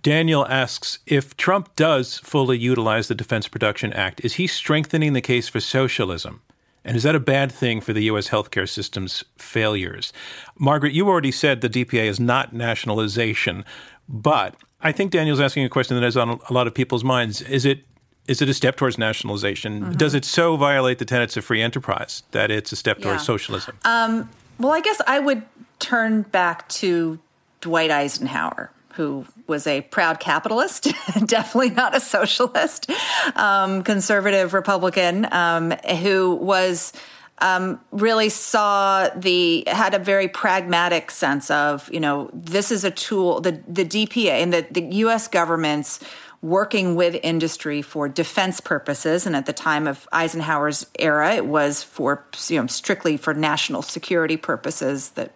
Daniel 0.02 0.46
asks 0.48 1.00
if 1.06 1.38
Trump 1.38 1.76
does 1.76 2.20
fully 2.20 2.58
utilize 2.58 3.08
the 3.08 3.16
Defense 3.16 3.48
Production 3.48 3.94
Act, 3.94 4.24
is 4.24 4.34
he 4.34 4.46
strengthening 4.46 5.14
the 5.14 5.22
case 5.22 5.48
for 5.48 5.60
socialism? 5.60 6.42
And 6.84 6.96
is 6.96 7.04
that 7.04 7.16
a 7.16 7.20
bad 7.20 7.52
thing 7.52 7.82
for 7.82 7.94
the 7.94 8.04
U.S. 8.04 8.30
healthcare 8.30 8.70
system's 8.70 9.24
failures? 9.38 10.14
Margaret, 10.60 10.94
you 10.94 11.08
already 11.08 11.32
said 11.32 11.62
the 11.62 11.70
DPA 11.70 12.06
is 12.06 12.20
not 12.20 12.54
nationalization, 12.54 13.66
but 14.08 14.56
I 14.86 14.92
think 14.92 15.10
Daniel's 15.10 15.40
asking 15.40 15.66
a 15.66 15.70
question 15.70 16.00
that 16.00 16.06
is 16.06 16.16
on 16.16 16.40
a 16.48 16.54
lot 16.54 16.68
of 16.68 16.76
people's 16.76 17.04
minds. 17.04 17.42
Is 17.42 17.66
it 17.66 17.84
is 18.28 18.42
it 18.42 18.50
a 18.50 18.54
step 18.54 18.76
towards 18.76 19.00
nationalization? 19.00 19.82
Mm-hmm. 19.82 19.92
Does 19.94 20.14
it 20.14 20.24
so 20.24 20.58
violate 20.58 21.00
the 21.00 21.06
tenets 21.06 21.36
of 21.38 21.44
free 21.44 21.62
enterprise 21.62 22.22
that 22.32 22.52
it's 22.52 22.72
a 22.72 22.76
step 22.76 23.00
towards 23.00 23.22
yeah. 23.22 23.26
socialism? 23.26 23.78
Um, 23.84 24.30
well, 24.60 24.72
I 24.72 24.82
guess 24.82 25.02
I 25.08 25.20
would 25.20 25.42
turn 25.80 26.22
back 26.22 26.70
to 26.70 27.20
Dwight 27.62 27.90
Eisenhower, 27.90 28.72
who 28.94 29.26
was 29.48 29.66
a 29.66 29.82
proud 29.82 30.20
capitalist, 30.20 30.84
definitely 31.26 31.72
not 31.72 31.96
a 31.96 32.00
socialist, 32.00 32.90
um, 33.36 33.84
conservative 33.84 34.54
Republican, 34.54 35.28
um, 35.32 35.72
who 36.02 36.36
was 36.36 36.94
um, 37.40 37.82
really 37.92 38.30
saw 38.30 39.10
the 39.10 39.64
had 39.68 39.94
a 39.94 40.00
very 40.00 40.28
pragmatic 40.28 41.12
sense 41.12 41.52
of 41.52 41.92
you 41.92 42.00
know 42.00 42.30
this 42.34 42.72
is 42.72 42.84
a 42.84 42.92
tool 42.92 43.42
the 43.42 43.62
the 43.68 43.86
DPA 43.86 44.42
and 44.42 44.54
the 44.54 44.66
the 44.72 44.82
U.S. 44.98 45.28
government's 45.28 46.00
working 46.42 46.96
with 46.96 47.18
industry 47.24 47.82
for 47.82 48.08
defense 48.08 48.60
purposes 48.60 49.26
and 49.26 49.36
at 49.36 49.48
the 49.48 49.54
time 49.54 49.88
of 49.88 50.08
Eisenhower's 50.12 50.86
era 51.00 51.34
it 51.34 51.46
was 51.46 51.84
for 51.84 52.26
you 52.48 52.62
know 52.62 52.68
strictly 52.68 53.18
for 53.18 53.34
national 53.34 53.82
security 53.82 54.38
purposes 54.38 55.10
that 55.12 55.32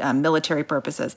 uh, 0.00 0.12
military 0.12 0.64
purposes 0.64 1.16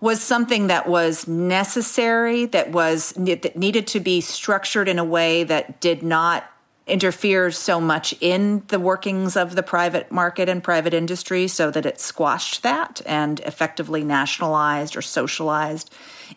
was 0.00 0.20
something 0.20 0.68
that 0.68 0.88
was 0.88 1.26
necessary 1.26 2.46
that 2.46 2.70
was 2.70 3.12
that 3.16 3.56
needed 3.56 3.86
to 3.86 4.00
be 4.00 4.20
structured 4.20 4.88
in 4.88 4.98
a 4.98 5.04
way 5.04 5.44
that 5.44 5.80
did 5.80 6.02
not 6.02 6.44
interfered 6.86 7.54
so 7.54 7.80
much 7.80 8.14
in 8.20 8.62
the 8.68 8.78
workings 8.78 9.36
of 9.36 9.56
the 9.56 9.62
private 9.62 10.12
market 10.12 10.48
and 10.48 10.62
private 10.62 10.92
industry 10.92 11.48
so 11.48 11.70
that 11.70 11.86
it 11.86 11.98
squashed 11.98 12.62
that 12.62 13.00
and 13.06 13.40
effectively 13.40 14.04
nationalized 14.04 14.94
or 14.94 15.00
socialized 15.00 15.90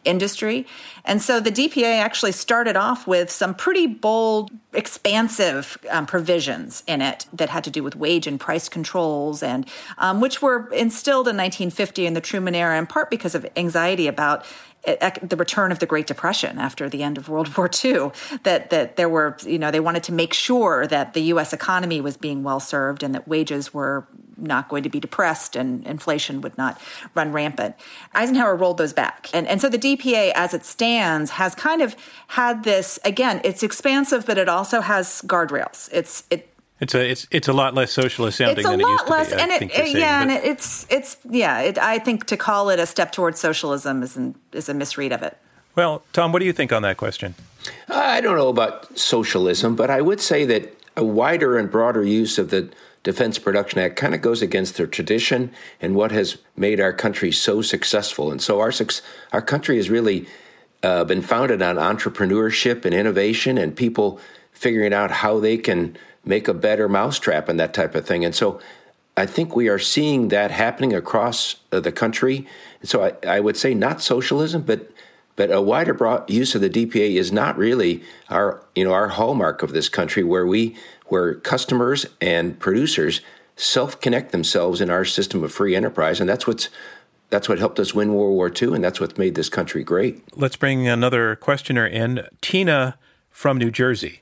industry. 0.06 0.66
And 1.04 1.22
so 1.22 1.40
the 1.40 1.52
DPA 1.52 2.00
actually 2.00 2.32
started 2.32 2.76
off 2.76 3.08
with 3.08 3.30
some 3.30 3.56
pretty 3.56 3.88
bold, 3.88 4.52
expansive 4.74 5.78
um, 5.90 6.06
provisions 6.06 6.84
in 6.88 7.02
it 7.02 7.26
that 7.34 7.50
had 7.50 7.64
to 7.66 7.72
do 7.72 7.84
with 7.84 7.96
wage 7.96 8.28
and 8.28 8.40
price 8.40 8.70
controls, 8.70 9.42
and 9.42 9.68
um, 9.98 10.22
which 10.22 10.42
were 10.42 10.72
instilled 10.74 11.28
in 11.28 11.36
1950 11.38 12.06
in 12.06 12.14
the 12.14 12.22
Truman 12.22 12.56
era, 12.56 12.78
in 12.78 12.86
part 12.86 13.10
because 13.10 13.36
of 13.36 13.46
anxiety 13.56 14.08
about 14.08 14.46
the 14.86 15.36
return 15.38 15.72
of 15.72 15.80
the 15.80 15.86
Great 15.86 16.08
Depression 16.08 16.58
after 16.60 16.88
the 16.88 17.04
end 17.04 17.18
of 17.18 17.30
World 17.30 17.56
War 17.58 17.70
II, 17.84 18.12
that 18.44 18.70
that 18.70 18.96
there 18.96 19.10
were, 19.10 19.38
you 19.46 19.60
know, 19.60 19.72
they 19.72 19.80
wanted 19.80 20.04
to 20.04 20.14
make 20.14 20.34
sure 20.34 20.88
that 20.88 21.14
the 21.14 21.22
U.S. 21.22 21.54
economy 21.54 22.02
was 22.02 22.18
being 22.18 22.44
well 22.44 22.60
served 22.60 23.04
and 23.04 23.14
that 23.14 23.28
wages 23.28 23.74
were 23.74 24.08
not 24.38 24.70
going 24.70 24.84
to 24.84 24.90
be 24.90 25.00
depressed 25.00 25.56
and 25.56 25.86
inflation 25.88 26.42
would 26.42 26.58
not 26.58 26.80
run 27.16 27.32
rampant. 27.32 27.76
Eisenhower 28.14 28.56
rolled 28.56 28.78
those 28.78 28.94
back, 28.94 29.30
and 29.34 29.48
and 29.48 29.60
so 29.60 29.70
the 29.70 29.80
DPA, 29.80 30.32
as 30.36 30.54
it 30.54 30.64
stands, 30.64 31.32
has 31.32 31.56
kind 31.56 31.82
of 31.82 31.96
had 32.28 32.64
this. 32.64 33.00
Again, 33.04 33.42
it's 33.44 33.64
expansive, 33.64 34.26
but 34.26 34.38
it 34.38 34.48
also 34.48 34.82
has 34.82 35.22
guardrails. 35.24 35.90
It's 35.92 36.24
it 36.30 36.54
it's 36.80 36.94
a 36.94 37.10
it's 37.10 37.28
it's 37.32 37.48
a 37.48 37.54
lot 37.54 37.74
less 37.74 37.92
socialist 37.92 38.38
sounding 38.38 38.64
than 38.64 38.80
it 38.80 38.88
used 38.88 39.06
to 39.06 39.12
less, 39.12 39.30
be. 39.30 39.36
I 39.36 39.40
and 39.40 39.52
it, 39.52 39.72
saying, 39.72 39.98
yeah, 39.98 40.26
but. 40.26 40.32
and 40.32 40.46
it's 40.46 40.86
it's 40.90 41.18
yeah. 41.30 41.62
It, 41.62 41.78
I 41.78 42.00
think 42.00 42.26
to 42.28 42.38
call 42.38 42.70
it 42.70 42.80
a 42.80 42.86
step 42.86 43.12
towards 43.12 43.40
socialism 43.40 44.04
is 44.04 44.16
an, 44.16 44.36
is 44.52 44.70
a 44.70 44.74
misread 44.74 45.12
of 45.12 45.24
it. 45.24 45.38
Well, 45.76 46.04
Tom, 46.14 46.32
what 46.32 46.40
do 46.40 46.46
you 46.46 46.54
think 46.54 46.72
on 46.72 46.82
that 46.84 46.98
question? 46.98 47.36
I 47.90 48.22
don't 48.22 48.38
know 48.38 48.50
about 48.50 48.98
socialism, 48.98 49.76
but 49.76 49.90
I 49.90 50.02
would 50.02 50.22
say 50.22 50.46
that 50.46 50.74
a 50.96 51.04
wider 51.04 51.58
and 51.58 51.70
broader 51.70 52.04
use 52.04 52.38
of 52.38 52.50
the 52.50 52.70
Defense 53.04 53.40
Production 53.40 53.80
Act 53.80 53.96
kind 53.96 54.14
of 54.14 54.22
goes 54.22 54.42
against 54.42 54.78
their 54.78 54.88
tradition 54.88 55.52
and 55.80 55.96
what 55.96 56.12
has 56.12 56.38
made 56.56 56.80
our 56.80 56.94
country 56.94 57.32
so 57.32 57.62
successful. 57.62 58.32
And 58.32 58.42
so 58.42 58.60
our 58.60 58.72
our 59.32 59.42
country 59.42 59.78
has 59.78 59.90
really 59.90 60.28
uh, 60.84 61.04
been 61.06 61.22
founded 61.22 61.62
on 61.62 61.76
entrepreneurship 61.78 62.86
and 62.86 62.94
innovation 62.94 63.58
and 63.58 63.76
people 63.76 64.20
figuring 64.52 64.94
out 64.94 65.12
how 65.12 65.40
they 65.40 65.58
can 65.58 65.98
make 66.28 66.48
a 66.48 66.54
better 66.54 66.90
mousetrap 66.90 67.50
and 67.50 67.60
that 67.60 67.74
type 67.74 67.96
of 67.96 68.06
thing. 68.06 68.26
And 68.26 68.36
so 68.36 68.60
I 69.16 69.26
think 69.26 69.56
we 69.56 69.68
are 69.68 69.80
seeing 69.80 70.28
that 70.28 70.52
happening 70.52 70.94
across 70.94 71.56
uh, 71.72 71.80
the 71.80 71.92
country. 71.92 72.48
And 72.82 72.90
So 72.90 73.04
I, 73.04 73.38
I 73.38 73.40
would 73.40 73.58
say 73.58 73.74
not 73.74 74.02
socialism, 74.02 74.62
but 74.62 74.92
but 75.36 75.52
a 75.52 75.62
wider 75.62 75.94
broad 75.94 76.28
use 76.30 76.56
of 76.56 76.62
the 76.62 76.70
DPA 76.70 77.16
is 77.16 77.32
not 77.32 77.58
really 77.58 78.04
our 78.30 78.64
you 78.76 78.84
know 78.84 78.94
our 78.94 79.10
hallmark 79.10 79.62
of 79.62 79.72
this 79.72 79.88
country, 79.88 80.24
where 80.24 80.46
we 80.46 80.76
where 81.08 81.36
customers 81.36 82.06
and 82.20 82.60
producers 82.60 83.22
self 83.56 84.02
connect 84.02 84.32
themselves 84.32 84.82
in 84.82 84.90
our 84.90 85.06
system 85.06 85.44
of 85.44 85.52
free 85.52 85.76
enterprise, 85.76 86.20
and 86.20 86.28
that's 86.28 86.48
what's 86.48 86.70
that's 87.30 87.50
what 87.50 87.60
helped 87.60 87.80
us 87.80 87.94
win 87.94 88.14
World 88.14 88.36
War 88.36 88.52
II, 88.52 88.74
and 88.74 88.84
that's 88.84 89.00
what 89.00 89.18
made 89.18 89.36
this 89.36 89.50
country 89.50 89.84
great. 89.84 90.24
Let's 90.36 90.56
bring 90.56 90.88
another 90.88 91.36
questioner 91.36 91.86
in, 91.86 92.26
Tina 92.42 92.98
from 93.30 93.58
New 93.58 93.70
Jersey. 93.70 94.22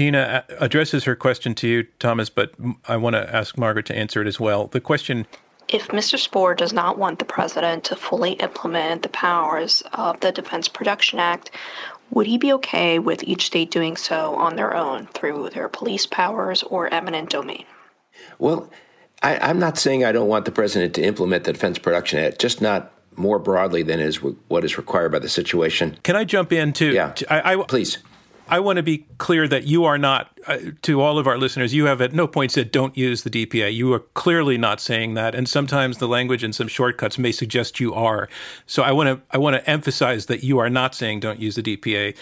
Tina 0.00 0.44
uh, 0.48 0.54
addresses 0.60 1.04
her 1.04 1.14
question 1.14 1.54
to 1.56 1.68
you, 1.68 1.82
Thomas, 1.98 2.30
but 2.30 2.54
I 2.88 2.96
want 2.96 3.16
to 3.16 3.36
ask 3.36 3.58
Margaret 3.58 3.84
to 3.84 3.94
answer 3.94 4.22
it 4.22 4.26
as 4.26 4.40
well. 4.40 4.68
The 4.68 4.80
question 4.80 5.26
If 5.68 5.88
Mr. 5.88 6.18
Spoehr 6.18 6.56
does 6.56 6.72
not 6.72 6.96
want 6.96 7.18
the 7.18 7.26
president 7.26 7.84
to 7.84 7.96
fully 7.96 8.32
implement 8.32 9.02
the 9.02 9.10
powers 9.10 9.82
of 9.92 10.18
the 10.20 10.32
Defense 10.32 10.68
Production 10.68 11.18
Act, 11.18 11.50
would 12.10 12.26
he 12.26 12.38
be 12.38 12.50
okay 12.54 12.98
with 12.98 13.22
each 13.24 13.44
state 13.44 13.70
doing 13.70 13.94
so 13.94 14.36
on 14.36 14.56
their 14.56 14.74
own 14.74 15.08
through 15.08 15.50
their 15.50 15.68
police 15.68 16.06
powers 16.06 16.62
or 16.62 16.88
eminent 16.94 17.28
domain? 17.28 17.66
Well, 18.38 18.70
I, 19.22 19.50
am 19.50 19.58
not 19.58 19.76
saying 19.76 20.02
I 20.02 20.12
don't 20.12 20.28
want 20.28 20.46
the 20.46 20.50
president 20.50 20.94
to 20.94 21.02
implement 21.02 21.44
the 21.44 21.52
Defense 21.52 21.78
Production 21.78 22.20
Act, 22.20 22.40
just 22.40 22.62
not 22.62 22.90
more 23.16 23.38
broadly 23.38 23.82
than 23.82 24.00
is 24.00 24.16
what 24.22 24.64
is 24.64 24.78
required 24.78 25.12
by 25.12 25.18
the 25.18 25.28
situation. 25.28 25.98
Can 26.04 26.16
I 26.16 26.24
jump 26.24 26.54
in 26.54 26.72
too? 26.72 26.92
Yeah, 26.92 27.12
I, 27.28 27.52
I, 27.52 27.64
please. 27.64 27.98
I 28.50 28.58
want 28.58 28.78
to 28.78 28.82
be 28.82 29.06
clear 29.18 29.46
that 29.46 29.64
you 29.64 29.84
are 29.84 29.96
not, 29.96 30.36
uh, 30.46 30.58
to 30.82 31.00
all 31.00 31.18
of 31.18 31.26
our 31.28 31.38
listeners, 31.38 31.72
you 31.72 31.86
have 31.86 32.00
at 32.00 32.12
no 32.12 32.26
point 32.26 32.50
said 32.50 32.72
don't 32.72 32.96
use 32.96 33.22
the 33.22 33.30
DPA. 33.30 33.72
You 33.72 33.92
are 33.92 34.00
clearly 34.00 34.58
not 34.58 34.80
saying 34.80 35.14
that, 35.14 35.34
and 35.36 35.48
sometimes 35.48 35.98
the 35.98 36.08
language 36.08 36.42
and 36.42 36.54
some 36.54 36.66
shortcuts 36.66 37.16
may 37.16 37.30
suggest 37.30 37.78
you 37.78 37.94
are. 37.94 38.28
So 38.66 38.82
I 38.82 38.90
want 38.90 39.08
to 39.08 39.20
I 39.30 39.38
want 39.38 39.54
to 39.54 39.70
emphasize 39.70 40.26
that 40.26 40.42
you 40.42 40.58
are 40.58 40.68
not 40.68 40.94
saying 40.94 41.20
don't 41.20 41.38
use 41.38 41.54
the 41.54 41.62
DPA, 41.62 42.16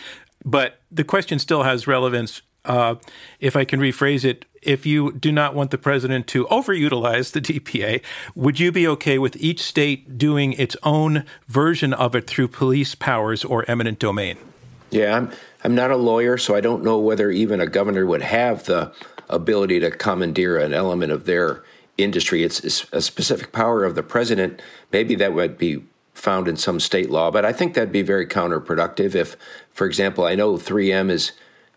but 0.44 0.80
the 0.90 1.04
question 1.04 1.38
still 1.38 1.62
has 1.62 1.86
relevance. 1.86 2.42
Uh, 2.64 2.96
if 3.40 3.56
I 3.56 3.64
can 3.64 3.80
rephrase 3.80 4.24
it, 4.24 4.44
if 4.60 4.84
you 4.84 5.12
do 5.12 5.32
not 5.32 5.54
want 5.54 5.70
the 5.70 5.78
president 5.78 6.26
to 6.28 6.44
overutilize 6.46 7.32
the 7.32 7.40
DPA, 7.40 8.02
would 8.34 8.60
you 8.60 8.70
be 8.70 8.86
okay 8.86 9.18
with 9.18 9.36
each 9.36 9.62
state 9.62 10.18
doing 10.18 10.52
its 10.54 10.76
own 10.82 11.24
version 11.46 11.94
of 11.94 12.14
it 12.14 12.26
through 12.26 12.48
police 12.48 12.94
powers 12.94 13.44
or 13.44 13.64
eminent 13.68 13.98
domain? 13.98 14.36
Yeah, 14.90 15.16
I'm 15.16 15.32
I'm 15.64 15.74
not 15.74 15.90
a 15.90 15.96
lawyer, 15.96 16.38
so 16.38 16.54
I 16.54 16.60
don't 16.60 16.84
know 16.84 16.98
whether 16.98 17.30
even 17.30 17.60
a 17.60 17.66
governor 17.66 18.06
would 18.06 18.22
have 18.22 18.64
the 18.64 18.92
ability 19.28 19.80
to 19.80 19.90
commandeer 19.90 20.58
an 20.58 20.72
element 20.72 21.12
of 21.12 21.24
their 21.24 21.62
industry. 21.96 22.44
It's, 22.44 22.60
it's 22.60 22.86
a 22.92 23.02
specific 23.02 23.52
power 23.52 23.84
of 23.84 23.94
the 23.94 24.02
president. 24.02 24.62
Maybe 24.92 25.14
that 25.16 25.34
would 25.34 25.58
be 25.58 25.84
found 26.14 26.48
in 26.48 26.56
some 26.56 26.80
state 26.80 27.10
law, 27.10 27.30
but 27.30 27.44
I 27.44 27.52
think 27.52 27.74
that'd 27.74 27.92
be 27.92 28.02
very 28.02 28.26
counterproductive. 28.26 29.14
If, 29.14 29.36
for 29.70 29.86
example, 29.86 30.24
I 30.24 30.34
know 30.34 30.54
3M 30.54 31.10
is 31.10 31.32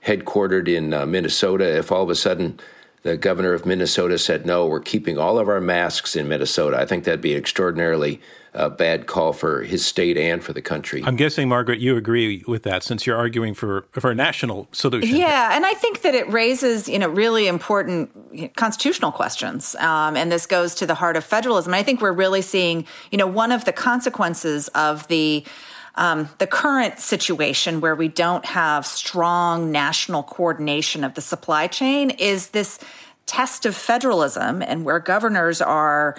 headquartered 0.05 0.67
in 0.67 0.93
uh, 0.93 1.05
Minnesota, 1.05 1.77
if 1.77 1.91
all 1.91 2.03
of 2.03 2.09
a 2.09 2.15
sudden 2.15 2.59
the 3.03 3.17
governor 3.17 3.53
of 3.53 3.65
Minnesota 3.65 4.17
said, 4.19 4.45
no, 4.45 4.67
we're 4.67 4.79
keeping 4.79 5.17
all 5.17 5.39
of 5.39 5.49
our 5.49 5.61
masks 5.61 6.15
in 6.15 6.27
Minnesota. 6.27 6.77
I 6.77 6.85
think 6.85 7.03
that'd 7.03 7.21
be 7.21 7.33
an 7.33 7.39
extraordinarily 7.39 8.21
uh, 8.53 8.69
bad 8.69 9.07
call 9.07 9.33
for 9.33 9.63
his 9.63 9.85
state 9.85 10.17
and 10.17 10.43
for 10.43 10.53
the 10.53 10.61
country. 10.61 11.01
I'm 11.05 11.15
guessing, 11.15 11.47
Margaret, 11.47 11.79
you 11.79 11.95
agree 11.95 12.43
with 12.47 12.63
that 12.63 12.83
since 12.83 13.07
you're 13.07 13.17
arguing 13.17 13.53
for, 13.53 13.85
for 13.91 14.11
a 14.11 14.15
national 14.15 14.67
solution. 14.71 15.15
Yeah, 15.15 15.55
and 15.55 15.65
I 15.65 15.73
think 15.73 16.01
that 16.01 16.13
it 16.13 16.29
raises, 16.29 16.89
you 16.89 16.99
know, 16.99 17.07
really 17.07 17.47
important 17.47 18.55
constitutional 18.55 19.11
questions. 19.11 19.73
Um, 19.75 20.17
and 20.17 20.31
this 20.31 20.45
goes 20.45 20.75
to 20.75 20.85
the 20.85 20.95
heart 20.95 21.15
of 21.15 21.23
federalism. 21.23 21.73
I 21.73 21.81
think 21.81 22.01
we're 22.01 22.11
really 22.11 22.41
seeing, 22.41 22.85
you 23.09 23.17
know, 23.17 23.27
one 23.27 23.51
of 23.51 23.65
the 23.65 23.73
consequences 23.73 24.67
of 24.69 25.07
the 25.07 25.45
um, 25.95 26.29
the 26.37 26.47
current 26.47 26.99
situation 26.99 27.81
where 27.81 27.95
we 27.95 28.07
don't 28.07 28.45
have 28.45 28.85
strong 28.85 29.71
national 29.71 30.23
coordination 30.23 31.03
of 31.03 31.13
the 31.15 31.21
supply 31.21 31.67
chain 31.67 32.11
is 32.11 32.49
this 32.49 32.79
test 33.25 33.65
of 33.65 33.75
federalism 33.75 34.61
and 34.61 34.85
where 34.85 34.99
governors 34.99 35.61
are 35.61 36.17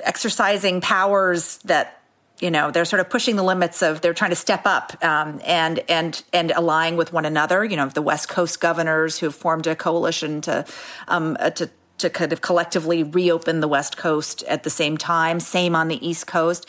exercising 0.00 0.80
powers 0.80 1.58
that 1.58 2.02
you 2.40 2.50
know 2.50 2.70
they're 2.70 2.86
sort 2.86 3.00
of 3.00 3.10
pushing 3.10 3.36
the 3.36 3.42
limits 3.42 3.82
of 3.82 4.00
they're 4.00 4.14
trying 4.14 4.30
to 4.30 4.36
step 4.36 4.62
up 4.64 4.96
um, 5.04 5.40
and 5.44 5.80
and 5.88 6.24
and 6.32 6.50
allying 6.52 6.96
with 6.96 7.12
one 7.12 7.26
another. 7.26 7.64
You 7.64 7.76
know 7.76 7.88
the 7.88 8.02
west 8.02 8.28
coast 8.28 8.60
governors 8.60 9.18
who 9.18 9.30
formed 9.30 9.66
a 9.66 9.76
coalition 9.76 10.40
to 10.42 10.64
um, 11.08 11.36
uh, 11.38 11.50
to 11.50 11.68
to 12.00 12.10
kind 12.10 12.32
of 12.32 12.40
collectively 12.40 13.02
reopen 13.02 13.60
the 13.60 13.68
West 13.68 13.96
Coast 13.96 14.42
at 14.44 14.62
the 14.62 14.70
same 14.70 14.96
time. 14.96 15.40
Same 15.40 15.74
on 15.74 15.88
the 15.88 16.06
East 16.06 16.26
Coast, 16.26 16.66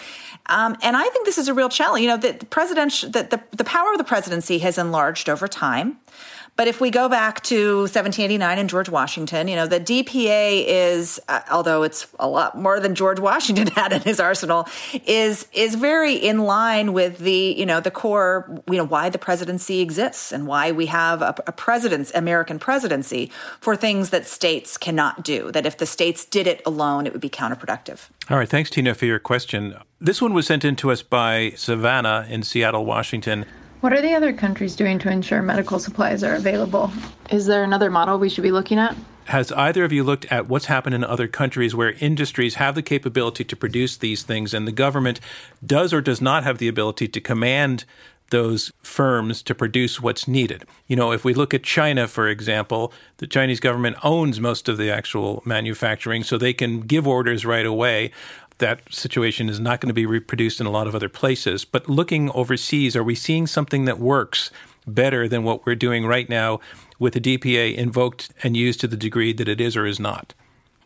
um, 0.48 0.78
and 0.82 0.96
I 0.98 1.08
think 1.10 1.26
this 1.26 1.38
is 1.38 1.48
a 1.48 1.54
real 1.54 1.70
challenge. 1.70 2.02
You 2.04 2.10
know, 2.10 2.18
the, 2.18 2.32
the 2.34 2.46
president, 2.46 2.92
the, 3.02 3.24
the, 3.24 3.42
the 3.56 3.64
power 3.64 3.92
of 3.92 3.98
the 3.98 4.04
presidency 4.04 4.60
has 4.60 4.78
enlarged 4.78 5.30
over 5.30 5.48
time. 5.48 5.98
But 6.58 6.68
if 6.68 6.80
we 6.80 6.92
go 6.92 7.10
back 7.10 7.42
to 7.46 7.78
1789 7.80 8.60
and 8.60 8.70
George 8.70 8.90
Washington, 8.90 9.48
you 9.48 9.56
know, 9.56 9.66
the 9.66 9.80
DPA 9.80 10.64
is, 10.68 11.20
uh, 11.28 11.42
although 11.50 11.84
it's 11.84 12.08
a 12.20 12.28
lot 12.28 12.58
more 12.58 12.80
than 12.80 12.94
George 12.94 13.20
Washington 13.20 13.68
had 13.76 13.94
in 13.94 14.02
his 14.02 14.20
arsenal, 14.20 14.68
is 15.06 15.48
is 15.54 15.76
very 15.76 16.16
in 16.16 16.40
line 16.40 16.94
with 16.94 17.20
the, 17.20 17.56
you 17.58 17.66
know, 17.66 17.80
the 17.80 17.90
core, 17.90 18.62
you 18.70 18.78
know, 18.78 18.86
why 18.86 19.10
the 19.10 19.18
presidency 19.18 19.80
exists 19.80 20.32
and 20.32 20.46
why 20.46 20.72
we 20.72 20.86
have 20.88 21.22
a, 21.22 21.34
a 21.48 21.52
president's 21.52 22.14
American 22.14 22.60
presidency 22.60 23.32
for 23.60 23.76
things 23.76 24.10
that 24.12 24.28
states 24.28 24.78
cannot 24.78 25.24
do. 25.24 25.52
That 25.52 25.66
if 25.66 25.78
the 25.78 25.86
states 25.86 26.26
did 26.26 26.48
it 26.48 26.62
alone, 26.66 27.08
it 27.08 27.14
would 27.14 27.22
be 27.22 27.30
counterproductive. 27.30 28.10
All 28.30 28.38
right, 28.38 28.50
thanks, 28.50 28.70
Tina, 28.70 28.94
for 28.94 29.06
your 29.06 29.20
question. 29.20 29.76
This 30.00 30.22
one 30.22 30.34
was 30.34 30.48
sent 30.48 30.66
in 30.66 30.76
to 30.78 30.92
us 30.92 31.02
by 31.02 31.54
Savannah 31.56 32.28
in 32.30 32.44
Seattle, 32.44 32.86
Washington. 32.86 33.46
What 33.82 33.94
are 33.94 34.02
the 34.02 34.14
other 34.14 34.32
countries 34.32 34.76
doing 34.76 35.00
to 35.00 35.10
ensure 35.10 35.42
medical 35.42 35.80
supplies 35.80 36.24
are 36.24 36.36
available? 36.36 36.92
Is 37.32 37.48
there 37.48 37.64
another 37.64 37.90
model 37.90 38.20
we 38.20 38.30
should 38.30 38.44
be 38.44 38.52
looking 38.52 38.78
at? 38.78 38.96
Has 39.26 39.52
either 39.54 39.84
of 39.84 39.92
you 39.92 40.04
looked 40.04 40.26
at 40.26 40.48
what's 40.48 40.68
happened 40.68 40.94
in 40.94 41.04
other 41.04 41.28
countries 41.28 41.74
where 41.74 41.94
industries 41.94 42.56
have 42.56 42.76
the 42.76 42.84
capability 42.84 43.44
to 43.44 43.56
produce 43.56 43.98
these 43.98 44.22
things 44.22 44.54
and 44.54 44.68
the 44.68 44.72
government 44.72 45.20
does 45.66 45.94
or 45.94 46.02
does 46.02 46.22
not 46.22 46.44
have 46.44 46.60
the 46.60 46.68
ability 46.68 47.08
to 47.08 47.20
command 47.20 47.86
those 48.30 48.72
firms 48.82 49.42
to 49.44 49.56
produce 49.56 50.00
what's 50.00 50.28
needed. 50.28 50.64
You 50.88 50.96
know, 50.96 51.12
if 51.12 51.26
we 51.26 51.34
look 51.34 51.54
at 51.54 51.64
China, 51.64 52.08
for 52.08 52.28
example, 52.28 52.94
the 53.18 53.28
Chinese 53.28 53.60
government 53.60 53.98
owns 54.04 54.40
most 54.40 54.70
of 54.70 54.78
the 54.78 54.90
actual 54.90 55.44
manufacturing, 55.46 56.24
so 56.24 56.38
they 56.38 56.54
can 56.54 56.82
give 56.82 57.08
orders 57.08 57.46
right 57.46 57.66
away 57.66 58.12
that 58.62 58.82
situation 58.94 59.50
is 59.50 59.60
not 59.60 59.82
going 59.82 59.90
to 59.90 59.94
be 59.94 60.06
reproduced 60.06 60.62
in 60.62 60.66
a 60.66 60.72
lot 60.72 60.88
of 60.88 60.96
other 60.96 61.10
places. 61.10 61.66
But 61.66 61.90
looking 61.90 62.32
overseas, 62.32 62.96
are 62.96 63.04
we 63.04 63.16
seeing 63.16 63.46
something 63.46 63.84
that 63.86 64.00
works 64.00 64.50
better 64.88 65.28
than 65.28 65.44
what 65.44 65.66
we're 65.66 65.76
doing 65.76 66.06
right 66.06 66.30
now 66.30 66.62
with 66.98 67.14
the 67.14 67.20
DPA 67.20 67.76
invoked 67.76 68.30
and 68.42 68.56
used 68.56 68.80
to 68.80 68.88
the 68.88 68.98
degree 68.98 69.34
that 69.34 69.50
it 69.50 69.60
is 69.60 69.76
or 69.76 69.86
is 69.86 70.00
not? 70.00 70.34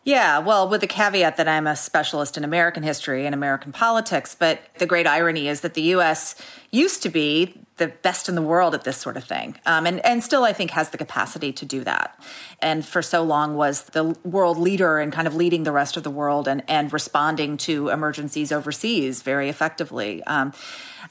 Yeah, 0.04 0.38
well, 0.38 0.68
with 0.68 0.82
the 0.82 0.86
caveat 0.86 1.36
that 1.36 1.48
I'm 1.48 1.66
a 1.66 1.74
specialist 1.74 2.36
in 2.36 2.44
American 2.44 2.82
history 2.82 3.26
and 3.26 3.34
American 3.34 3.72
politics, 3.72 4.36
but 4.38 4.60
the 4.78 4.86
great 4.86 5.06
irony 5.06 5.48
is 5.48 5.62
that 5.62 5.74
the 5.74 5.82
U.S. 5.82 6.36
used 6.70 7.02
to 7.02 7.08
be 7.08 7.65
the 7.76 7.88
best 7.88 8.28
in 8.28 8.34
the 8.34 8.42
world 8.42 8.74
at 8.74 8.84
this 8.84 8.96
sort 8.96 9.16
of 9.16 9.24
thing, 9.24 9.56
um, 9.66 9.86
and 9.86 10.04
and 10.04 10.22
still 10.22 10.44
I 10.44 10.52
think 10.52 10.70
has 10.70 10.90
the 10.90 10.98
capacity 10.98 11.52
to 11.52 11.64
do 11.64 11.84
that, 11.84 12.18
and 12.60 12.84
for 12.84 13.02
so 13.02 13.22
long 13.22 13.56
was 13.56 13.82
the 13.82 14.16
world 14.24 14.58
leader 14.58 14.98
and 14.98 15.12
kind 15.12 15.26
of 15.26 15.34
leading 15.34 15.64
the 15.64 15.72
rest 15.72 15.96
of 15.96 16.02
the 16.02 16.10
world 16.10 16.48
and 16.48 16.62
and 16.68 16.92
responding 16.92 17.56
to 17.58 17.88
emergencies 17.88 18.52
overseas 18.52 19.22
very 19.22 19.48
effectively. 19.48 20.22
Um, 20.24 20.52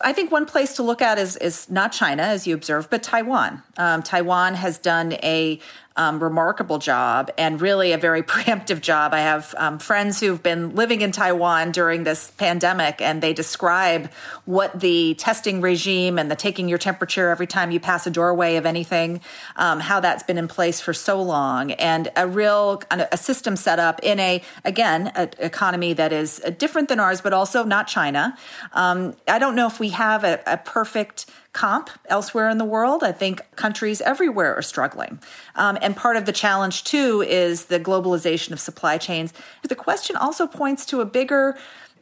I 0.01 0.11
think 0.11 0.31
one 0.31 0.45
place 0.45 0.75
to 0.75 0.83
look 0.83 1.01
at 1.01 1.17
is 1.17 1.37
is 1.37 1.69
not 1.69 1.91
China, 1.91 2.23
as 2.23 2.47
you 2.47 2.55
observed, 2.55 2.89
but 2.89 3.03
Taiwan. 3.03 3.63
Um, 3.77 4.03
Taiwan 4.03 4.55
has 4.55 4.77
done 4.77 5.13
a 5.23 5.59
um, 5.97 6.21
remarkable 6.21 6.77
job 6.77 7.31
and 7.37 7.61
really 7.61 7.91
a 7.91 7.97
very 7.97 8.23
preemptive 8.35 8.81
job. 8.81 9.13
I 9.13 9.19
have 9.19 9.53
um, 9.57 9.79
friends 9.79 10.19
who've 10.19 10.41
been 10.41 10.75
living 10.75 11.01
in 11.01 11.11
Taiwan 11.11 11.71
during 11.71 12.03
this 12.03 12.31
pandemic, 12.31 13.01
and 13.01 13.21
they 13.21 13.33
describe 13.33 14.11
what 14.45 14.79
the 14.79 15.15
testing 15.15 15.61
regime 15.61 16.19
and 16.19 16.29
the 16.29 16.35
taking 16.35 16.67
your 16.67 16.77
temperature 16.77 17.29
every 17.29 17.47
time 17.47 17.71
you 17.71 17.79
pass 17.79 18.05
a 18.07 18.11
doorway 18.11 18.55
of 18.55 18.65
anything, 18.65 19.21
um, 19.55 19.79
how 19.79 19.99
that's 19.99 20.23
been 20.23 20.37
in 20.37 20.47
place 20.47 20.79
for 20.79 20.93
so 20.93 21.21
long, 21.21 21.71
and 21.71 22.11
a 22.15 22.27
real 22.27 22.81
a 22.91 23.17
system 23.17 23.55
set 23.55 23.79
up 23.79 23.99
in 24.03 24.19
a 24.19 24.41
again 24.63 25.07
an 25.15 25.29
economy 25.39 25.93
that 25.93 26.11
is 26.11 26.39
different 26.57 26.89
than 26.89 26.99
ours, 26.99 27.21
but 27.21 27.33
also 27.33 27.63
not 27.63 27.87
China. 27.87 28.37
Um, 28.73 29.15
I 29.27 29.39
don't 29.39 29.55
know 29.55 29.67
if 29.67 29.79
we 29.79 29.89
have 29.89 30.23
a, 30.23 30.41
a 30.45 30.57
perfect 30.57 31.25
comp 31.55 31.89
elsewhere 32.09 32.49
in 32.49 32.57
the 32.57 32.65
world. 32.65 33.01
I 33.01 33.13
think 33.13 33.41
countries 33.55 34.01
everywhere 34.01 34.53
are 34.55 34.61
struggling. 34.61 35.19
Um, 35.55 35.77
and 35.81 35.95
part 35.95 36.17
of 36.17 36.25
the 36.25 36.33
challenge, 36.33 36.83
too, 36.83 37.23
is 37.25 37.65
the 37.65 37.79
globalization 37.79 38.51
of 38.51 38.59
supply 38.59 38.97
chains. 38.97 39.33
The 39.63 39.73
question 39.73 40.17
also 40.17 40.47
points 40.47 40.85
to 40.87 40.99
a 40.99 41.05
bigger 41.05 41.57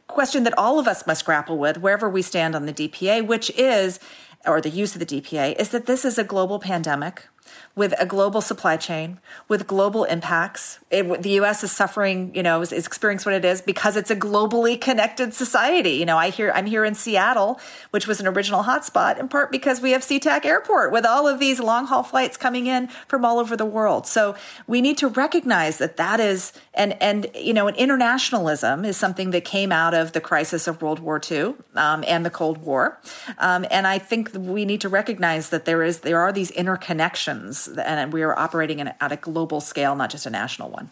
question 0.08 0.42
that 0.42 0.58
all 0.58 0.80
of 0.80 0.88
us 0.88 1.06
must 1.06 1.24
grapple 1.24 1.56
with 1.56 1.78
wherever 1.78 2.10
we 2.10 2.20
stand 2.20 2.56
on 2.56 2.66
the 2.66 2.72
DPA, 2.72 3.24
which 3.24 3.48
is, 3.50 4.00
or 4.44 4.60
the 4.60 4.70
use 4.70 4.96
of 4.96 4.98
the 4.98 5.06
DPA, 5.06 5.54
is 5.54 5.68
that 5.68 5.86
this 5.86 6.04
is 6.04 6.18
a 6.18 6.24
global 6.24 6.58
pandemic 6.58 7.28
with 7.76 7.92
a 7.98 8.06
global 8.06 8.40
supply 8.40 8.76
chain, 8.76 9.18
with 9.48 9.66
global 9.66 10.04
impacts. 10.04 10.78
It, 10.90 11.22
the 11.22 11.30
U.S. 11.30 11.64
is 11.64 11.72
suffering, 11.72 12.32
you 12.34 12.42
know, 12.42 12.60
is, 12.60 12.72
is 12.72 12.86
experiencing 12.86 13.32
what 13.32 13.36
it 13.36 13.44
is 13.44 13.60
because 13.60 13.96
it's 13.96 14.12
a 14.12 14.16
globally 14.16 14.80
connected 14.80 15.34
society. 15.34 15.90
You 15.90 16.06
know, 16.06 16.16
I 16.16 16.30
hear 16.30 16.52
I'm 16.54 16.66
here 16.66 16.84
in 16.84 16.94
Seattle, 16.94 17.60
which 17.90 18.06
was 18.06 18.20
an 18.20 18.28
original 18.28 18.62
hotspot, 18.62 19.18
in 19.18 19.28
part 19.28 19.50
because 19.50 19.80
we 19.80 19.90
have 19.90 20.02
SeaTac 20.02 20.44
Airport 20.44 20.92
with 20.92 21.04
all 21.04 21.26
of 21.26 21.40
these 21.40 21.58
long 21.58 21.86
haul 21.86 22.04
flights 22.04 22.36
coming 22.36 22.68
in 22.68 22.86
from 23.08 23.24
all 23.24 23.40
over 23.40 23.56
the 23.56 23.66
world. 23.66 24.06
So 24.06 24.36
we 24.68 24.80
need 24.80 24.96
to 24.98 25.08
recognize 25.08 25.78
that 25.78 25.96
that 25.96 26.20
is, 26.20 26.52
and 26.74 27.00
and 27.02 27.26
you 27.34 27.52
know, 27.52 27.66
an 27.66 27.74
internationalism 27.74 28.84
is 28.84 28.96
something 28.96 29.32
that 29.32 29.44
came 29.44 29.72
out 29.72 29.94
of 29.94 30.12
the 30.12 30.20
crisis 30.20 30.68
of 30.68 30.80
World 30.80 31.00
War 31.00 31.20
II 31.28 31.54
um, 31.74 32.04
and 32.06 32.24
the 32.24 32.30
Cold 32.30 32.58
War, 32.58 33.00
um, 33.38 33.66
and 33.68 33.88
I 33.88 33.98
think 33.98 34.30
we 34.32 34.64
need 34.64 34.80
to 34.82 34.88
recognize 34.88 35.50
that 35.50 35.64
there 35.64 35.82
is 35.82 36.00
there 36.00 36.20
are 36.20 36.32
these 36.32 36.52
interconnections 36.52 37.63
and 37.68 38.12
we 38.12 38.22
are 38.22 38.38
operating 38.38 38.78
in, 38.78 38.92
at 39.00 39.12
a 39.12 39.16
global 39.16 39.60
scale, 39.60 39.94
not 39.94 40.10
just 40.10 40.26
a 40.26 40.30
national 40.30 40.70
one. 40.70 40.90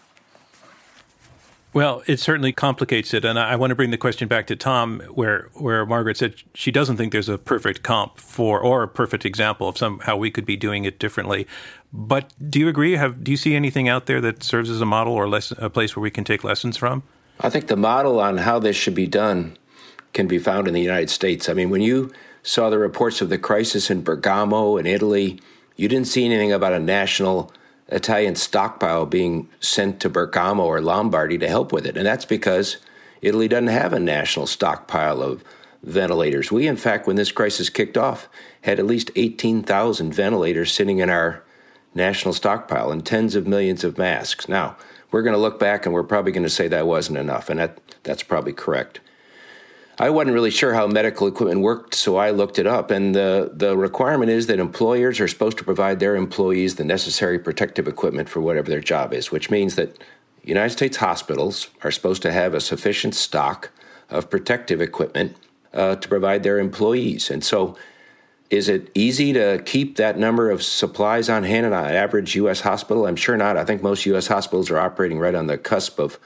Well, 1.74 2.02
it 2.06 2.20
certainly 2.20 2.52
complicates 2.52 3.14
it, 3.14 3.24
and 3.24 3.38
I 3.38 3.56
want 3.56 3.70
to 3.70 3.74
bring 3.74 3.90
the 3.90 3.96
question 3.96 4.28
back 4.28 4.46
to 4.48 4.56
Tom, 4.56 5.00
where 5.10 5.48
where 5.54 5.86
Margaret 5.86 6.18
said 6.18 6.34
she 6.54 6.70
doesn't 6.70 6.98
think 6.98 7.12
there's 7.12 7.30
a 7.30 7.38
perfect 7.38 7.82
comp 7.82 8.18
for 8.18 8.60
or 8.60 8.82
a 8.82 8.88
perfect 8.88 9.24
example 9.24 9.68
of 9.68 9.78
some 9.78 10.00
how 10.00 10.18
we 10.18 10.30
could 10.30 10.44
be 10.44 10.56
doing 10.56 10.84
it 10.84 10.98
differently. 10.98 11.46
But 11.90 12.34
do 12.50 12.58
you 12.60 12.68
agree? 12.68 12.96
Have 12.96 13.24
do 13.24 13.30
you 13.30 13.38
see 13.38 13.54
anything 13.54 13.88
out 13.88 14.04
there 14.04 14.20
that 14.20 14.42
serves 14.42 14.68
as 14.68 14.82
a 14.82 14.86
model 14.86 15.14
or 15.14 15.26
less, 15.26 15.50
a 15.56 15.70
place 15.70 15.96
where 15.96 16.02
we 16.02 16.10
can 16.10 16.24
take 16.24 16.44
lessons 16.44 16.76
from? 16.76 17.04
I 17.40 17.48
think 17.48 17.68
the 17.68 17.76
model 17.76 18.20
on 18.20 18.36
how 18.36 18.58
this 18.58 18.76
should 18.76 18.94
be 18.94 19.06
done 19.06 19.56
can 20.12 20.26
be 20.26 20.38
found 20.38 20.68
in 20.68 20.74
the 20.74 20.82
United 20.82 21.08
States. 21.08 21.48
I 21.48 21.54
mean, 21.54 21.70
when 21.70 21.80
you 21.80 22.12
saw 22.42 22.68
the 22.68 22.78
reports 22.78 23.22
of 23.22 23.30
the 23.30 23.38
crisis 23.38 23.90
in 23.90 24.02
Bergamo 24.02 24.76
in 24.76 24.84
Italy, 24.84 25.40
you 25.82 25.88
didn't 25.88 26.06
see 26.06 26.24
anything 26.24 26.52
about 26.52 26.72
a 26.72 26.78
national 26.78 27.52
Italian 27.88 28.36
stockpile 28.36 29.04
being 29.04 29.48
sent 29.58 29.98
to 29.98 30.08
Bergamo 30.08 30.62
or 30.62 30.80
Lombardy 30.80 31.38
to 31.38 31.48
help 31.48 31.72
with 31.72 31.86
it. 31.86 31.96
And 31.96 32.06
that's 32.06 32.24
because 32.24 32.76
Italy 33.20 33.48
doesn't 33.48 33.66
have 33.66 33.92
a 33.92 33.98
national 33.98 34.46
stockpile 34.46 35.20
of 35.20 35.42
ventilators. 35.82 36.52
We, 36.52 36.68
in 36.68 36.76
fact, 36.76 37.08
when 37.08 37.16
this 37.16 37.32
crisis 37.32 37.68
kicked 37.68 37.98
off, 37.98 38.28
had 38.60 38.78
at 38.78 38.86
least 38.86 39.10
18,000 39.16 40.14
ventilators 40.14 40.70
sitting 40.70 40.98
in 40.98 41.10
our 41.10 41.42
national 41.96 42.34
stockpile 42.34 42.92
and 42.92 43.04
tens 43.04 43.34
of 43.34 43.48
millions 43.48 43.82
of 43.82 43.98
masks. 43.98 44.48
Now, 44.48 44.76
we're 45.10 45.22
going 45.22 45.34
to 45.34 45.40
look 45.40 45.58
back 45.58 45.84
and 45.84 45.92
we're 45.92 46.04
probably 46.04 46.30
going 46.30 46.44
to 46.44 46.48
say 46.48 46.68
that 46.68 46.86
wasn't 46.86 47.18
enough, 47.18 47.50
and 47.50 47.58
that, 47.58 47.80
that's 48.04 48.22
probably 48.22 48.52
correct. 48.52 49.00
I 49.98 50.10
wasn't 50.10 50.34
really 50.34 50.50
sure 50.50 50.74
how 50.74 50.86
medical 50.86 51.26
equipment 51.26 51.60
worked, 51.60 51.94
so 51.94 52.16
I 52.16 52.30
looked 52.30 52.58
it 52.58 52.66
up. 52.66 52.90
And 52.90 53.14
the, 53.14 53.50
the 53.54 53.76
requirement 53.76 54.30
is 54.30 54.46
that 54.46 54.58
employers 54.58 55.20
are 55.20 55.28
supposed 55.28 55.58
to 55.58 55.64
provide 55.64 56.00
their 56.00 56.16
employees 56.16 56.76
the 56.76 56.84
necessary 56.84 57.38
protective 57.38 57.86
equipment 57.86 58.28
for 58.28 58.40
whatever 58.40 58.70
their 58.70 58.80
job 58.80 59.12
is, 59.12 59.30
which 59.30 59.50
means 59.50 59.74
that 59.76 59.98
United 60.42 60.70
States 60.70 60.96
hospitals 60.96 61.68
are 61.82 61.90
supposed 61.90 62.22
to 62.22 62.32
have 62.32 62.54
a 62.54 62.60
sufficient 62.60 63.14
stock 63.14 63.70
of 64.08 64.30
protective 64.30 64.80
equipment 64.80 65.36
uh, 65.74 65.96
to 65.96 66.08
provide 66.08 66.42
their 66.42 66.58
employees. 66.58 67.30
And 67.30 67.44
so 67.44 67.76
Is 68.52 68.68
it 68.68 68.90
easy 68.94 69.32
to 69.32 69.62
keep 69.64 69.96
that 69.96 70.18
number 70.18 70.50
of 70.50 70.62
supplies 70.62 71.30
on 71.30 71.42
hand 71.42 71.64
in 71.64 71.72
an 71.72 71.86
average 71.86 72.34
U.S. 72.36 72.60
hospital? 72.60 73.06
I'm 73.06 73.16
sure 73.16 73.38
not. 73.38 73.56
I 73.56 73.64
think 73.64 73.82
most 73.82 74.04
U.S. 74.04 74.26
hospitals 74.26 74.70
are 74.70 74.78
operating 74.78 75.18
right 75.18 75.34
on 75.34 75.46
the 75.46 75.56
cusp 75.56 75.98
of 75.98 76.18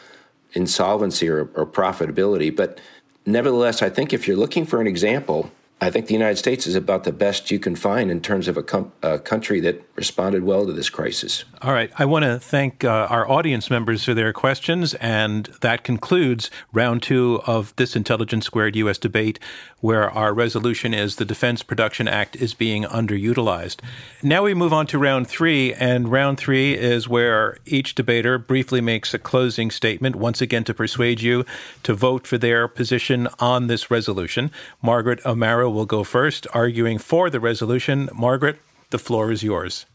insolvency 0.53 1.29
or, 1.29 1.43
or 1.55 1.65
profitability. 1.65 2.55
But 2.55 2.81
nevertheless, 3.27 3.83
I 3.83 3.91
think 3.91 4.13
if 4.13 4.27
you're 4.27 4.37
looking 4.37 4.65
for 4.65 4.81
an 4.81 4.87
example, 4.87 5.51
I 5.79 5.91
think 5.91 6.07
the 6.07 6.15
United 6.15 6.37
States 6.37 6.67
is 6.67 6.75
about 6.75 7.05
the 7.05 7.13
best 7.13 7.51
you 7.51 7.59
can 7.59 7.77
find 7.77 8.11
in 8.11 8.23
terms 8.23 8.49
of 8.49 8.57
a, 8.57 8.63
com- 8.63 8.93
a 9.03 9.19
country 9.19 9.61
that 9.61 9.83
responded 9.95 10.43
well 10.43 10.65
to 10.65 10.73
this 10.73 10.89
crisis. 10.89 11.45
All 11.61 11.73
right. 11.73 11.91
I 11.99 12.07
want 12.07 12.25
to 12.25 12.39
thank 12.39 12.83
uh, 12.83 13.07
our 13.11 13.31
audience 13.31 13.69
members 13.69 14.03
for 14.03 14.15
their 14.15 14.33
questions, 14.33 14.95
and 14.95 15.47
that 15.61 15.85
concludes 15.85 16.51
round 16.73 17.03
two 17.03 17.43
of 17.47 17.77
this 17.77 17.95
Intelligence 17.95 18.47
Squared 18.47 18.75
U.S. 18.77 18.97
debate, 18.97 19.39
where 19.81 20.11
our 20.11 20.33
resolution 20.33 20.95
is 20.95 21.17
the 21.17 21.27
Defense 21.27 21.63
Production 21.63 22.09
Act 22.09 22.37
is 22.37 22.55
being 22.55 22.85
underutilized. 22.85 23.81
Now 24.23 24.45
we 24.45 24.55
move 24.55 24.73
on 24.73 24.87
to 24.89 24.99
round 24.99 25.29
three, 25.29 25.75
and 25.75 26.11
round 26.11 26.39
three 26.39 26.73
is 26.75 27.07
where 27.07 27.59
each 27.67 27.95
debater 27.95 28.39
briefly 28.39 28.81
makes 28.81 29.13
a 29.13 29.19
closing 29.19 29.71
statement, 29.71 30.17
once 30.17 30.41
again 30.41 30.65
to 30.65 30.75
persuade 30.75 31.21
you 31.21 31.45
to 31.83 31.93
vote 31.93 32.27
for 32.27 32.39
their 32.39 32.67
position 32.67 33.29
on 33.39 33.67
this 33.67 33.91
resolution. 33.91 34.51
Margaret 34.81 35.21
O'Mara 35.27 35.66
will 35.71 35.87
go 35.87 36.05
first, 36.05 36.47
arguing 36.53 36.99
for 36.99 37.31
the 37.31 37.41
resolution. 37.41 38.09
Margaret, 38.15 38.59
the 38.91 38.99
floor 38.99 39.31
is 39.33 39.43
yours. 39.43 39.87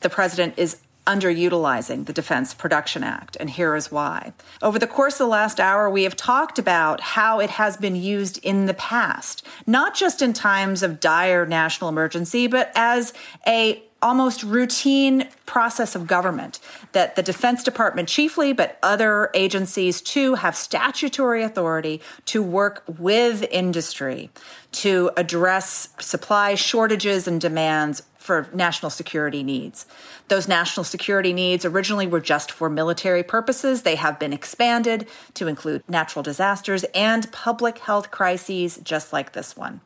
The 0.00 0.10
president 0.10 0.54
is 0.56 0.78
underutilizing 1.06 2.06
the 2.06 2.12
Defense 2.12 2.54
Production 2.54 3.02
Act, 3.02 3.36
and 3.40 3.50
here 3.50 3.74
is 3.74 3.90
why. 3.90 4.32
Over 4.62 4.78
the 4.78 4.86
course 4.86 5.14
of 5.14 5.26
the 5.26 5.26
last 5.26 5.58
hour, 5.58 5.90
we 5.90 6.04
have 6.04 6.16
talked 6.16 6.58
about 6.58 7.00
how 7.00 7.40
it 7.40 7.50
has 7.50 7.76
been 7.76 7.96
used 7.96 8.38
in 8.44 8.66
the 8.66 8.74
past, 8.74 9.44
not 9.66 9.94
just 9.94 10.22
in 10.22 10.32
times 10.32 10.82
of 10.82 11.00
dire 11.00 11.44
national 11.44 11.88
emergency, 11.88 12.46
but 12.46 12.70
as 12.76 13.12
a 13.46 13.82
almost 14.00 14.42
routine 14.42 15.28
process 15.46 15.94
of 15.94 16.06
government 16.06 16.58
that 16.90 17.14
the 17.14 17.22
Defense 17.22 17.62
Department 17.62 18.08
chiefly, 18.08 18.52
but 18.52 18.78
other 18.82 19.30
agencies 19.32 20.00
too, 20.02 20.34
have 20.34 20.56
statutory 20.56 21.42
authority 21.42 22.00
to 22.26 22.42
work 22.42 22.82
with 22.98 23.44
industry 23.50 24.28
to 24.72 25.10
address 25.16 25.88
supply 26.00 26.54
shortages 26.54 27.28
and 27.28 27.40
demands 27.40 28.02
for 28.16 28.48
national 28.54 28.90
security 28.90 29.42
needs. 29.42 29.84
Those 30.28 30.48
national 30.48 30.84
security 30.84 31.32
needs 31.32 31.64
originally 31.64 32.06
were 32.06 32.20
just 32.20 32.52
for 32.52 32.70
military 32.70 33.22
purposes. 33.22 33.82
They 33.82 33.96
have 33.96 34.18
been 34.18 34.32
expanded 34.32 35.08
to 35.34 35.48
include 35.48 35.82
natural 35.88 36.22
disasters 36.22 36.84
and 36.94 37.30
public 37.32 37.78
health 37.78 38.10
crises, 38.10 38.78
just 38.82 39.12
like 39.12 39.32
this 39.32 39.56
one. 39.56 39.80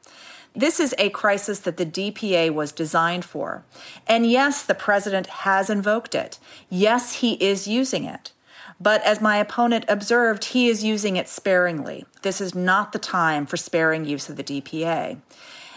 This 0.55 0.81
is 0.81 0.95
a 0.99 1.11
crisis 1.11 1.61
that 1.61 1.77
the 1.77 1.85
DPA 1.85 2.51
was 2.51 2.73
designed 2.73 3.25
for. 3.25 3.65
And 4.07 4.31
yes, 4.31 4.63
the 4.63 4.75
president 4.75 5.27
has 5.27 5.69
invoked 5.69 6.15
it. 6.15 6.39
Yes, 6.71 7.17
he 7.17 7.35
is 7.35 7.69
using 7.69 8.05
it. 8.05 8.33
But 8.81 9.03
as 9.03 9.21
my 9.21 9.39
opponent 9.39 9.85
observed, 9.89 10.47
he 10.47 10.69
is 10.69 10.85
using 10.85 11.17
it 11.17 11.29
sparingly. 11.29 12.05
This 12.23 12.41
is 12.41 12.55
not 12.55 12.93
the 12.93 12.99
time 12.99 13.47
for 13.47 13.57
sparing 13.57 14.05
use 14.05 14.29
of 14.29 14.37
the 14.37 14.45
DPA. 14.45 15.19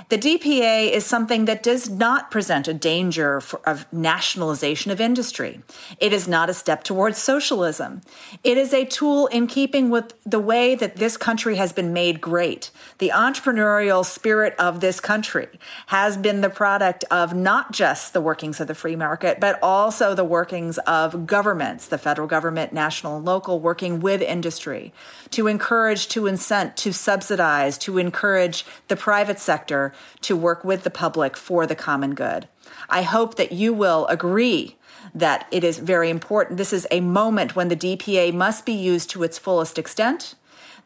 The 0.08 0.18
DPA 0.18 0.90
is 0.92 1.06
something 1.06 1.46
that 1.46 1.62
does 1.62 1.90
not 1.90 2.32
present 2.32 2.68
a 2.68 2.74
danger 2.74 3.42
for, 3.42 3.60
of 3.66 3.92
nationalization 3.92 4.92
of 4.92 5.02
industry. 5.02 5.62
It 6.00 6.14
is 6.14 6.28
not 6.28 6.50
a 6.50 6.54
step 6.54 6.84
towards 6.84 7.18
socialism. 7.18 8.02
It 8.44 8.58
is 8.58 8.74
a 8.74 8.86
tool 8.86 9.28
in 9.28 9.48
keeping 9.48 9.90
with 9.90 10.14
the 10.26 10.40
way 10.40 10.76
that 10.76 10.96
this 10.96 11.18
country 11.18 11.58
has 11.58 11.74
been 11.74 11.92
made 11.92 12.22
great. 12.22 12.72
The 13.00 13.12
entrepreneurial 13.14 14.06
spirit 14.06 14.56
of 14.58 14.80
this 14.80 15.02
country 15.02 15.50
has 15.88 16.16
been 16.16 16.42
the 16.42 16.50
product 16.50 17.04
of 17.12 17.34
not 17.36 17.74
just 17.74 18.14
the 18.14 18.22
workings 18.22 18.62
of 18.62 18.68
the 18.68 18.76
free 18.76 18.96
market, 18.96 19.40
but 19.40 19.60
also 19.62 20.16
the 20.16 20.24
workings 20.24 20.78
of 20.80 21.28
governments, 21.28 21.88
the 21.88 21.98
federal 21.98 22.28
government, 22.28 22.72
national 22.72 23.18
and 23.18 23.26
local, 23.26 23.60
working 23.60 24.00
with 24.00 24.22
industry 24.22 24.94
to 25.32 25.48
encourage, 25.48 26.08
to 26.10 26.28
incent, 26.28 26.76
to 26.78 26.94
subsidize, 26.94 27.78
to 27.80 27.98
encourage 27.98 28.66
the 28.88 28.96
private 28.96 29.40
sector 29.40 29.89
to 30.22 30.36
work 30.36 30.64
with 30.64 30.84
the 30.84 30.90
public 30.90 31.36
for 31.38 31.66
the 31.66 31.76
common 31.76 32.16
good. 32.16 32.48
I 32.90 33.02
hope 33.04 33.36
that 33.36 33.52
you 33.52 33.74
will 33.74 34.06
agree 34.08 34.78
that 35.14 35.48
it 35.52 35.64
is 35.64 35.80
very 35.80 36.10
important. 36.10 36.58
This 36.58 36.74
is 36.74 36.88
a 36.92 37.02
moment 37.02 37.56
when 37.56 37.70
the 37.70 37.76
DPA 37.76 38.34
must 38.34 38.66
be 38.66 38.74
used 38.74 39.10
to 39.12 39.24
its 39.24 39.38
fullest 39.38 39.78
extent. 39.78 40.36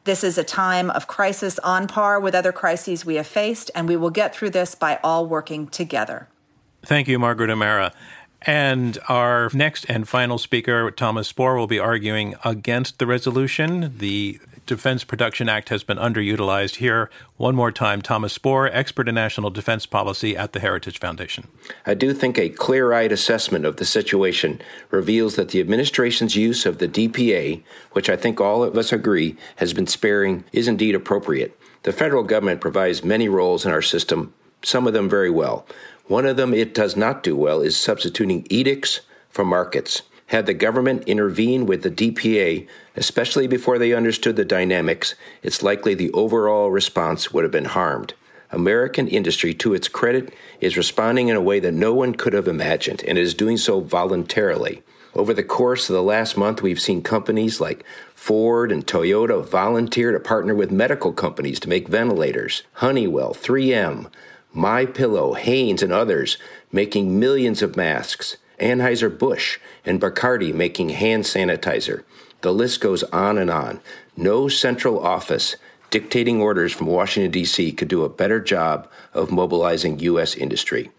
This 0.06 0.24
is 0.24 0.38
a 0.38 0.44
time 0.44 0.90
of 0.90 1.08
crisis 1.08 1.60
on 1.60 1.88
par 1.88 2.20
with 2.20 2.36
other 2.36 2.52
crises 2.52 3.06
we 3.06 3.16
have 3.16 3.28
faced, 3.28 3.72
and 3.74 3.88
we 3.88 3.96
will 3.96 4.10
get 4.10 4.36
through 4.36 4.50
this 4.50 4.76
by 4.76 5.00
all 5.04 5.26
working 5.26 5.68
together. 5.68 6.28
Thank 6.82 7.08
you, 7.08 7.18
Margaret 7.18 7.50
O'Mara. 7.50 7.94
And 8.42 8.98
our 9.08 9.50
next 9.54 9.86
and 9.88 10.06
final 10.08 10.38
speaker, 10.38 10.92
Thomas 10.92 11.32
Spoehr, 11.32 11.56
will 11.58 11.68
be 11.68 11.80
arguing 11.80 12.36
against 12.44 13.00
the 13.00 13.08
resolution. 13.08 13.98
The 13.98 14.40
Defense 14.66 15.04
Production 15.04 15.50
Act 15.50 15.70
has 15.70 15.84
been 15.84 15.98
underutilized. 15.98 16.76
Here, 16.76 17.10
one 17.36 17.54
more 17.54 17.72
time, 17.72 18.02
Thomas 18.02 18.38
Spoehr, 18.38 18.70
expert 18.72 19.10
in 19.10 19.16
national 19.16 19.50
defense 19.50 19.86
policy 19.86 20.38
at 20.38 20.54
the 20.54 20.62
Heritage 20.62 21.00
Foundation. 21.00 21.48
I 21.86 21.94
do 21.94 22.14
think 22.14 22.38
a 22.38 22.50
clear 22.50 22.94
eyed 22.94 23.12
assessment 23.12 23.66
of 23.66 23.76
the 23.76 23.86
situation 23.86 24.62
reveals 24.90 25.36
that 25.36 25.50
the 25.50 25.60
administration's 25.60 26.38
use 26.38 26.66
of 26.66 26.78
the 26.78 26.88
DPA, 26.88 27.62
which 27.92 28.10
I 28.10 28.16
think 28.16 28.40
all 28.40 28.64
of 28.64 28.78
us 28.78 28.94
agree 28.94 29.36
has 29.58 29.74
been 29.74 29.88
sparing, 29.88 30.46
is 30.54 30.70
indeed 30.70 30.96
appropriate. 30.96 31.60
The 31.84 31.92
federal 31.92 32.24
government 32.24 32.62
provides 32.62 33.04
many 33.04 33.28
roles 33.28 33.66
in 33.66 33.74
our 33.74 33.82
system, 33.82 34.34
some 34.64 34.88
of 34.88 34.94
them 34.94 35.10
very 35.10 35.30
well. 35.30 35.66
One 36.08 36.26
of 36.26 36.38
them 36.38 36.54
it 36.54 36.74
does 36.74 36.96
not 36.96 37.24
do 37.24 37.36
well 37.36 37.62
is 37.62 37.76
substituting 37.76 38.48
edicts 38.50 39.02
for 39.30 39.44
markets. 39.44 40.04
Had 40.34 40.48
the 40.48 40.56
government 40.56 41.04
intervened 41.04 41.70
with 41.70 41.84
the 41.84 41.92
DPA, 41.92 42.68
especially 42.96 43.46
before 43.46 43.78
they 43.78 43.94
understood 43.94 44.36
the 44.36 44.44
dynamics, 44.44 45.14
it's 45.44 45.62
likely 45.62 45.94
the 45.94 46.10
overall 46.12 46.72
response 46.72 47.32
would 47.32 47.44
have 47.44 47.52
been 47.52 47.66
harmed. 47.66 48.16
American 48.50 49.08
industry, 49.08 49.54
to 49.54 49.76
its 49.76 49.88
credit, 49.88 50.34
is 50.60 50.76
responding 50.76 51.28
in 51.28 51.36
a 51.36 51.42
way 51.42 51.60
that 51.60 51.76
no 51.76 51.94
one 51.94 52.16
could 52.16 52.34
have 52.34 52.48
imagined, 52.48 53.04
and 53.08 53.20
is 53.20 53.36
doing 53.36 53.58
so 53.58 53.80
voluntarily. 53.80 54.82
Over 55.14 55.36
the 55.36 55.44
course 55.44 55.88
of 55.88 55.94
the 55.94 56.02
last 56.02 56.36
month, 56.36 56.64
we've 56.64 56.82
seen 56.82 57.04
companies 57.04 57.62
like 57.62 57.86
Ford 58.16 58.72
and 58.72 58.88
Toyota 58.88 59.46
volunteer 59.46 60.12
to 60.14 60.20
partner 60.20 60.56
with 60.56 60.72
medical 60.72 61.14
companies 61.14 61.60
to 61.60 61.70
make 61.70 61.88
ventilators. 61.88 62.64
Honeywell, 62.78 63.36
3M, 63.36 64.10
My 64.52 64.88
Pillow, 64.88 65.34
Hanes, 65.34 65.84
and 65.84 65.94
others 65.94 66.40
making 66.72 67.20
millions 67.20 67.62
of 67.62 67.78
masks. 67.78 68.38
Anheuser-Busch, 68.64 69.60
and 69.86 70.02
Bacardi 70.02 70.54
making 70.54 70.90
hand 70.90 71.26
sanitizer. 71.26 72.04
The 72.42 72.54
list 72.54 72.82
goes 72.82 73.04
on 73.04 73.38
and 73.38 73.50
on. 73.50 73.82
No 74.18 74.48
central 74.48 75.00
office 75.00 75.56
dictating 75.90 76.42
orders 76.42 76.74
from 76.74 76.88
Washington, 76.88 77.32
D.C. 77.32 77.72
could 77.74 77.88
do 77.88 78.04
a 78.04 78.10
better 78.10 78.40
job 78.40 78.90
of 79.14 79.32
mobilizing 79.32 80.00
U.S. 80.00 80.34
industry. 80.34 80.90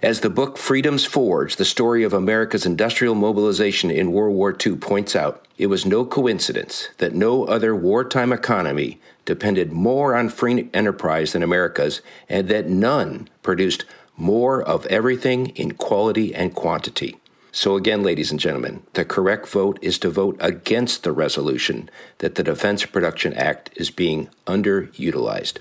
As 0.00 0.20
the 0.20 0.30
book 0.30 0.58
Freedom's 0.58 1.04
Forge, 1.04 1.56
the 1.56 1.64
story 1.64 2.04
of 2.04 2.12
America's 2.12 2.66
industrial 2.66 3.14
mobilization 3.14 3.90
in 3.90 4.12
World 4.12 4.36
War 4.36 4.54
II 4.54 4.76
points 4.76 5.16
out, 5.16 5.44
it 5.56 5.66
was 5.68 5.86
no 5.86 6.04
coincidence 6.04 6.90
that 6.98 7.14
no 7.14 7.44
other 7.44 7.74
wartime 7.74 8.32
economy 8.32 9.00
depended 9.24 9.72
more 9.72 10.14
on 10.14 10.28
free 10.28 10.68
enterprise 10.74 11.32
than 11.32 11.42
America's, 11.42 12.02
and 12.28 12.48
that 12.48 12.68
none 12.68 13.28
produced 13.42 13.84
more 14.16 14.62
of 14.62 14.86
everything 14.86 15.48
in 15.50 15.72
quality 15.72 16.34
and 16.34 16.54
quantity. 16.54 17.16
So, 17.52 17.76
again, 17.76 18.02
ladies 18.02 18.32
and 18.32 18.40
gentlemen, 18.40 18.82
the 18.94 19.04
correct 19.04 19.48
vote 19.48 19.78
is 19.80 19.96
to 20.00 20.10
vote 20.10 20.36
against 20.40 21.04
the 21.04 21.12
resolution 21.12 21.88
that 22.18 22.34
the 22.34 22.42
Defense 22.42 22.84
Production 22.84 23.32
Act 23.34 23.70
is 23.76 23.90
being 23.90 24.28
underutilized. 24.46 25.58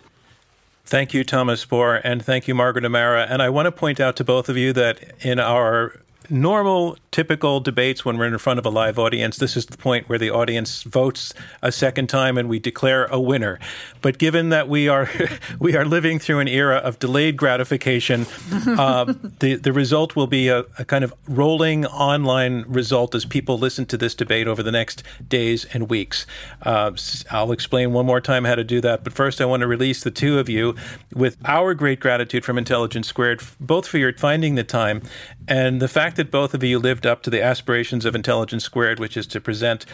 Thank 0.85 1.13
you, 1.13 1.23
Thomas 1.23 1.63
Spoehr, 1.65 2.01
and 2.03 2.25
thank 2.25 2.47
you, 2.47 2.55
Margaret 2.55 2.83
O'Mara. 2.83 3.27
And 3.29 3.41
I 3.41 3.49
want 3.49 3.67
to 3.67 3.71
point 3.71 3.99
out 3.99 4.15
to 4.17 4.23
both 4.23 4.49
of 4.49 4.57
you 4.57 4.73
that 4.73 5.23
in 5.23 5.39
our 5.39 6.01
normal, 6.29 6.97
typical 7.11 7.59
debates 7.59 8.03
when 8.03 8.17
we're 8.17 8.25
in 8.25 8.37
front 8.37 8.59
of 8.59 8.65
a 8.65 8.69
live 8.69 8.97
audience, 8.97 9.37
this 9.37 9.55
is 9.55 9.65
the 9.65 9.77
point 9.77 10.09
where 10.09 10.17
the 10.17 10.29
audience 10.29 10.83
votes 10.83 11.33
a 11.61 11.71
second 11.71 12.07
time 12.07 12.37
and 12.37 12.49
we 12.49 12.59
declare 12.59 13.05
a 13.05 13.19
winner. 13.19 13.59
But 14.01 14.17
given 14.17 14.49
that 14.49 14.67
we 14.67 14.87
are 14.87 15.09
we 15.59 15.75
are 15.75 15.85
living 15.85 16.19
through 16.19 16.39
an 16.39 16.47
era 16.47 16.77
of 16.77 16.99
delayed 16.99 17.37
gratification, 17.37 18.25
uh, 18.67 19.13
the 19.39 19.55
the 19.55 19.73
result 19.73 20.15
will 20.15 20.27
be 20.27 20.47
a, 20.47 20.65
a, 20.77 20.85
kind 20.85 21.03
of 21.03 21.13
rolling 21.27 21.85
online 21.85 22.65
result 22.67 23.13
as 23.15 23.25
people 23.25 23.57
listen 23.57 23.85
to 23.87 23.97
this 23.97 24.15
debate 24.15 24.47
over 24.47 24.63
the 24.63 24.71
next 24.71 25.03
days 25.27 25.65
and 25.73 25.89
weeks. 25.89 26.25
Uh, 26.61 26.91
I'll 27.31 27.51
explain 27.51 27.93
one 27.93 28.05
more 28.05 28.21
time 28.21 28.45
how 28.45 28.55
to 28.55 28.63
do 28.63 28.81
that. 28.81 29.03
But 29.03 29.13
first, 29.13 29.41
I 29.41 29.45
want 29.45 29.61
to 29.61 29.67
release 29.67 30.03
the 30.03 30.11
two 30.11 30.39
of 30.39 30.49
you 30.49 30.75
with 31.13 31.37
our 31.45 31.73
great 31.73 31.99
gratitude 31.99 32.45
from 32.45 32.57
Intelligence 32.57 33.07
Squared, 33.07 33.41
both 33.59 33.87
for 33.87 33.97
your 33.97 34.13
finding 34.13 34.55
the 34.55 34.63
time 34.63 35.01
and 35.47 35.81
the 35.81 35.87
fact 35.87 36.15
that 36.17 36.31
both 36.31 36.53
of 36.53 36.63
you 36.63 36.79
lived 36.79 37.05
up 37.05 37.21
to 37.23 37.29
the 37.29 37.41
aspirations 37.41 38.05
of 38.05 38.15
Intelligence 38.15 38.63
Squared, 38.63 38.99
which 38.99 39.17
is 39.17 39.27
to 39.27 39.41
present 39.41 39.85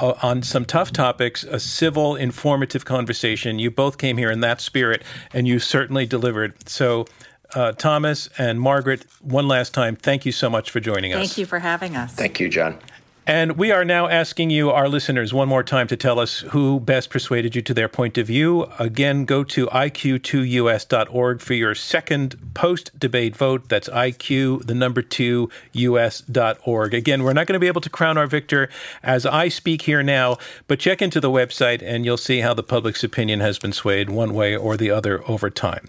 uh, 0.00 0.14
on 0.22 0.42
some 0.42 0.64
tough 0.64 0.92
topics 0.92 1.44
a 1.44 1.60
civil, 1.60 2.16
informative 2.16 2.84
conversation. 2.84 3.58
You 3.58 3.70
both 3.70 3.98
came 3.98 4.16
here 4.16 4.30
in 4.30 4.40
that 4.40 4.60
spirit, 4.60 5.02
and 5.32 5.46
you 5.46 5.58
certainly 5.58 6.06
delivered. 6.06 6.68
So, 6.68 7.06
uh, 7.54 7.72
Thomas 7.72 8.28
and 8.38 8.60
Margaret, 8.60 9.06
one 9.20 9.46
last 9.48 9.72
time, 9.72 9.96
thank 9.96 10.26
you 10.26 10.32
so 10.32 10.50
much 10.50 10.70
for 10.70 10.80
joining 10.80 11.12
us. 11.12 11.18
Thank 11.18 11.38
you 11.38 11.46
for 11.46 11.60
having 11.60 11.96
us. 11.96 12.12
Thank 12.14 12.40
you, 12.40 12.48
John. 12.48 12.78
And 13.28 13.56
we 13.56 13.72
are 13.72 13.84
now 13.84 14.06
asking 14.06 14.50
you, 14.50 14.70
our 14.70 14.88
listeners, 14.88 15.34
one 15.34 15.48
more 15.48 15.64
time 15.64 15.88
to 15.88 15.96
tell 15.96 16.20
us 16.20 16.40
who 16.50 16.78
best 16.78 17.10
persuaded 17.10 17.56
you 17.56 17.62
to 17.62 17.74
their 17.74 17.88
point 17.88 18.16
of 18.18 18.28
view. 18.28 18.70
Again, 18.78 19.24
go 19.24 19.42
to 19.42 19.66
iq2us.org 19.66 21.40
for 21.40 21.54
your 21.54 21.74
second 21.74 22.52
post 22.54 22.96
debate 22.96 23.36
vote. 23.36 23.68
That's 23.68 23.88
iq, 23.88 24.64
the 24.64 24.74
number 24.76 25.02
two, 25.02 25.50
us.org. 25.74 26.94
Again, 26.94 27.24
we're 27.24 27.32
not 27.32 27.48
going 27.48 27.54
to 27.54 27.58
be 27.58 27.66
able 27.66 27.80
to 27.80 27.90
crown 27.90 28.16
our 28.16 28.28
victor 28.28 28.68
as 29.02 29.26
I 29.26 29.48
speak 29.48 29.82
here 29.82 30.04
now, 30.04 30.38
but 30.68 30.78
check 30.78 31.02
into 31.02 31.20
the 31.20 31.30
website 31.30 31.82
and 31.82 32.04
you'll 32.04 32.16
see 32.18 32.42
how 32.42 32.54
the 32.54 32.62
public's 32.62 33.02
opinion 33.02 33.40
has 33.40 33.58
been 33.58 33.72
swayed 33.72 34.08
one 34.08 34.34
way 34.34 34.54
or 34.54 34.76
the 34.76 34.92
other 34.92 35.28
over 35.28 35.50
time. 35.50 35.88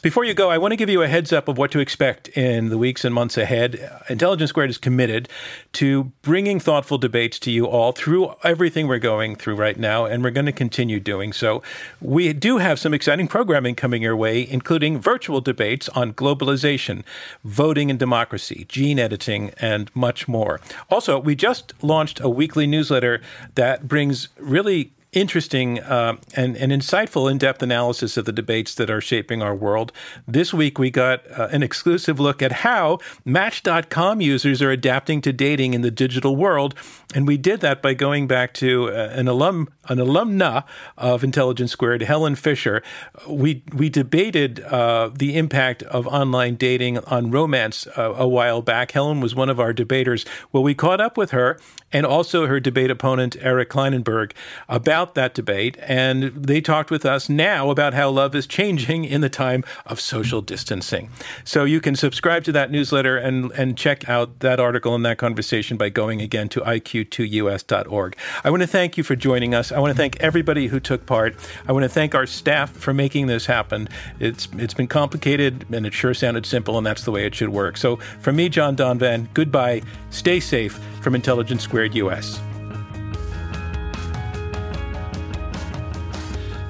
Before 0.00 0.24
you 0.24 0.32
go, 0.32 0.48
I 0.50 0.58
want 0.58 0.72
to 0.72 0.76
give 0.76 0.88
you 0.88 1.02
a 1.02 1.08
heads 1.08 1.32
up 1.32 1.48
of 1.48 1.58
what 1.58 1.70
to 1.72 1.80
expect 1.80 2.28
in 2.28 2.70
the 2.70 2.78
weeks 2.78 3.04
and 3.04 3.14
months 3.14 3.36
ahead. 3.36 3.90
Intelligence 4.08 4.48
Squared 4.48 4.70
is 4.70 4.78
committed 4.78 5.28
to 5.74 6.12
bringing 6.22 6.58
thoughtful 6.58 6.96
debates 6.96 7.38
to 7.40 7.50
you 7.50 7.66
all 7.66 7.92
through 7.92 8.34
everything 8.42 8.88
we're 8.88 8.98
going 8.98 9.36
through 9.36 9.56
right 9.56 9.78
now, 9.78 10.06
and 10.06 10.24
we're 10.24 10.30
going 10.30 10.46
to 10.46 10.52
continue 10.52 10.98
doing 10.98 11.32
so. 11.32 11.62
We 12.00 12.32
do 12.32 12.58
have 12.58 12.78
some 12.78 12.94
exciting 12.94 13.28
programming 13.28 13.74
coming 13.74 14.02
your 14.02 14.16
way, 14.16 14.48
including 14.48 14.98
virtual 14.98 15.40
debates 15.40 15.88
on 15.90 16.14
globalization, 16.14 17.02
voting 17.44 17.90
and 17.90 17.98
democracy, 17.98 18.64
gene 18.68 18.98
editing, 18.98 19.52
and 19.58 19.94
much 19.94 20.26
more. 20.26 20.60
Also, 20.90 21.18
we 21.18 21.34
just 21.34 21.74
launched 21.82 22.20
a 22.20 22.30
weekly 22.30 22.66
newsletter 22.66 23.20
that 23.56 23.88
brings 23.88 24.28
really 24.38 24.92
interesting 25.12 25.78
uh, 25.80 26.16
and, 26.34 26.56
and 26.56 26.72
insightful 26.72 27.30
in 27.30 27.38
depth 27.38 27.62
analysis 27.62 28.16
of 28.16 28.24
the 28.24 28.32
debates 28.32 28.74
that 28.74 28.90
are 28.90 29.00
shaping 29.00 29.42
our 29.42 29.54
world. 29.54 29.92
This 30.26 30.54
week, 30.54 30.78
we 30.78 30.90
got 30.90 31.30
uh, 31.30 31.48
an 31.52 31.62
exclusive 31.62 32.18
look 32.18 32.42
at 32.42 32.52
how 32.52 32.98
Match.com 33.24 34.20
users 34.20 34.62
are 34.62 34.70
adapting 34.70 35.20
to 35.22 35.32
dating 35.32 35.74
in 35.74 35.82
the 35.82 35.90
digital 35.90 36.34
world. 36.34 36.74
And 37.14 37.26
we 37.26 37.36
did 37.36 37.60
that 37.60 37.82
by 37.82 37.94
going 37.94 38.26
back 38.26 38.54
to 38.54 38.88
uh, 38.88 39.10
an 39.12 39.28
alum, 39.28 39.68
an 39.88 39.98
alumna 39.98 40.64
of 40.96 41.22
Intelligence 41.22 41.72
Squared, 41.72 42.02
Helen 42.02 42.34
Fisher. 42.34 42.82
We, 43.28 43.62
we 43.72 43.90
debated 43.90 44.60
uh, 44.60 45.10
the 45.14 45.36
impact 45.36 45.82
of 45.84 46.06
online 46.06 46.54
dating 46.54 46.98
on 46.98 47.30
romance 47.30 47.86
uh, 47.98 48.14
a 48.16 48.26
while 48.26 48.62
back. 48.62 48.92
Helen 48.92 49.20
was 49.20 49.34
one 49.34 49.50
of 49.50 49.60
our 49.60 49.72
debaters. 49.72 50.24
Well, 50.52 50.62
we 50.62 50.74
caught 50.74 51.00
up 51.00 51.16
with 51.18 51.32
her 51.32 51.58
and 51.92 52.06
also 52.06 52.46
her 52.46 52.58
debate 52.58 52.90
opponent, 52.90 53.36
Eric 53.40 53.70
Klinenberg 53.70 54.32
about 54.68 55.14
that 55.14 55.34
debate. 55.34 55.76
And 55.82 56.24
they 56.34 56.60
talked 56.60 56.90
with 56.90 57.04
us 57.04 57.28
now 57.28 57.70
about 57.70 57.92
how 57.94 58.08
love 58.10 58.34
is 58.34 58.46
changing 58.46 59.04
in 59.04 59.20
the 59.20 59.28
time 59.28 59.64
of 59.84 60.00
social 60.00 60.40
distancing. 60.40 61.10
So 61.44 61.64
you 61.64 61.80
can 61.80 61.94
subscribe 61.94 62.44
to 62.44 62.52
that 62.52 62.70
newsletter 62.70 63.16
and, 63.18 63.52
and 63.52 63.76
check 63.76 64.08
out 64.08 64.40
that 64.40 64.58
article 64.58 64.94
and 64.94 65.04
that 65.04 65.18
conversation 65.18 65.76
by 65.76 65.90
going 65.90 66.22
again 66.22 66.48
to 66.50 66.64
iq2us.org. 67.04 68.16
I 68.44 68.50
want 68.50 68.62
to 68.62 68.66
thank 68.66 68.96
you 68.96 69.02
for 69.04 69.16
joining 69.16 69.54
us. 69.54 69.72
I 69.72 69.78
want 69.78 69.90
to 69.92 69.96
thank 69.96 70.16
everybody 70.20 70.66
who 70.66 70.80
took 70.80 71.06
part. 71.06 71.36
I 71.66 71.72
want 71.72 71.84
to 71.84 71.88
thank 71.88 72.14
our 72.14 72.26
staff 72.26 72.70
for 72.70 72.94
making 72.94 73.26
this 73.26 73.46
happen. 73.46 73.88
It's, 74.20 74.48
it's 74.58 74.74
been 74.74 74.88
complicated 74.88 75.66
and 75.72 75.86
it 75.86 75.94
sure 75.94 76.14
sounded 76.14 76.46
simple, 76.46 76.78
and 76.78 76.86
that's 76.86 77.04
the 77.04 77.10
way 77.10 77.26
it 77.26 77.34
should 77.34 77.50
work. 77.50 77.76
So 77.76 77.96
from 78.20 78.36
me, 78.36 78.48
John 78.48 78.76
Donvan, 78.76 79.32
goodbye. 79.34 79.82
Stay 80.10 80.40
safe 80.40 80.78
from 81.00 81.14
Intelligence 81.14 81.62
Squared 81.62 81.94
US. 81.94 82.40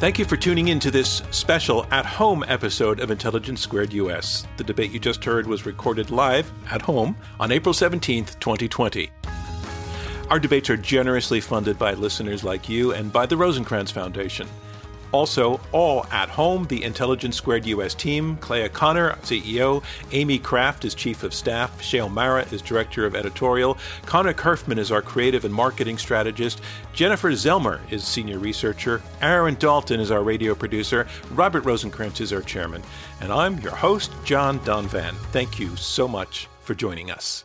Thank 0.02 0.18
you 0.18 0.24
for 0.24 0.36
tuning 0.36 0.66
in 0.66 0.80
to 0.80 0.90
this 0.90 1.22
special 1.30 1.86
at 1.92 2.04
home 2.04 2.44
episode 2.48 2.98
of 2.98 3.12
Intelligence 3.12 3.60
Squared 3.60 3.92
US. 3.92 4.44
The 4.56 4.64
debate 4.64 4.90
you 4.90 4.98
just 4.98 5.24
heard 5.24 5.46
was 5.46 5.64
recorded 5.64 6.10
live 6.10 6.50
at 6.72 6.82
home 6.82 7.16
on 7.38 7.52
April 7.52 7.72
17th, 7.72 8.40
2020. 8.40 9.12
Our 10.30 10.38
debates 10.40 10.70
are 10.70 10.76
generously 10.76 11.40
funded 11.40 11.78
by 11.78 11.94
listeners 11.94 12.42
like 12.42 12.68
you 12.68 12.92
and 12.92 13.12
by 13.12 13.26
the 13.26 13.36
Rosenkranz 13.36 13.92
Foundation. 13.92 14.48
Also, 15.12 15.60
all 15.72 16.06
at 16.10 16.30
home, 16.30 16.66
the 16.68 16.82
Intelligence 16.82 17.36
Squared 17.36 17.66
US 17.66 17.94
team, 17.94 18.38
Clea 18.38 18.70
Conner, 18.70 19.12
CEO, 19.22 19.84
Amy 20.12 20.38
Kraft 20.38 20.86
is 20.86 20.94
Chief 20.94 21.22
of 21.22 21.34
Staff, 21.34 21.82
Shail 21.82 22.10
Mara 22.10 22.46
is 22.50 22.62
Director 22.62 23.04
of 23.04 23.14
Editorial, 23.14 23.76
Connor 24.06 24.32
Kerfman 24.32 24.78
is 24.78 24.90
our 24.90 25.02
Creative 25.02 25.44
and 25.44 25.52
Marketing 25.52 25.98
Strategist, 25.98 26.62
Jennifer 26.94 27.30
Zelmer 27.32 27.80
is 27.92 28.04
Senior 28.04 28.38
Researcher, 28.38 29.02
Aaron 29.20 29.56
Dalton 29.56 30.00
is 30.00 30.10
our 30.10 30.22
Radio 30.22 30.54
Producer, 30.54 31.06
Robert 31.32 31.64
Rosenkranz 31.64 32.22
is 32.22 32.32
our 32.32 32.40
Chairman, 32.40 32.82
and 33.20 33.30
I'm 33.30 33.60
your 33.60 33.76
host, 33.76 34.12
John 34.24 34.60
Donvan. 34.60 35.14
Thank 35.30 35.58
you 35.60 35.76
so 35.76 36.08
much 36.08 36.48
for 36.62 36.74
joining 36.74 37.10
us. 37.10 37.44